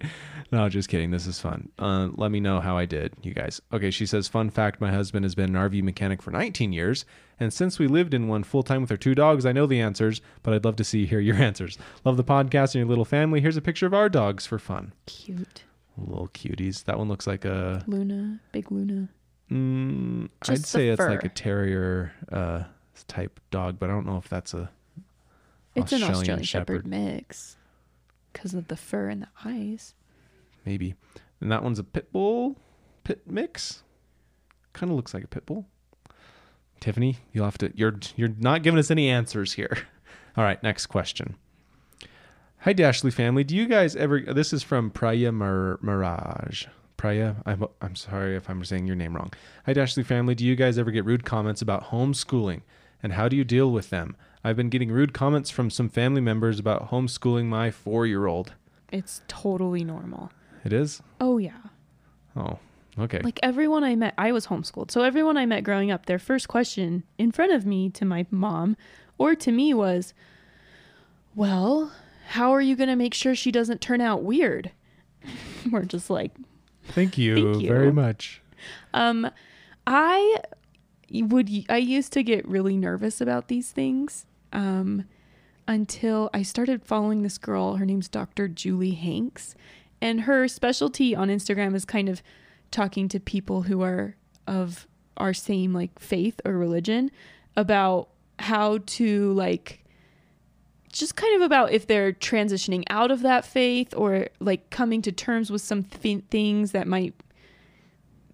No, 0.50 0.68
just 0.70 0.88
kidding. 0.88 1.10
This 1.10 1.26
is 1.26 1.38
fun. 1.38 1.68
Uh, 1.78 2.08
let 2.14 2.30
me 2.30 2.40
know 2.40 2.60
how 2.60 2.78
I 2.78 2.86
did, 2.86 3.12
you 3.22 3.34
guys. 3.34 3.60
Okay, 3.72 3.90
she 3.90 4.06
says, 4.06 4.28
fun 4.28 4.48
fact 4.48 4.80
my 4.80 4.90
husband 4.90 5.24
has 5.26 5.34
been 5.34 5.54
an 5.54 5.70
RV 5.70 5.82
mechanic 5.82 6.22
for 6.22 6.30
19 6.30 6.72
years. 6.72 7.04
And 7.38 7.52
since 7.52 7.78
we 7.78 7.86
lived 7.86 8.14
in 8.14 8.28
one 8.28 8.42
full 8.42 8.62
time 8.62 8.80
with 8.80 8.90
our 8.90 8.96
two 8.96 9.14
dogs, 9.14 9.44
I 9.44 9.52
know 9.52 9.66
the 9.66 9.80
answers, 9.80 10.22
but 10.42 10.54
I'd 10.54 10.64
love 10.64 10.76
to 10.76 10.84
see 10.84 11.04
hear 11.04 11.20
your 11.20 11.36
answers. 11.48 11.76
Love 12.04 12.16
the 12.16 12.24
podcast 12.24 12.68
and 12.74 12.76
your 12.76 12.86
little 12.86 13.04
family. 13.04 13.40
Here's 13.42 13.58
a 13.58 13.62
picture 13.62 13.86
of 13.86 13.92
our 13.92 14.08
dogs 14.08 14.46
for 14.46 14.58
fun. 14.58 14.92
Cute 15.06 15.64
Little 15.98 16.28
cuties. 16.28 16.84
That 16.84 16.96
one 16.96 17.08
looks 17.08 17.26
like 17.26 17.44
a. 17.44 17.82
Luna, 17.86 18.40
big 18.52 18.70
Luna. 18.70 19.08
Mm, 19.50 20.28
I'd 20.48 20.64
say 20.64 20.88
it's 20.88 21.00
like 21.00 21.24
a 21.24 21.28
terrier 21.28 22.12
uh, 22.30 22.64
type 23.06 23.40
dog, 23.50 23.78
but 23.78 23.88
I 23.88 23.92
don't 23.92 24.06
know 24.06 24.16
if 24.18 24.28
that's 24.28 24.54
a. 24.54 24.70
It's 25.74 25.92
an 25.92 26.02
Australian 26.02 26.20
Australian 26.20 26.44
Shepherd, 26.44 26.76
Shepherd. 26.78 26.86
mix 26.86 27.56
because 28.32 28.52
of 28.54 28.68
the 28.68 28.76
fur 28.76 29.08
and 29.08 29.22
the 29.22 29.28
eyes. 29.44 29.94
maybe. 30.64 30.94
And 31.40 31.52
that 31.52 31.62
one's 31.62 31.78
a 31.78 31.84
pit 31.84 32.12
bull 32.12 32.56
pit 33.08 33.22
mix. 33.26 33.82
Kind 34.74 34.90
of 34.90 34.96
looks 34.96 35.14
like 35.14 35.24
a 35.24 35.28
pit 35.28 35.46
bull. 35.46 35.64
Tiffany, 36.78 37.16
you'll 37.32 37.46
have 37.46 37.58
to. 37.58 37.72
You're 37.74 37.98
you're 38.16 38.34
not 38.38 38.62
giving 38.62 38.78
us 38.78 38.90
any 38.90 39.08
answers 39.08 39.54
here. 39.54 39.78
All 40.36 40.44
right, 40.44 40.62
next 40.62 40.86
question. 40.86 41.36
Hi, 42.62 42.74
Dashley 42.74 43.12
family. 43.12 43.44
Do 43.44 43.56
you 43.56 43.66
guys 43.66 43.96
ever? 43.96 44.20
This 44.20 44.52
is 44.52 44.62
from 44.62 44.90
Praya 44.90 45.32
Mir- 45.32 45.78
Mirage. 45.80 46.66
Praya, 46.98 47.36
I'm 47.46 47.64
I'm 47.80 47.94
sorry 47.94 48.34
if 48.34 48.50
I'm 48.50 48.64
saying 48.64 48.88
your 48.88 48.96
name 48.96 49.14
wrong. 49.14 49.32
Hi, 49.66 49.72
Dashley 49.72 50.04
family. 50.04 50.34
Do 50.34 50.44
you 50.44 50.56
guys 50.56 50.78
ever 50.78 50.90
get 50.90 51.04
rude 51.04 51.24
comments 51.24 51.62
about 51.62 51.90
homeschooling, 51.90 52.62
and 53.04 53.12
how 53.12 53.28
do 53.28 53.36
you 53.36 53.44
deal 53.44 53.70
with 53.70 53.90
them? 53.90 54.16
I've 54.42 54.56
been 54.56 54.68
getting 54.68 54.90
rude 54.90 55.14
comments 55.14 55.48
from 55.48 55.70
some 55.70 55.88
family 55.88 56.20
members 56.20 56.58
about 56.58 56.90
homeschooling 56.90 57.44
my 57.46 57.70
four-year-old. 57.70 58.52
It's 58.90 59.22
totally 59.28 59.84
normal. 59.84 60.32
It 60.64 60.72
is. 60.72 61.00
Oh 61.20 61.38
yeah. 61.38 61.60
Oh, 62.34 62.58
okay. 62.98 63.20
Like 63.20 63.38
everyone 63.44 63.84
I 63.84 63.94
met, 63.94 64.14
I 64.18 64.32
was 64.32 64.48
homeschooled. 64.48 64.90
So 64.90 65.02
everyone 65.02 65.36
I 65.36 65.46
met 65.46 65.62
growing 65.62 65.92
up, 65.92 66.06
their 66.06 66.18
first 66.18 66.48
question 66.48 67.04
in 67.16 67.30
front 67.30 67.52
of 67.52 67.64
me 67.64 67.90
to 67.90 68.04
my 68.04 68.26
mom 68.32 68.76
or 69.18 69.36
to 69.36 69.52
me 69.52 69.72
was, 69.72 70.14
Well, 71.36 71.92
how 72.30 72.50
are 72.50 72.60
you 72.60 72.74
going 72.74 72.88
to 72.88 72.96
make 72.96 73.14
sure 73.14 73.36
she 73.36 73.52
doesn't 73.52 73.80
turn 73.80 74.00
out 74.00 74.24
weird? 74.24 74.72
We're 75.70 75.84
just 75.84 76.10
like, 76.10 76.32
Thank 76.88 77.18
you, 77.18 77.52
Thank 77.52 77.62
you. 77.62 77.68
very 77.68 77.92
much. 77.92 78.40
um, 78.94 79.30
I 79.86 80.38
would 81.12 81.50
I 81.68 81.76
used 81.78 82.12
to 82.14 82.22
get 82.22 82.46
really 82.46 82.76
nervous 82.76 83.20
about 83.20 83.48
these 83.48 83.70
things 83.72 84.26
um, 84.52 85.04
until 85.66 86.28
I 86.34 86.42
started 86.42 86.84
following 86.84 87.22
this 87.22 87.38
girl. 87.38 87.76
Her 87.76 87.86
name's 87.86 88.08
Dr. 88.08 88.48
Julie 88.48 88.92
Hanks, 88.92 89.54
and 90.00 90.22
her 90.22 90.48
specialty 90.48 91.14
on 91.14 91.28
Instagram 91.28 91.74
is 91.74 91.84
kind 91.84 92.08
of 92.08 92.22
talking 92.70 93.08
to 93.08 93.20
people 93.20 93.62
who 93.62 93.82
are 93.82 94.16
of 94.46 94.86
our 95.16 95.34
same 95.34 95.72
like 95.72 95.98
faith 95.98 96.40
or 96.44 96.52
religion 96.52 97.10
about 97.56 98.08
how 98.38 98.78
to 98.86 99.32
like 99.32 99.84
just 100.92 101.16
kind 101.16 101.36
of 101.36 101.42
about 101.42 101.72
if 101.72 101.86
they're 101.86 102.12
transitioning 102.12 102.84
out 102.90 103.10
of 103.10 103.22
that 103.22 103.44
faith 103.44 103.94
or 103.96 104.28
like 104.40 104.70
coming 104.70 105.02
to 105.02 105.12
terms 105.12 105.50
with 105.50 105.62
some 105.62 105.84
th- 105.84 106.24
things 106.30 106.72
that 106.72 106.86
might 106.86 107.14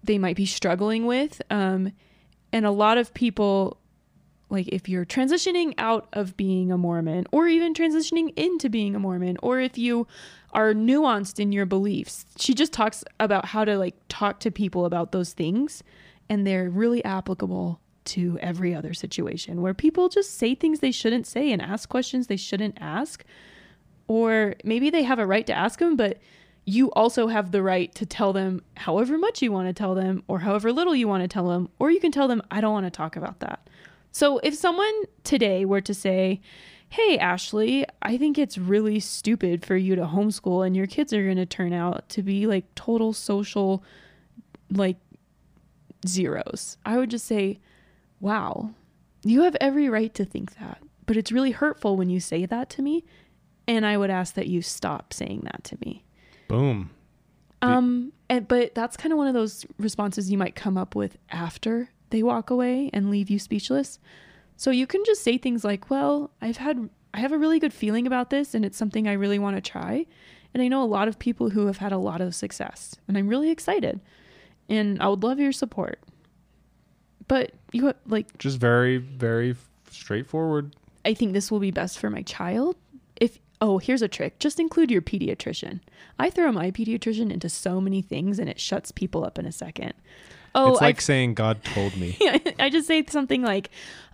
they 0.03 0.17
might 0.17 0.35
be 0.35 0.45
struggling 0.45 1.05
with. 1.05 1.41
Um 1.49 1.91
and 2.53 2.65
a 2.65 2.71
lot 2.71 2.97
of 2.97 3.13
people 3.13 3.77
like 4.49 4.67
if 4.69 4.87
you're 4.87 5.05
transitioning 5.05 5.73
out 5.77 6.07
of 6.13 6.37
being 6.37 6.71
a 6.71 6.77
mormon 6.77 7.25
or 7.31 7.47
even 7.47 7.73
transitioning 7.73 8.31
into 8.35 8.69
being 8.69 8.95
a 8.95 8.99
mormon 8.99 9.37
or 9.41 9.59
if 9.59 9.77
you 9.77 10.07
are 10.53 10.73
nuanced 10.73 11.39
in 11.39 11.51
your 11.51 11.65
beliefs 11.65 12.25
she 12.37 12.53
just 12.53 12.71
talks 12.71 13.03
about 13.19 13.45
how 13.45 13.65
to 13.65 13.77
like 13.77 13.95
talk 14.07 14.39
to 14.39 14.51
people 14.51 14.85
about 14.85 15.11
those 15.11 15.33
things 15.33 15.83
and 16.29 16.45
they're 16.45 16.69
really 16.69 17.03
applicable 17.03 17.79
to 18.05 18.37
every 18.41 18.73
other 18.73 18.93
situation 18.93 19.61
where 19.61 19.73
people 19.73 20.09
just 20.09 20.37
say 20.37 20.55
things 20.55 20.79
they 20.79 20.91
shouldn't 20.91 21.27
say 21.27 21.51
and 21.51 21.61
ask 21.61 21.89
questions 21.89 22.27
they 22.27 22.37
shouldn't 22.37 22.77
ask. 22.79 23.23
Or 24.07 24.55
maybe 24.63 24.89
they 24.89 25.03
have 25.03 25.19
a 25.19 25.25
right 25.25 25.45
to 25.47 25.53
ask 25.53 25.79
them 25.79 25.95
but 25.95 26.19
you 26.65 26.91
also 26.93 27.27
have 27.27 27.51
the 27.51 27.61
right 27.61 27.93
to 27.93 28.05
tell 28.05 28.33
them 28.33 28.61
however 28.75 29.17
much 29.17 29.41
you 29.41 29.51
want 29.51 29.67
to 29.67 29.73
tell 29.73 29.93
them 29.93 30.23
or 30.27 30.39
however 30.39 30.71
little 30.71 30.95
you 30.95 31.07
want 31.07 31.21
to 31.21 31.27
tell 31.27 31.47
them 31.49 31.69
or 31.79 31.91
you 31.91 31.99
can 31.99 32.11
tell 32.11 32.27
them 32.27 32.41
i 32.49 32.59
don't 32.59 32.73
want 32.73 32.85
to 32.85 32.91
talk 32.91 33.15
about 33.15 33.39
that. 33.39 33.69
So 34.11 34.39
if 34.39 34.55
someone 34.55 34.93
today 35.23 35.65
were 35.65 35.81
to 35.81 35.93
say 35.93 36.41
hey 36.89 37.17
ashley 37.17 37.85
i 38.01 38.17
think 38.17 38.37
it's 38.37 38.57
really 38.57 38.99
stupid 38.99 39.65
for 39.65 39.75
you 39.75 39.95
to 39.95 40.03
homeschool 40.03 40.65
and 40.65 40.75
your 40.75 40.87
kids 40.87 41.13
are 41.13 41.23
going 41.23 41.35
to 41.35 41.45
turn 41.45 41.73
out 41.73 42.07
to 42.09 42.21
be 42.21 42.47
like 42.47 42.63
total 42.75 43.11
social 43.11 43.83
like 44.69 44.97
zeros 46.07 46.77
i 46.85 46.97
would 46.97 47.09
just 47.09 47.25
say 47.25 47.59
wow 48.19 48.71
you 49.23 49.41
have 49.43 49.55
every 49.61 49.89
right 49.89 50.13
to 50.13 50.25
think 50.25 50.55
that 50.59 50.81
but 51.05 51.17
it's 51.17 51.31
really 51.31 51.51
hurtful 51.51 51.95
when 51.97 52.09
you 52.09 52.19
say 52.19 52.45
that 52.45 52.69
to 52.69 52.81
me 52.81 53.03
and 53.67 53.85
i 53.85 53.97
would 53.97 54.09
ask 54.09 54.35
that 54.35 54.47
you 54.47 54.61
stop 54.61 55.13
saying 55.13 55.41
that 55.43 55.63
to 55.63 55.77
me 55.85 56.03
Boom. 56.47 56.91
um, 57.61 58.11
and, 58.29 58.47
but 58.47 58.75
that's 58.75 58.97
kind 58.97 59.11
of 59.11 59.17
one 59.17 59.27
of 59.27 59.33
those 59.33 59.65
responses 59.77 60.31
you 60.31 60.37
might 60.37 60.55
come 60.55 60.77
up 60.77 60.95
with 60.95 61.17
after 61.29 61.89
they 62.09 62.23
walk 62.23 62.49
away 62.49 62.89
and 62.93 63.09
leave 63.09 63.29
you 63.29 63.39
speechless. 63.39 63.99
So 64.57 64.71
you 64.71 64.87
can 64.87 65.03
just 65.05 65.23
say 65.23 65.37
things 65.37 65.63
like, 65.63 65.89
"Well, 65.89 66.31
I've 66.41 66.57
had 66.57 66.89
I 67.13 67.19
have 67.19 67.31
a 67.31 67.37
really 67.37 67.59
good 67.59 67.73
feeling 67.73 68.07
about 68.07 68.29
this 68.29 68.53
and 68.53 68.63
it's 68.65 68.77
something 68.77 69.07
I 69.07 69.13
really 69.13 69.39
want 69.39 69.57
to 69.57 69.61
try. 69.61 70.05
And 70.53 70.61
I 70.63 70.67
know 70.67 70.81
a 70.83 70.85
lot 70.85 71.07
of 71.07 71.19
people 71.19 71.49
who 71.49 71.65
have 71.67 71.77
had 71.77 71.91
a 71.91 71.97
lot 71.97 72.21
of 72.21 72.33
success, 72.35 72.95
and 73.07 73.17
I'm 73.17 73.27
really 73.27 73.49
excited. 73.49 73.99
And 74.69 75.01
I 75.01 75.07
would 75.07 75.23
love 75.23 75.39
your 75.39 75.51
support." 75.51 75.99
But 77.27 77.51
you 77.71 77.87
ha- 77.87 77.93
like 78.07 78.37
Just 78.37 78.59
very, 78.59 78.97
very 78.97 79.55
straightforward. 79.89 80.75
I 81.03 81.13
think 81.13 81.33
this 81.33 81.51
will 81.51 81.59
be 81.59 81.71
best 81.71 81.99
for 81.99 82.09
my 82.09 82.21
child. 82.23 82.75
If 83.19 83.39
oh, 83.61 83.77
here's 83.77 84.01
a 84.01 84.07
trick. 84.07 84.39
Just 84.39 84.59
include 84.59 84.91
your 84.91 85.01
pediatrician. 85.01 85.79
I 86.19 86.29
throw 86.29 86.51
my 86.51 86.71
pediatrician 86.71 87.31
into 87.31 87.49
so 87.49 87.79
many 87.81 88.01
things 88.01 88.37
and 88.39 88.49
it 88.49 88.59
shuts 88.59 88.91
people 88.91 89.25
up 89.25 89.39
in 89.39 89.45
a 89.45 89.51
second. 89.51 89.93
Oh, 90.53 90.73
it's 90.73 90.81
like 90.81 90.95
I've- 90.97 91.03
saying 91.03 91.33
God 91.33 91.63
told 91.63 91.95
me. 91.97 92.17
I 92.59 92.69
just 92.69 92.87
say 92.87 93.03
something 93.07 93.41
like, 93.41 93.69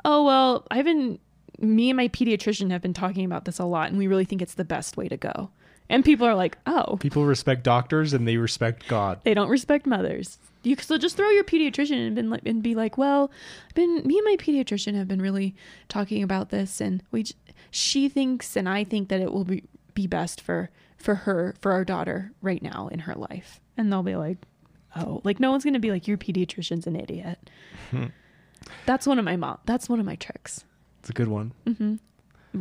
"Oh, 0.05 0.23
well, 0.25 0.65
I've 0.71 0.85
been 0.85 1.19
me 1.59 1.89
and 1.91 1.97
my 1.97 2.07
pediatrician 2.07 2.71
have 2.71 2.81
been 2.81 2.93
talking 2.93 3.25
about 3.25 3.45
this 3.45 3.59
a 3.59 3.65
lot 3.65 3.89
and 3.89 3.97
we 3.97 4.07
really 4.07 4.25
think 4.25 4.41
it's 4.41 4.55
the 4.55 4.63
best 4.65 4.97
way 4.97 5.07
to 5.07 5.17
go." 5.17 5.49
And 5.89 6.05
people 6.05 6.25
are 6.25 6.35
like, 6.35 6.57
"Oh, 6.65 6.97
People 7.01 7.25
respect 7.25 7.63
doctors 7.63 8.13
and 8.13 8.27
they 8.27 8.37
respect 8.37 8.87
God. 8.87 9.19
they 9.23 9.33
don't 9.33 9.49
respect 9.49 9.85
mothers. 9.85 10.37
You 10.63 10.75
so 10.75 10.97
just 10.97 11.17
throw 11.17 11.29
your 11.29 11.43
pediatrician 11.43 12.05
and 12.05 12.15
been 12.15 12.29
like 12.29 12.41
and 12.45 12.61
be 12.61 12.75
like, 12.75 12.97
well, 12.97 13.31
I've 13.67 13.73
been 13.75 14.05
me 14.05 14.17
and 14.17 14.25
my 14.25 14.35
pediatrician 14.37 14.93
have 14.95 15.07
been 15.07 15.21
really 15.21 15.55
talking 15.89 16.21
about 16.21 16.49
this, 16.49 16.79
and 16.79 17.03
we 17.11 17.25
she 17.71 18.09
thinks 18.09 18.55
and 18.55 18.69
I 18.69 18.83
think 18.83 19.09
that 19.09 19.21
it 19.21 19.33
will 19.33 19.43
be 19.43 19.63
be 19.93 20.07
best 20.07 20.39
for 20.39 20.69
for 20.97 21.15
her 21.15 21.55
for 21.59 21.71
our 21.71 21.83
daughter 21.83 22.31
right 22.41 22.61
now 22.61 22.89
in 22.91 22.99
her 22.99 23.15
life, 23.15 23.59
and 23.75 23.91
they'll 23.91 24.03
be 24.03 24.15
like, 24.15 24.37
oh, 24.95 25.21
like 25.23 25.39
no 25.39 25.49
one's 25.49 25.63
gonna 25.63 25.79
be 25.79 25.91
like 25.91 26.07
your 26.07 26.17
pediatrician's 26.17 26.85
an 26.85 26.95
idiot. 26.95 27.49
Hmm. 27.89 28.05
that's 28.85 29.07
one 29.07 29.17
of 29.17 29.25
my 29.25 29.35
mom. 29.35 29.57
That's 29.65 29.89
one 29.89 29.99
of 29.99 30.05
my 30.05 30.15
tricks. 30.15 30.63
It's 30.99 31.09
a 31.09 31.13
good 31.13 31.27
one. 31.27 31.53
Mm-hmm. 31.65 31.95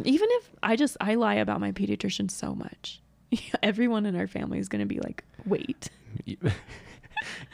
Even 0.05 0.29
if 0.33 0.51
I 0.63 0.77
just 0.77 0.97
I 1.01 1.17
lie 1.17 1.35
about 1.35 1.61
my 1.61 1.73
pediatrician 1.73 2.31
so 2.31 2.55
much, 2.55 3.03
everyone 3.63 4.07
in 4.07 4.17
our 4.17 4.27
family 4.27 4.59
is 4.59 4.69
gonna 4.69 4.87
be 4.87 5.01
like, 5.01 5.23
wait. 5.45 5.91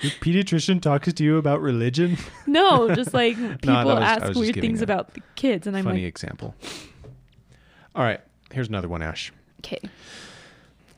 Your 0.00 0.12
pediatrician 0.12 0.80
talks 0.80 1.12
to 1.12 1.24
you 1.24 1.36
about 1.38 1.60
religion. 1.60 2.16
No, 2.46 2.94
just 2.94 3.12
like 3.14 3.36
people 3.62 3.70
I 3.76 3.84
was- 3.84 4.02
ask 4.22 4.34
weird 4.34 4.54
things 4.54 4.82
about 4.82 5.14
the 5.14 5.22
kids, 5.34 5.66
and 5.66 5.76
I'm 5.76 5.84
Funny 5.84 6.00
like, 6.02 6.08
example. 6.08 6.54
All 7.94 8.02
right, 8.04 8.20
here's 8.52 8.68
another 8.68 8.88
one, 8.88 9.02
Ash. 9.02 9.32
okay, 9.64 9.80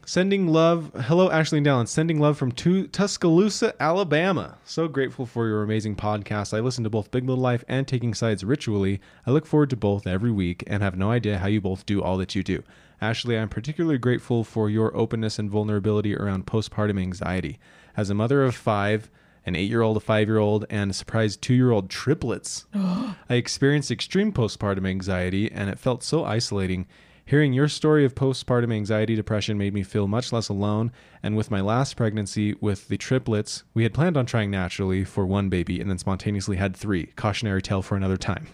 Sending 0.04 0.48
love. 0.48 0.90
Hello, 0.98 1.30
Ashley 1.30 1.58
and 1.58 1.66
Dallin. 1.66 1.86
Sending 1.86 2.18
love 2.18 2.38
from 2.38 2.50
tu- 2.50 2.86
Tuscaloosa, 2.86 3.74
Alabama. 3.78 4.56
So 4.64 4.88
grateful 4.88 5.26
for 5.26 5.46
your 5.46 5.62
amazing 5.62 5.96
podcast. 5.96 6.56
I 6.56 6.60
listen 6.60 6.82
to 6.84 6.88
both 6.90 7.10
Big 7.10 7.28
Little 7.28 7.42
Life 7.42 7.62
and 7.68 7.86
Taking 7.86 8.14
Sides 8.14 8.42
ritually. 8.42 9.02
I 9.26 9.32
look 9.32 9.44
forward 9.44 9.68
to 9.70 9.76
both 9.76 10.06
every 10.06 10.30
week 10.30 10.64
and 10.66 10.82
have 10.82 10.96
no 10.96 11.10
idea 11.10 11.36
how 11.38 11.46
you 11.48 11.60
both 11.60 11.84
do 11.84 12.02
all 12.02 12.16
that 12.16 12.34
you 12.34 12.42
do. 12.42 12.62
Ashley, 13.02 13.38
I'm 13.38 13.50
particularly 13.50 13.98
grateful 13.98 14.44
for 14.44 14.70
your 14.70 14.96
openness 14.96 15.38
and 15.38 15.50
vulnerability 15.50 16.16
around 16.16 16.46
postpartum 16.46 16.98
anxiety. 16.98 17.58
As 17.98 18.10
a 18.10 18.14
mother 18.14 18.44
of 18.44 18.54
five, 18.54 19.10
an 19.44 19.56
eight 19.56 19.68
year 19.68 19.82
old, 19.82 19.96
a 19.96 20.00
five 20.00 20.28
year 20.28 20.38
old, 20.38 20.64
and 20.70 20.92
a 20.92 20.94
surprise 20.94 21.36
two 21.36 21.52
year 21.52 21.72
old 21.72 21.90
triplets, 21.90 22.64
I 22.74 23.34
experienced 23.34 23.90
extreme 23.90 24.32
postpartum 24.32 24.86
anxiety 24.86 25.50
and 25.50 25.68
it 25.68 25.80
felt 25.80 26.04
so 26.04 26.24
isolating. 26.24 26.86
Hearing 27.24 27.52
your 27.52 27.66
story 27.66 28.04
of 28.04 28.14
postpartum 28.14 28.72
anxiety 28.72 29.16
depression 29.16 29.58
made 29.58 29.74
me 29.74 29.82
feel 29.82 30.06
much 30.06 30.32
less 30.32 30.48
alone. 30.48 30.92
And 31.24 31.36
with 31.36 31.50
my 31.50 31.60
last 31.60 31.96
pregnancy 31.96 32.54
with 32.60 32.86
the 32.86 32.96
triplets, 32.96 33.64
we 33.74 33.82
had 33.82 33.94
planned 33.94 34.16
on 34.16 34.26
trying 34.26 34.52
naturally 34.52 35.02
for 35.02 35.26
one 35.26 35.48
baby 35.48 35.80
and 35.80 35.90
then 35.90 35.98
spontaneously 35.98 36.56
had 36.56 36.76
three. 36.76 37.06
Cautionary 37.16 37.62
tale 37.62 37.82
for 37.82 37.96
another 37.96 38.16
time. 38.16 38.46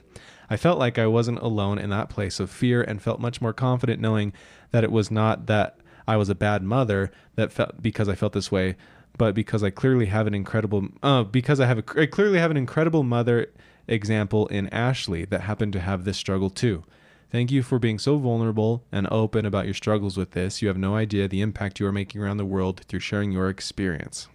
I 0.49 0.57
felt 0.57 0.79
like 0.79 0.99
I 0.99 1.07
wasn't 1.07 1.41
alone 1.41 1.79
in 1.79 1.91
that 1.91 2.09
place 2.09 2.41
of 2.41 2.49
fear 2.49 2.81
and 2.81 3.03
felt 3.03 3.21
much 3.21 3.43
more 3.43 3.53
confident 3.53 4.01
knowing 4.01 4.33
that 4.71 4.85
it 4.85 4.91
was 4.91 5.11
not 5.11 5.49
that 5.49 5.81
I 6.07 6.17
was 6.17 6.29
a 6.29 6.35
bad 6.35 6.63
mother 6.63 7.11
that 7.37 7.53
felt 7.53 7.83
because 7.83 8.09
I 8.09 8.15
felt 8.15 8.33
this 8.33 8.53
way, 8.53 8.77
but 9.17 9.35
because 9.35 9.63
I 9.63 9.71
clearly 9.71 10.07
have 10.07 10.27
an 10.27 10.35
incredible 10.35 10.89
uh, 11.03 11.25
because 11.25 11.61
I 11.61 11.67
have 11.67 11.79
a 11.79 11.85
I 12.01 12.07
clearly 12.07 12.39
have 12.39 12.51
an 12.51 12.57
incredible 12.57 13.03
mother 13.03 13.51
example 13.87 14.47
in 14.49 14.69
Ashley 14.69 15.25
that 15.27 15.43
happened 15.43 15.73
to 15.75 15.81
have 15.81 16.05
this 16.05 16.17
struggle 16.17 16.51
too. 16.51 16.85
Thank 17.31 17.51
you 17.51 17.63
for 17.65 17.81
being 17.81 17.99
so 17.99 18.17
vulnerable 18.17 18.85
and 18.93 19.09
open 19.11 19.45
about 19.45 19.65
your 19.65 19.75
struggles 19.75 20.17
with 20.17 20.33
this. 20.33 20.63
You 20.63 20.69
have 20.69 20.77
no 20.79 20.95
idea 20.95 21.27
the 21.27 21.41
impact 21.41 21.81
you 21.81 21.87
are 21.87 21.93
making 21.93 22.21
around 22.21 22.37
the 22.37 22.45
world 22.45 22.83
through 22.87 23.01
sharing 23.01 23.33
your 23.33 23.49
experience. 23.49 24.29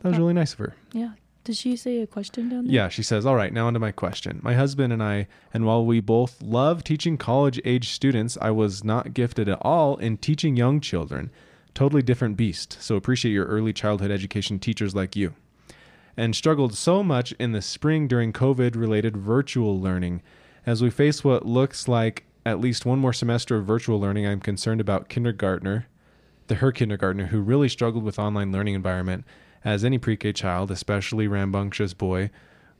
That 0.00 0.08
was 0.08 0.18
really 0.18 0.32
nice 0.32 0.52
of 0.52 0.58
her. 0.58 0.74
yeah. 0.92 1.12
Did 1.44 1.56
she 1.56 1.74
say 1.74 2.00
a 2.00 2.06
question 2.06 2.48
down 2.48 2.66
there? 2.66 2.72
Yeah, 2.74 2.88
she 2.88 3.02
says, 3.02 3.26
All 3.26 3.34
right, 3.34 3.52
now 3.52 3.66
onto 3.66 3.80
my 3.80 3.90
question. 3.90 4.38
My 4.44 4.54
husband 4.54 4.92
and 4.92 5.02
I, 5.02 5.26
and 5.52 5.66
while 5.66 5.84
we 5.84 5.98
both 5.98 6.40
love 6.40 6.84
teaching 6.84 7.16
college 7.16 7.60
age 7.64 7.88
students, 7.90 8.38
I 8.40 8.52
was 8.52 8.84
not 8.84 9.12
gifted 9.12 9.48
at 9.48 9.58
all 9.60 9.96
in 9.96 10.18
teaching 10.18 10.56
young 10.56 10.80
children. 10.80 11.30
Totally 11.74 12.02
different 12.02 12.36
beast. 12.36 12.76
So 12.80 12.96
appreciate 12.96 13.32
your 13.32 13.46
early 13.46 13.72
childhood 13.72 14.10
education 14.10 14.58
teachers 14.58 14.94
like 14.94 15.16
you. 15.16 15.34
And 16.16 16.36
struggled 16.36 16.74
so 16.74 17.02
much 17.02 17.32
in 17.32 17.52
the 17.52 17.62
spring 17.62 18.06
during 18.06 18.32
COVID 18.32 18.76
related 18.76 19.16
virtual 19.16 19.80
learning. 19.80 20.22
As 20.66 20.82
we 20.82 20.90
face 20.90 21.24
what 21.24 21.46
looks 21.46 21.88
like 21.88 22.24
at 22.44 22.60
least 22.60 22.84
one 22.84 22.98
more 22.98 23.12
semester 23.12 23.56
of 23.56 23.64
virtual 23.64 23.98
learning, 23.98 24.26
I'm 24.26 24.40
concerned 24.40 24.80
about 24.80 25.08
kindergartner, 25.08 25.86
the 26.48 26.56
her 26.56 26.72
kindergartner 26.72 27.26
who 27.26 27.40
really 27.40 27.68
struggled 27.68 28.04
with 28.04 28.18
online 28.18 28.52
learning 28.52 28.74
environment 28.74 29.24
as 29.64 29.84
any 29.84 29.96
pre-K 29.96 30.32
child, 30.32 30.70
especially 30.70 31.28
rambunctious 31.28 31.94
boy, 31.94 32.30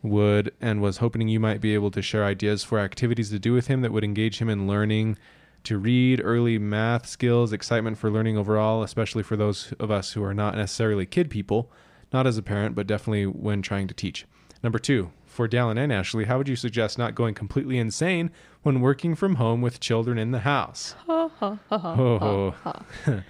would 0.03 0.53
and 0.61 0.82
was 0.82 0.99
hoping 0.99 1.28
you 1.28 1.40
might 1.40 1.61
be 1.61 1.74
able 1.74 1.90
to 1.93 2.03
share 2.03 2.24
ideas 2.24 2.64
for 2.64 2.80
activities 2.80 3.30
to 3.30 3.38
do 3.38 3.53
with 3.53 3.68
him 3.68 3.82
that 3.82 3.93
would 3.93 4.05
engage 4.05 4.38
him 4.38 4.49
in 4.49 4.66
learning 4.66 5.16
to 5.65 5.79
read, 5.79 6.21
early 6.25 6.59
math 6.59 7.07
skills, 7.07 7.53
excitement 7.53 7.99
for 7.99 8.11
learning 8.11 8.37
overall, 8.37 8.83
especially 8.83 9.23
for 9.23 9.37
those 9.37 9.73
of 9.79 9.91
us 9.91 10.13
who 10.13 10.23
are 10.25 10.35
not 10.35 10.57
necessarily 10.57 11.07
kid 11.07 11.31
people, 11.31 11.71
not 12.13 12.27
as 12.27 12.37
a 12.39 12.43
parent, 12.43 12.75
but 12.75 12.87
definitely 12.87 13.27
when 13.27 13.63
trying 13.63 13.89
to 13.89 13.95
teach. 13.95 14.27
Number 14.63 14.79
two, 14.79 15.11
for 15.27 15.49
Dallin 15.49 15.79
and 15.79 15.93
Ashley, 15.93 16.25
how 16.25 16.39
would 16.39 16.49
you 16.49 16.57
suggest 16.57 16.99
not 16.99 17.15
going 17.15 17.35
completely 17.35 17.79
insane 17.79 18.31
when 18.63 18.81
working 18.81 19.15
from 19.15 19.37
home 19.37 19.63
with 19.63 19.81
children 19.81 20.19
in 20.19 20.31
the 20.31 20.41
house? 20.41 20.95
Oh, 21.09 22.55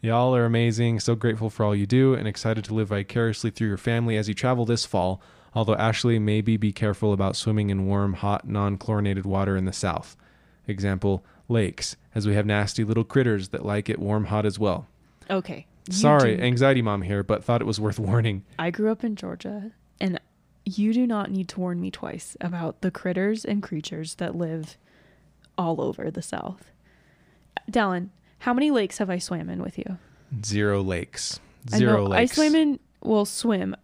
Y'all 0.00 0.34
are 0.34 0.44
amazing. 0.44 0.98
So 0.98 1.14
grateful 1.14 1.48
for 1.48 1.64
all 1.64 1.76
you 1.76 1.86
do 1.86 2.14
and 2.14 2.26
excited 2.26 2.64
to 2.64 2.74
live 2.74 2.88
vicariously 2.88 3.50
through 3.50 3.68
your 3.68 3.76
family 3.76 4.16
as 4.16 4.28
you 4.28 4.34
travel 4.34 4.64
this 4.64 4.84
fall. 4.84 5.22
Although, 5.54 5.76
Ashley, 5.76 6.18
maybe 6.18 6.56
be 6.56 6.72
careful 6.72 7.12
about 7.12 7.36
swimming 7.36 7.70
in 7.70 7.86
warm, 7.86 8.14
hot, 8.14 8.48
non 8.48 8.78
chlorinated 8.78 9.24
water 9.24 9.56
in 9.56 9.64
the 9.64 9.72
south. 9.72 10.16
Example, 10.66 11.24
lakes, 11.52 11.96
as 12.14 12.26
we 12.26 12.34
have 12.34 12.46
nasty 12.46 12.82
little 12.84 13.04
critters 13.04 13.48
that 13.50 13.64
like 13.64 13.88
it 13.88 13.98
warm, 13.98 14.24
hot 14.26 14.44
as 14.46 14.58
well. 14.58 14.86
Okay. 15.30 15.66
Sorry, 15.90 16.36
do- 16.36 16.42
anxiety 16.42 16.82
mom 16.82 17.02
here, 17.02 17.22
but 17.22 17.44
thought 17.44 17.60
it 17.60 17.66
was 17.66 17.80
worth 17.80 17.98
warning. 18.00 18.44
I 18.58 18.70
grew 18.70 18.90
up 18.90 19.04
in 19.04 19.16
Georgia, 19.16 19.72
and 20.00 20.20
you 20.64 20.92
do 20.92 21.06
not 21.06 21.30
need 21.30 21.48
to 21.48 21.60
warn 21.60 21.80
me 21.80 21.90
twice 21.90 22.36
about 22.40 22.80
the 22.82 22.90
critters 22.90 23.44
and 23.44 23.62
creatures 23.62 24.16
that 24.16 24.34
live 24.36 24.76
all 25.58 25.80
over 25.80 26.10
the 26.10 26.22
South. 26.22 26.70
Dallin, 27.70 28.08
how 28.40 28.52
many 28.54 28.70
lakes 28.70 28.98
have 28.98 29.10
I 29.10 29.18
swam 29.18 29.48
in 29.48 29.62
with 29.62 29.78
you? 29.78 29.98
Zero 30.44 30.82
lakes. 30.82 31.40
I 31.72 31.78
Zero 31.78 31.98
know 31.98 32.10
lakes. 32.10 32.32
I 32.32 32.34
swam 32.34 32.54
in. 32.54 32.80
Well, 33.02 33.24
swim 33.24 33.76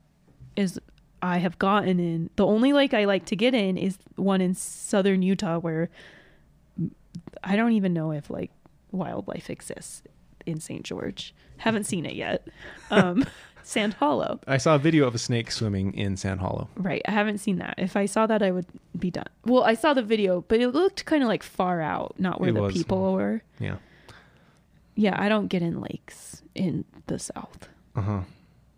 is 0.57 0.81
I 1.21 1.39
have 1.39 1.59
gotten 1.59 1.99
in. 2.01 2.31
The 2.37 2.47
only 2.47 2.73
lake 2.73 2.95
I 2.95 3.05
like 3.05 3.25
to 3.27 3.37
get 3.37 3.55
in 3.55 3.77
is 3.77 3.99
one 4.16 4.41
in 4.41 4.55
southern 4.55 5.23
Utah, 5.23 5.59
where 5.59 5.91
I 7.45 7.57
don't 7.57 7.73
even 7.73 7.93
know 7.93 8.11
if 8.12 8.31
like 8.31 8.51
wildlife 8.93 9.51
exists 9.51 10.03
in 10.47 10.61
St. 10.61 10.83
George. 10.83 11.35
Haven't 11.59 11.85
seen 11.85 12.07
it 12.07 12.14
yet. 12.14 12.47
Um, 12.91 13.27
Sand 13.64 13.93
Hollow. 13.95 14.41
I 14.47 14.57
saw 14.57 14.77
a 14.77 14.79
video 14.79 15.07
of 15.07 15.14
a 15.14 15.19
snake 15.19 15.51
swimming 15.51 15.93
in 15.93 16.16
Sand 16.16 16.41
Hollow. 16.41 16.69
Right. 16.75 17.03
I 17.07 17.11
haven't 17.11 17.37
seen 17.37 17.59
that. 17.59 17.75
If 17.77 17.97
I 17.97 18.07
saw 18.07 18.27
that, 18.27 18.43
I 18.43 18.51
would 18.51 18.64
be 18.99 19.11
done. 19.11 19.27
Well, 19.45 19.62
I 19.62 19.75
saw 19.75 19.93
the 19.93 20.03
video, 20.03 20.41
but 20.49 20.59
it 20.61 20.69
looked 20.69 21.05
kind 21.05 21.23
of 21.23 21.29
like 21.29 21.43
far 21.43 21.83
out, 21.83 22.14
not 22.19 22.41
where 22.41 22.49
It 22.49 22.55
the 22.55 22.62
was. 22.62 22.73
people 22.73 23.12
were. 23.12 23.43
Yeah. 23.61 23.77
Yeah, 24.95 25.21
I 25.21 25.29
don't 25.29 25.49
get 25.49 25.61
in 25.61 25.83
lakes 25.83 26.43
in 26.55 26.87
the 27.09 27.19
South. 27.19 27.69
Uh 27.95 28.01
huh. 28.01 28.21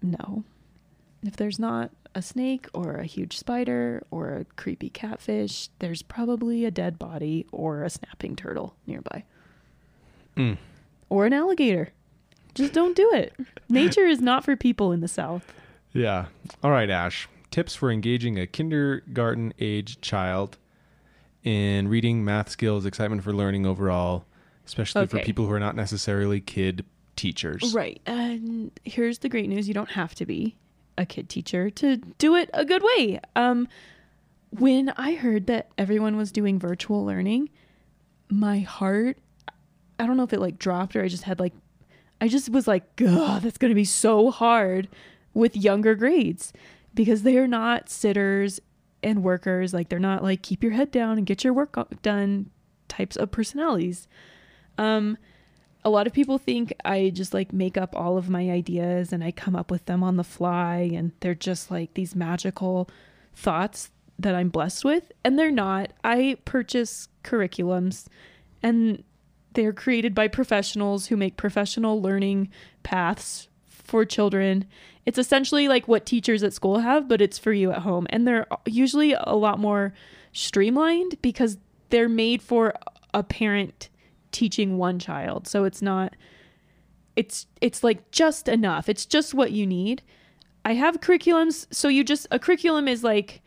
No. 0.03 0.43
If 1.22 1.36
there's 1.36 1.61
not 1.61 1.93
a 2.14 2.22
snake 2.22 2.68
or 2.74 2.96
a 2.96 3.04
huge 3.04 3.36
spider 3.38 4.02
or 4.11 4.30
a 4.30 4.44
creepy 4.56 4.90
catfish, 4.90 5.68
there's 5.78 6.02
probably 6.02 6.64
a 6.64 6.70
dead 6.70 6.98
body 6.98 7.46
or 7.52 7.82
a 7.82 7.90
snapping 7.90 8.36
turtle 8.36 8.74
nearby. 8.86 9.24
Mm. 10.36 10.58
Or 11.08 11.26
an 11.26 11.32
alligator. 11.32 11.90
Just 12.54 12.72
don't 12.72 12.96
do 12.96 13.11
it. 13.12 13.34
Nature 13.68 14.06
is 14.06 14.20
not 14.20 14.44
for 14.44 14.56
people 14.56 14.92
in 14.92 15.00
the 15.00 15.08
South. 15.08 15.52
Yeah. 15.92 16.26
All 16.62 16.70
right, 16.70 16.90
Ash. 16.90 17.28
Tips 17.50 17.74
for 17.74 17.90
engaging 17.90 18.38
a 18.38 18.46
kindergarten 18.46 19.52
age 19.58 20.00
child 20.00 20.56
in 21.42 21.88
reading, 21.88 22.24
math 22.24 22.48
skills, 22.48 22.86
excitement 22.86 23.24
for 23.24 23.32
learning 23.32 23.66
overall, 23.66 24.24
especially 24.66 25.06
for 25.06 25.18
people 25.20 25.46
who 25.46 25.52
are 25.52 25.61
not 25.61 25.74
necessarily 25.74 26.40
kid 26.40 26.84
teachers. 27.16 27.74
Right. 27.74 28.00
And 28.06 28.70
here's 28.84 29.18
the 29.18 29.28
great 29.28 29.48
news 29.48 29.66
you 29.66 29.74
don't 29.74 29.90
have 29.90 30.14
to 30.16 30.26
be 30.26 30.56
a 31.01 31.07
kid 31.07 31.28
teacher 31.28 31.70
to 31.70 31.96
do 31.96 32.36
it 32.36 32.51
a 32.53 32.64
good 32.64 32.82
way. 32.82 33.20
Um 33.34 33.66
when 34.51 34.90
I 34.90 35.14
heard 35.14 35.46
that 35.46 35.70
everyone 35.78 36.16
was 36.16 36.32
doing 36.32 36.59
virtual 36.59 37.05
learning, 37.05 37.51
my 38.28 38.61
heart 38.61 39.18
I 39.98 40.07
don't 40.07 40.16
know 40.16 40.22
if 40.22 40.32
it 40.32 40.40
like 40.40 40.59
dropped 40.59 40.94
or 40.94 41.03
I 41.03 41.09
just 41.09 41.24
had 41.24 41.40
like 41.40 41.55
I 42.20 42.28
just 42.28 42.51
was 42.51 42.68
like, 42.68 42.96
God, 42.96 43.42
that's 43.42 43.59
gonna 43.59 43.74
be 43.74 43.84
so 43.84 44.30
hard 44.30 44.88
with 45.32 45.57
younger 45.57 45.94
grades 45.94 46.53
because 46.94 47.22
they 47.22 47.38
are 47.38 47.48
not 47.48 47.88
sitters 47.88 48.61
and 49.03 49.22
workers. 49.22 49.72
Like 49.72 49.88
they're 49.88 49.98
not 49.98 50.22
like 50.22 50.42
keep 50.42 50.62
your 50.62 50.72
head 50.72 50.90
down 50.90 51.16
and 51.16 51.26
get 51.26 51.44
your 51.44 51.55
work 51.55 51.76
done 52.03 52.51
types 52.88 53.16
of 53.16 53.30
personalities. 53.30 54.07
Um 54.76 55.16
a 55.85 55.91
lot 55.91 56.07
of 56.07 56.12
people 56.12 56.39
think 56.39 56.74
I 56.85 57.11
just 57.11 57.33
like 57.33 57.53
make 57.53 57.76
up 57.76 57.97
all 57.97 58.18
of 58.18 58.28
my 58.28 58.51
ideas 58.51 59.12
and 59.12 59.24
I 59.24 59.31
come 59.31 59.57
up 59.57 59.70
with 59.70 59.87
them 59.87 60.03
on 60.03 60.16
the 60.16 60.24
fly 60.24 60.91
and 60.93 61.12
they're 61.20 61.35
just 61.35 61.70
like 61.70 61.95
these 61.95 62.14
magical 62.14 62.89
thoughts 63.35 63.91
that 64.18 64.35
I'm 64.35 64.51
blessed 64.51 64.85
with 64.85 65.11
and 65.24 65.39
they're 65.39 65.51
not. 65.51 65.93
I 66.05 66.37
purchase 66.45 67.09
curriculums 67.24 68.07
and 68.62 69.03
they're 69.55 69.72
created 69.72 70.14
by 70.14 70.28
professionals 70.28 71.07
who 71.07 71.16
make 71.16 71.37
professional 71.37 72.01
learning 72.01 72.51
paths 72.83 73.49
for 73.66 74.05
children. 74.05 74.66
It's 75.07 75.18
essentially 75.18 75.66
like 75.66 75.89
what 75.89 76.05
teachers 76.05 76.43
at 76.43 76.53
school 76.53 76.81
have, 76.81 77.09
but 77.09 77.22
it's 77.22 77.39
for 77.39 77.53
you 77.53 77.72
at 77.72 77.78
home. 77.78 78.07
And 78.11 78.28
they're 78.28 78.47
usually 78.66 79.14
a 79.18 79.35
lot 79.35 79.59
more 79.59 79.95
streamlined 80.33 81.20
because 81.22 81.57
they're 81.89 82.09
made 82.09 82.43
for 82.43 82.74
a 83.12 83.22
parent 83.22 83.89
teaching 84.33 84.78
one 84.78 84.99
child. 84.99 85.47
So 85.47 85.64
it's 85.64 85.83
not 85.83 86.14
it's 87.16 87.47
it's 87.61 87.83
like 87.85 88.11
just 88.11 88.49
enough. 88.49 88.89
It's 88.89 89.07
just 89.07 89.35
what 89.35 89.53
you 89.53 89.66
need. 89.66 90.03
I 90.64 90.74
have 90.74 91.01
curriculums, 91.01 91.66
so 91.70 91.89
you 91.89 92.05
just 92.05 92.26
a 92.31 92.39
curriculum 92.39 92.89
is 92.89 93.03
like 93.05 93.43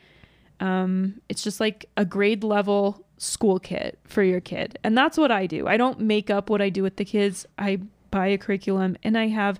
um 0.59 1.21
it's 1.29 1.43
just 1.43 1.59
like 1.59 1.85
a 1.97 2.05
grade 2.05 2.43
level 2.43 3.05
school 3.17 3.59
kit 3.59 3.99
for 4.05 4.23
your 4.23 4.41
kid. 4.41 4.77
And 4.83 4.97
that's 4.97 5.17
what 5.17 5.31
I 5.31 5.47
do. 5.47 5.67
I 5.67 5.77
don't 5.77 5.99
make 5.99 6.29
up 6.29 6.49
what 6.49 6.61
I 6.61 6.69
do 6.69 6.83
with 6.83 6.97
the 6.97 7.05
kids. 7.05 7.45
I 7.57 7.79
buy 8.11 8.27
a 8.27 8.37
curriculum 8.37 8.95
and 9.03 9.17
I 9.17 9.27
have 9.27 9.59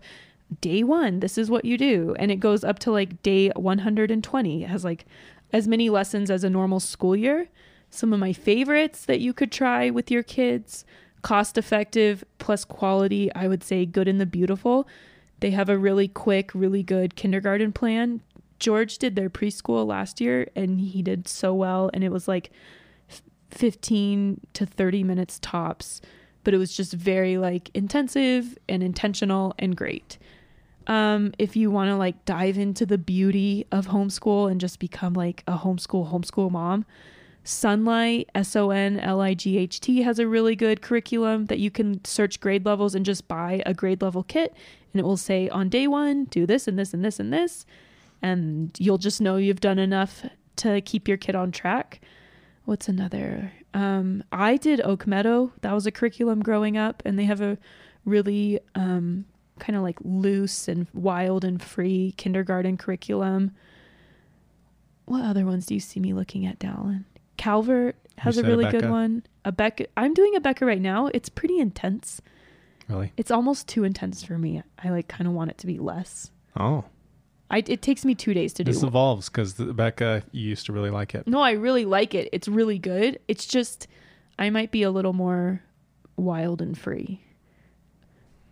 day 0.62 0.84
1, 0.84 1.20
this 1.20 1.38
is 1.38 1.50
what 1.50 1.66
you 1.66 1.78
do, 1.78 2.16
and 2.20 2.32
it 2.32 2.40
goes 2.40 2.64
up 2.64 2.80
to 2.80 2.92
like 2.92 3.22
day 3.24 3.50
120. 3.50 4.64
It 4.64 4.70
has 4.70 4.84
like 4.84 5.06
as 5.52 5.68
many 5.68 5.90
lessons 5.90 6.30
as 6.30 6.44
a 6.44 6.50
normal 6.50 6.80
school 6.80 7.16
year. 7.16 7.48
Some 7.90 8.14
of 8.14 8.20
my 8.20 8.34
favorites 8.34 9.06
that 9.06 9.20
you 9.20 9.34
could 9.34 9.52
try 9.52 9.90
with 9.90 10.10
your 10.10 10.24
kids, 10.24 10.84
cost 11.24 11.58
effective 11.58 12.24
plus 12.38 12.64
quality, 12.64 13.34
I 13.34 13.48
would 13.48 13.64
say 13.64 13.86
good 13.86 14.08
and 14.08 14.22
the 14.22 14.26
beautiful. 14.28 14.88
They 15.40 15.52
have 15.52 15.70
a 15.70 15.78
really 15.78 16.08
quick, 16.08 16.54
really 16.54 16.84
good 16.84 17.16
kindergarten 17.16 17.72
plan. 17.72 18.22
George 18.60 18.98
did 18.98 19.16
their 19.16 19.30
preschool 19.30 19.86
last 19.86 20.22
year 20.22 20.48
and 20.56 20.80
he 20.80 21.02
did 21.02 21.28
so 21.28 21.54
well 21.54 21.90
and 21.94 22.04
it 22.04 22.12
was 22.12 22.28
like 22.28 22.52
15 23.52 24.40
to 24.54 24.66
30 24.66 25.04
minutes 25.04 25.40
tops, 25.40 26.02
but 26.44 26.54
it 26.54 26.58
was 26.58 26.76
just 26.76 26.94
very 26.94 27.38
like 27.38 27.70
intensive 27.74 28.58
and 28.70 28.84
intentional 28.84 29.54
and 29.60 29.76
great. 29.76 30.18
Um, 30.88 31.34
if 31.40 31.56
you 31.56 31.72
want 31.72 31.90
to 31.90 31.96
like 31.96 32.26
dive 32.26 32.58
into 32.58 32.86
the 32.86 32.98
beauty 32.98 33.66
of 33.72 33.88
homeschool 33.88 34.52
and 34.52 34.60
just 34.60 34.80
become 34.80 35.14
like 35.14 35.44
a 35.48 35.58
homeschool 35.58 36.12
homeschool 36.12 36.52
mom, 36.52 36.86
Sonlight, 37.44 38.28
S 38.34 38.56
O 38.56 38.70
N 38.70 39.00
L 39.00 39.20
I 39.20 39.34
G 39.34 39.58
H 39.58 39.80
T, 39.80 40.02
has 40.02 40.20
a 40.20 40.28
really 40.28 40.56
good 40.56 40.82
curriculum 40.82 41.48
that 41.48 41.60
you 41.60 41.70
can 41.70 42.04
search 42.06 42.40
grade 42.40 42.66
levels 42.66 42.96
and 42.96 43.06
just 43.06 43.28
buy 43.28 43.62
a 43.66 43.74
grade 43.74 44.02
level 44.02 44.24
kit. 44.24 44.56
And 44.94 45.00
it 45.00 45.04
will 45.04 45.18
say 45.18 45.50
on 45.50 45.70
day 45.70 45.88
one, 45.88 46.26
do 46.26 46.46
this 46.46 46.68
and 46.68 46.80
this 46.80 46.94
and 46.94 47.04
this 47.04 47.20
and 47.20 47.34
this. 47.34 47.66
And 48.22 48.72
you'll 48.80 48.98
just 48.98 49.20
know 49.20 49.36
you've 49.36 49.60
done 49.60 49.80
enough 49.80 50.26
to 50.58 50.82
keep 50.82 51.08
your 51.08 51.18
kid 51.18 51.36
on 51.36 51.52
track. 51.52 52.00
What's 52.66 52.88
another? 52.88 53.52
Um, 53.74 54.24
I 54.32 54.56
did 54.56 54.80
Oak 54.82 55.06
Meadow. 55.06 55.52
That 55.62 55.74
was 55.74 55.86
a 55.86 55.92
curriculum 55.92 56.42
growing 56.42 56.78
up, 56.78 57.04
and 57.06 57.20
they 57.20 57.26
have 57.26 57.42
a 57.42 57.58
really 58.06 58.60
um, 58.76 59.26
kind 59.60 59.76
of 59.76 59.84
like 59.84 59.98
loose 60.02 60.70
and 60.70 60.88
wild 60.94 61.44
and 61.44 61.62
free 61.62 62.14
kindergarten 62.16 62.78
curriculum. 62.78 63.52
What 65.06 65.26
other 65.26 65.46
ones 65.46 65.66
do 65.66 65.74
you 65.74 65.82
see 65.82 66.00
me 66.00 66.14
looking 66.14 66.46
at, 66.46 66.60
Dallin? 66.60 67.04
Calvert 67.38 67.96
has 68.18 68.38
a 68.38 68.44
really 68.44 68.70
good 68.70 68.90
one. 68.90 69.24
Abeka, 69.46 69.88
I'm 69.98 70.14
doing 70.14 70.34
Abeka 70.36 70.66
right 70.66 70.82
now. 70.82 71.08
It's 71.08 71.30
pretty 71.30 71.60
intense. 71.60 72.22
Really? 72.88 73.14
It's 73.18 73.32
almost 73.32 73.68
too 73.68 73.84
intense 73.84 74.24
for 74.24 74.38
me. 74.38 74.62
I 74.84 74.90
like 74.90 75.08
kind 75.08 75.28
of 75.28 75.34
want 75.34 75.52
it 75.52 75.58
to 75.60 75.68
be 75.68 75.80
less. 75.80 76.32
Oh. 76.58 76.86
I, 77.50 77.64
it 77.68 77.82
takes 77.82 78.04
me 78.04 78.16
two 78.16 78.34
days 78.34 78.54
to 78.54 78.64
This 78.64 78.78
do. 78.78 78.82
This 78.82 78.88
evolves 78.88 79.30
because 79.30 79.54
Becca, 79.54 80.24
you 80.32 80.50
used 80.50 80.66
to 80.68 80.74
really 80.74 80.90
like 80.90 81.14
it. 81.14 81.28
No, 81.28 81.40
I 81.42 81.52
really 81.52 81.86
like 81.86 82.16
it. 82.16 82.30
It's 82.32 82.48
really 82.48 82.80
good. 82.80 83.20
It's 83.28 83.46
just 83.46 83.88
I 84.40 84.50
might 84.50 84.72
be 84.72 84.84
a 84.84 84.92
little 84.92 85.14
more 85.14 85.62
wild 86.16 86.62
and 86.62 86.78
free. 86.78 87.22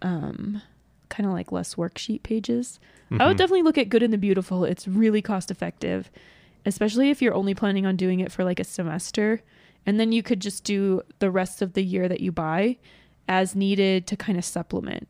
Um 0.01 0.61
kind 1.09 1.27
of 1.27 1.34
like 1.34 1.51
less 1.51 1.75
worksheet 1.75 2.23
pages. 2.23 2.79
I 3.19 3.27
would 3.27 3.36
definitely 3.36 3.63
look 3.63 3.77
at 3.77 3.89
Good 3.89 4.03
and 4.03 4.13
the 4.13 4.17
Beautiful. 4.17 4.63
It's 4.63 4.88
really 4.88 5.21
cost 5.21 5.51
effective, 5.51 6.09
especially 6.66 7.09
if 7.09 7.22
you're 7.22 7.34
only 7.34 7.53
planning 7.53 7.86
on 7.86 7.95
doing 7.95 8.20
it 8.20 8.32
for 8.32 8.43
like 8.43 8.59
a 8.59 8.64
semester 8.64 9.41
and 9.86 9.99
then 9.99 10.12
you 10.12 10.22
could 10.22 10.39
just 10.39 10.64
do 10.64 11.01
the 11.20 11.32
rest 11.32 11.62
of 11.62 11.74
the 11.74 11.84
year 11.84 12.07
that 12.07 12.20
you 12.20 12.32
buy 12.32 12.78
as 13.28 13.55
needed 13.55 14.05
to 14.07 14.16
kind 14.16 14.38
of 14.38 14.45
supplement 14.45 15.07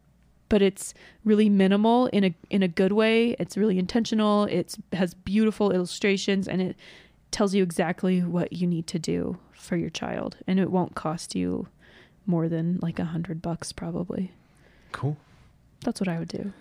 but 0.52 0.62
it's 0.62 0.94
really 1.24 1.48
minimal 1.48 2.08
in 2.08 2.26
a 2.26 2.36
in 2.50 2.62
a 2.62 2.68
good 2.68 2.92
way. 2.92 3.38
It's 3.40 3.56
really 3.56 3.80
intentional. 3.80 4.44
It 4.44 4.76
has 4.92 5.14
beautiful 5.14 5.72
illustrations 5.72 6.46
and 6.46 6.62
it 6.62 6.76
tells 7.32 7.56
you 7.56 7.64
exactly 7.64 8.20
what 8.22 8.52
you 8.52 8.68
need 8.68 8.86
to 8.88 9.00
do 9.00 9.38
for 9.54 9.78
your 9.78 9.90
child 9.90 10.36
and 10.46 10.60
it 10.60 10.70
won't 10.70 10.94
cost 10.94 11.36
you 11.36 11.70
more 12.26 12.50
than 12.50 12.80
like 12.82 13.00
a 13.00 13.06
hundred 13.06 13.42
bucks 13.42 13.72
probably. 13.72 14.34
Cool. 14.92 15.16
That's 15.86 16.02
what 16.02 16.10
I 16.10 16.20
would 16.20 16.28
do. 16.28 16.52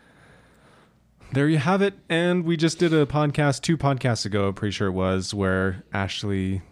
There 1.33 1.49
you 1.49 1.59
have 1.59 1.83
it. 1.83 1.95
And 2.09 2.45
we 2.45 2.57
just 2.57 2.79
did 2.79 2.93
a 2.93 3.07
podcast 3.07 3.63
two 3.63 3.77
podcasts 3.77 4.27
ago, 4.27 4.49
I'm 4.49 4.55
pretty 4.55 4.73
sure 4.73 4.89
it 4.89 4.93
was, 4.93 5.33
where 5.33 5.83
Ashley 5.93 6.63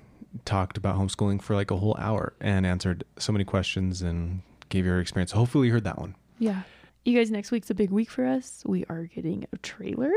talked 0.45 0.77
about 0.77 0.97
homeschooling 0.97 1.41
for 1.43 1.55
like 1.55 1.71
a 1.71 1.77
whole 1.77 1.97
hour 1.99 2.35
and 2.41 2.67
answered 2.67 3.05
so 3.19 3.33
many 3.33 3.45
questions 3.45 4.03
and 4.03 4.43
gave 4.69 4.85
her 4.85 5.01
experience. 5.01 5.33
Hopefully 5.33 5.69
you 5.69 5.73
heard 5.73 5.85
that 5.85 5.99
one. 5.99 6.15
Yeah. 6.39 6.63
You 7.05 7.17
guys, 7.17 7.31
next 7.31 7.51
week's 7.51 7.71
a 7.71 7.75
big 7.75 7.91
week 7.91 8.11
for 8.11 8.27
us. 8.27 8.63
We 8.67 8.85
are 8.89 9.05
getting 9.05 9.47
a 9.53 9.57
trailer, 9.59 10.13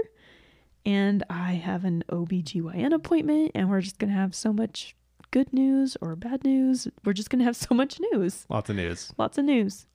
and 0.85 1.23
I 1.29 1.53
have 1.53 1.85
an 1.85 2.03
OBGYN 2.09 2.93
appointment, 2.93 3.51
and 3.55 3.69
we're 3.69 3.81
just 3.81 3.97
going 3.97 4.11
to 4.11 4.17
have 4.17 4.35
so 4.35 4.51
much 4.51 4.95
good 5.31 5.53
news 5.53 5.95
or 6.01 6.15
bad 6.17 6.43
news. 6.43 6.87
We're 7.05 7.13
just 7.13 7.29
going 7.29 7.39
to 7.39 7.45
have 7.45 7.55
so 7.55 7.73
much 7.73 7.99
news. 8.11 8.45
Lots 8.49 8.69
of 8.69 8.75
news. 8.75 9.13
Lots 9.17 9.37
of 9.37 9.45
news. 9.45 9.85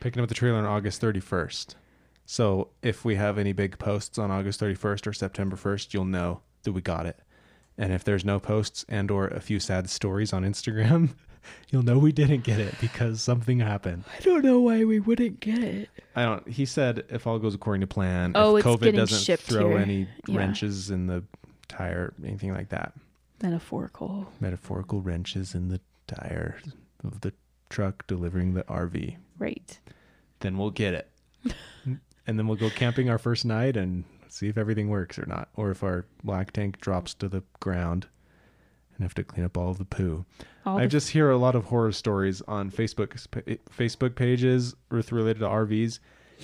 Picking 0.00 0.22
up 0.22 0.28
the 0.28 0.34
trailer 0.34 0.58
on 0.58 0.66
August 0.66 1.00
31st. 1.00 1.74
So 2.30 2.68
if 2.82 3.06
we 3.06 3.14
have 3.14 3.38
any 3.38 3.54
big 3.54 3.78
posts 3.78 4.18
on 4.18 4.30
August 4.30 4.60
31st 4.60 5.06
or 5.06 5.12
September 5.14 5.56
1st, 5.56 5.94
you'll 5.94 6.04
know 6.04 6.42
that 6.62 6.72
we 6.72 6.82
got 6.82 7.06
it. 7.06 7.18
And 7.78 7.90
if 7.90 8.04
there's 8.04 8.22
no 8.22 8.38
posts 8.38 8.84
and 8.86 9.10
or 9.10 9.28
a 9.28 9.40
few 9.40 9.58
sad 9.58 9.88
stories 9.88 10.34
on 10.34 10.42
Instagram, 10.44 11.14
you'll 11.70 11.82
know 11.84 11.96
we 11.98 12.12
didn't 12.12 12.44
get 12.44 12.60
it 12.60 12.74
because 12.82 13.22
something 13.22 13.60
happened. 13.60 14.04
I 14.14 14.20
don't 14.20 14.44
know 14.44 14.60
why 14.60 14.84
we 14.84 15.00
wouldn't 15.00 15.40
get 15.40 15.60
it. 15.60 15.88
I 16.14 16.24
don't. 16.26 16.46
He 16.46 16.66
said 16.66 17.04
if 17.08 17.26
all 17.26 17.38
goes 17.38 17.54
according 17.54 17.80
to 17.80 17.86
plan, 17.86 18.32
Oh, 18.34 18.56
if 18.56 18.64
COVID 18.66 18.94
doesn't 18.94 19.40
throw 19.40 19.70
here. 19.70 19.78
any 19.78 20.06
Yeah. 20.26 20.36
wrenches 20.36 20.90
in 20.90 21.06
the 21.06 21.24
tire, 21.68 22.12
anything 22.22 22.52
like 22.52 22.68
that, 22.68 22.92
Metaphorical. 23.42 24.30
metaphorical 24.38 25.00
wrenches 25.00 25.54
in 25.54 25.68
the 25.68 25.80
tire 26.06 26.58
of 27.02 27.22
the 27.22 27.32
truck 27.70 28.06
delivering 28.06 28.52
the 28.52 28.64
RV, 28.64 29.16
Right. 29.38 29.78
then 30.40 30.58
we'll 30.58 30.70
get 30.72 30.92
it, 30.92 31.10
and 32.28 32.38
then 32.38 32.46
we'll 32.46 32.56
go 32.56 32.70
camping 32.70 33.10
our 33.10 33.18
first 33.18 33.44
night 33.44 33.76
and 33.76 34.04
see 34.28 34.46
if 34.48 34.56
everything 34.56 34.88
works 34.88 35.18
or 35.18 35.26
not, 35.26 35.48
or 35.56 35.70
if 35.72 35.82
our 35.82 36.04
black 36.22 36.52
tank 36.52 36.80
drops 36.80 37.14
to 37.14 37.28
the 37.28 37.42
ground 37.58 38.06
and 38.94 39.02
have 39.02 39.14
to 39.14 39.24
clean 39.24 39.44
up 39.44 39.56
all 39.56 39.70
of 39.70 39.78
the 39.78 39.84
poo. 39.84 40.24
All 40.66 40.78
I 40.78 40.82
the- 40.82 40.88
just 40.88 41.10
hear 41.10 41.30
a 41.30 41.36
lot 41.38 41.54
of 41.56 41.64
horror 41.64 41.90
stories 41.92 42.42
on 42.46 42.70
Facebook 42.70 43.16
Facebook 43.76 44.14
pages 44.14 44.74
with 44.90 45.10
related 45.12 45.40
to 45.40 45.46
RVs, 45.46 45.98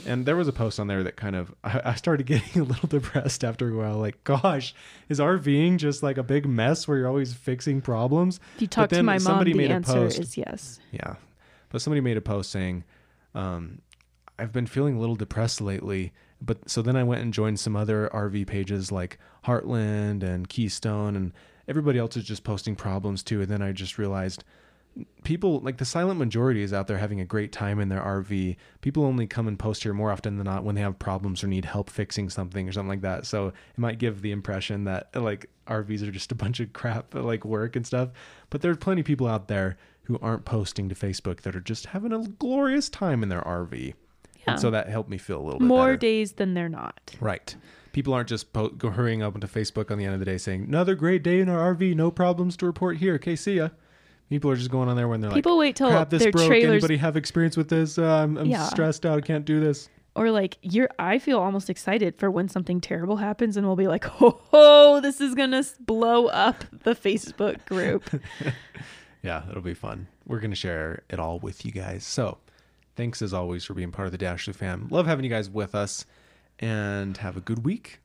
and 0.07 0.24
there 0.26 0.35
was 0.37 0.49
a 0.49 0.53
post 0.53 0.80
on 0.80 0.87
there 0.87 1.03
that 1.05 1.16
kind 1.16 1.37
of 1.37 1.55
I, 1.62 1.80
I 1.85 1.95
started 1.95 2.24
getting 2.32 2.62
a 2.62 2.64
little 2.64 2.89
depressed 2.89 3.45
after 3.45 3.68
a 3.68 3.76
while. 3.76 3.99
Like, 3.99 4.24
gosh, 4.24 4.74
is 5.09 5.20
RVing 5.20 5.76
just 5.76 6.03
like 6.03 6.16
a 6.16 6.22
big 6.22 6.47
mess 6.49 6.89
where 6.89 6.97
you're 6.99 7.09
always 7.09 7.35
fixing 7.35 7.80
problems? 7.82 8.41
If 8.57 8.62
you 8.62 8.68
But 8.68 8.72
talk 8.72 8.89
to 8.91 9.03
my 9.03 9.14
mom, 9.14 9.20
somebody 9.20 9.53
the 9.53 9.59
made 9.59 9.70
a 9.70 9.74
answer 9.74 9.93
post- 9.93 10.18
is 10.20 10.37
yes. 10.39 10.80
Yeah, 10.93 11.16
but 11.68 11.82
somebody 11.82 12.01
made 12.01 12.16
a 12.16 12.20
post 12.22 12.51
saying, 12.51 12.85
um, 13.35 13.80
"I've 14.39 14.53
been 14.53 14.66
feeling 14.66 14.97
a 14.97 15.01
little 15.01 15.16
depressed 15.16 15.61
lately." 15.61 16.12
But 16.41 16.68
so 16.68 16.82
then 16.82 16.97
I 16.97 17.05
went 17.05 17.22
and 17.22 17.32
joined 17.32 17.61
some 17.61 17.76
other 17.76 18.09
RV 18.12 18.47
pages 18.47 18.93
like 18.93 19.18
Heartland 19.47 20.22
and 20.22 20.49
Keystone, 20.49 21.16
and 21.16 21.32
everybody 21.68 21.99
else 21.99 22.16
is 22.16 22.24
just 22.24 22.45
posting 22.45 22.76
problems 22.76 23.22
too. 23.22 23.41
And 23.41 23.51
then 23.51 23.62
I 23.62 23.72
just 23.72 23.99
realized 23.99 24.45
people 25.24 25.61
like 25.61 25.78
the 25.78 25.85
silent 25.85 26.18
majority 26.18 26.62
is 26.62 26.72
out 26.72 26.87
there 26.87 26.99
having 26.99 27.20
a 27.20 27.24
great 27.24 27.51
time 27.51 27.80
in 27.80 27.89
their 27.89 28.01
RV. 28.01 28.57
People 28.80 29.05
only 29.05 29.26
come 29.26 29.49
and 29.49 29.59
post 29.59 29.82
here 29.82 29.95
more 29.95 30.12
often 30.12 30.37
than 30.37 30.45
not 30.45 30.64
when 30.64 30.74
they 30.74 30.82
have 30.82 30.99
problems 30.99 31.43
or 31.43 31.49
need 31.49 31.64
help 31.64 31.91
fixing 31.91 32.30
something 32.30 32.68
or 32.68 32.72
something 32.72 32.89
like 32.89 33.01
that. 33.01 33.26
So 33.26 33.49
it 33.49 33.78
might 33.78 33.99
give 33.99 34.22
the 34.22 34.32
impression 34.32 34.85
that 34.85 35.14
like 35.14 35.47
RVs 35.66 36.03
are 36.03 36.12
just 36.12 36.32
a 36.32 36.37
bunch 36.37 36.61
of 36.61 36.72
crap 36.72 37.14
like 37.14 37.45
work 37.45 37.74
and 37.76 37.87
stuff. 37.87 38.11
But 38.51 38.61
there 38.61 38.70
are 38.70 38.76
plenty 38.76 39.01
of 39.01 39.07
people 39.07 39.26
out 39.26 39.49
there 39.49 39.76
who 40.05 40.18
aren't 40.20 40.45
posting 40.45 40.89
to 40.91 40.95
Facebook 40.95 41.41
that 41.41 41.57
are 41.57 41.61
just 41.61 41.87
having 41.87 42.12
a 42.12 42.28
glorious 42.28 42.89
time 42.89 43.22
in 43.22 43.30
their 43.30 43.43
RV. 43.43 43.95
Yeah. 44.47 44.53
And 44.53 44.61
so 44.61 44.71
that 44.71 44.89
helped 44.89 45.09
me 45.11 45.19
feel 45.19 45.41
a 45.41 45.45
little 45.45 45.59
bit 45.61 45.67
More 45.67 45.87
better. 45.87 45.97
days 45.97 46.33
than 46.33 46.55
they're 46.55 46.69
not. 46.69 47.15
Right. 47.21 47.55
People 47.93 48.13
aren't 48.13 48.29
just 48.29 48.53
po- 48.53 48.69
go 48.71 48.91
hurrying 48.91 49.23
up 49.23 49.35
into 49.35 49.47
Facebook 49.47 49.91
on 49.91 49.99
the 49.99 50.05
end 50.05 50.15
of 50.15 50.21
the 50.21 50.27
day 50.27 50.37
saying, 50.39 50.65
another 50.65 50.95
great 50.95 51.23
day 51.23 51.41
in 51.41 51.49
our 51.49 51.75
RV, 51.75 51.95
no 51.95 52.11
problems 52.11 52.57
to 52.59 52.67
report 52.67 52.97
here. 52.99 53.15
Okay, 53.15 53.37
see 53.37 53.55
ya. 53.57 53.69
People 54.31 54.51
are 54.51 54.57
just 54.57 54.71
going 54.71 54.89
on 54.89 54.97
there 54.97 55.07
when 55.07 55.21
they're 55.21 55.31
People 55.31 55.53
like, 55.53 55.61
wait 55.61 55.77
till 55.77 55.91
crap, 55.91 56.11
this 56.11 56.23
their 56.23 56.33
broke. 56.33 56.47
trailers- 56.49 56.71
Anybody 56.83 56.97
have 56.97 57.17
experience 57.17 57.57
with 57.57 57.69
this? 57.69 57.99
Uh, 57.99 58.05
I'm, 58.05 58.37
I'm 58.37 58.47
Yeah. 58.47 58.65
stressed 58.65 59.07
out. 59.07 59.17
I 59.19 59.21
can't 59.21 59.45
do 59.45 59.61
this. 59.61 59.89
Or 60.17 60.31
like 60.31 60.59
you're 60.63 60.89
I 60.99 61.19
feel 61.19 61.41
almost 61.41 61.69
excited 61.69 62.17
for 62.19 62.31
when 62.31 62.49
something 62.49 62.81
terrible 62.81 63.17
happens 63.17 63.57
and 63.57 63.67
we'll 63.67 63.75
be 63.75 63.89
like, 63.89 64.07
"Oh, 64.23 64.41
oh 64.53 65.01
this 65.01 65.21
is 65.21 65.35
going 65.35 65.51
to 65.51 65.65
blow 65.81 66.27
up 66.27 66.65
the 66.85 66.95
Facebook 66.95 67.65
group." 67.67 68.05
Yeah, 69.23 69.43
it'll 69.51 69.63
be 69.63 69.75
fun. 69.75 70.07
We're 70.27 70.41
going 70.41 70.51
to 70.51 70.57
share 70.57 71.03
it 71.09 71.19
all 71.19 71.39
with 71.39 71.65
you 71.65 71.73
guys. 71.73 72.05
So 72.05 72.39
thanks 72.97 73.23
as 73.23 73.35
always 73.35 73.65
for 73.65 73.75
being 73.75 73.93
part 73.93 74.07
of 74.07 74.13
the 74.13 74.19
Dashley 74.19 74.55
fam. 74.55 74.89
Love 74.91 75.07
having 75.07 75.25
you 75.25 75.31
guys 75.31 75.51
with 75.51 75.75
us 75.75 76.05
and 76.59 77.17
have 77.19 77.37
a 77.37 77.41
good 77.41 77.65
week. 77.65 78.01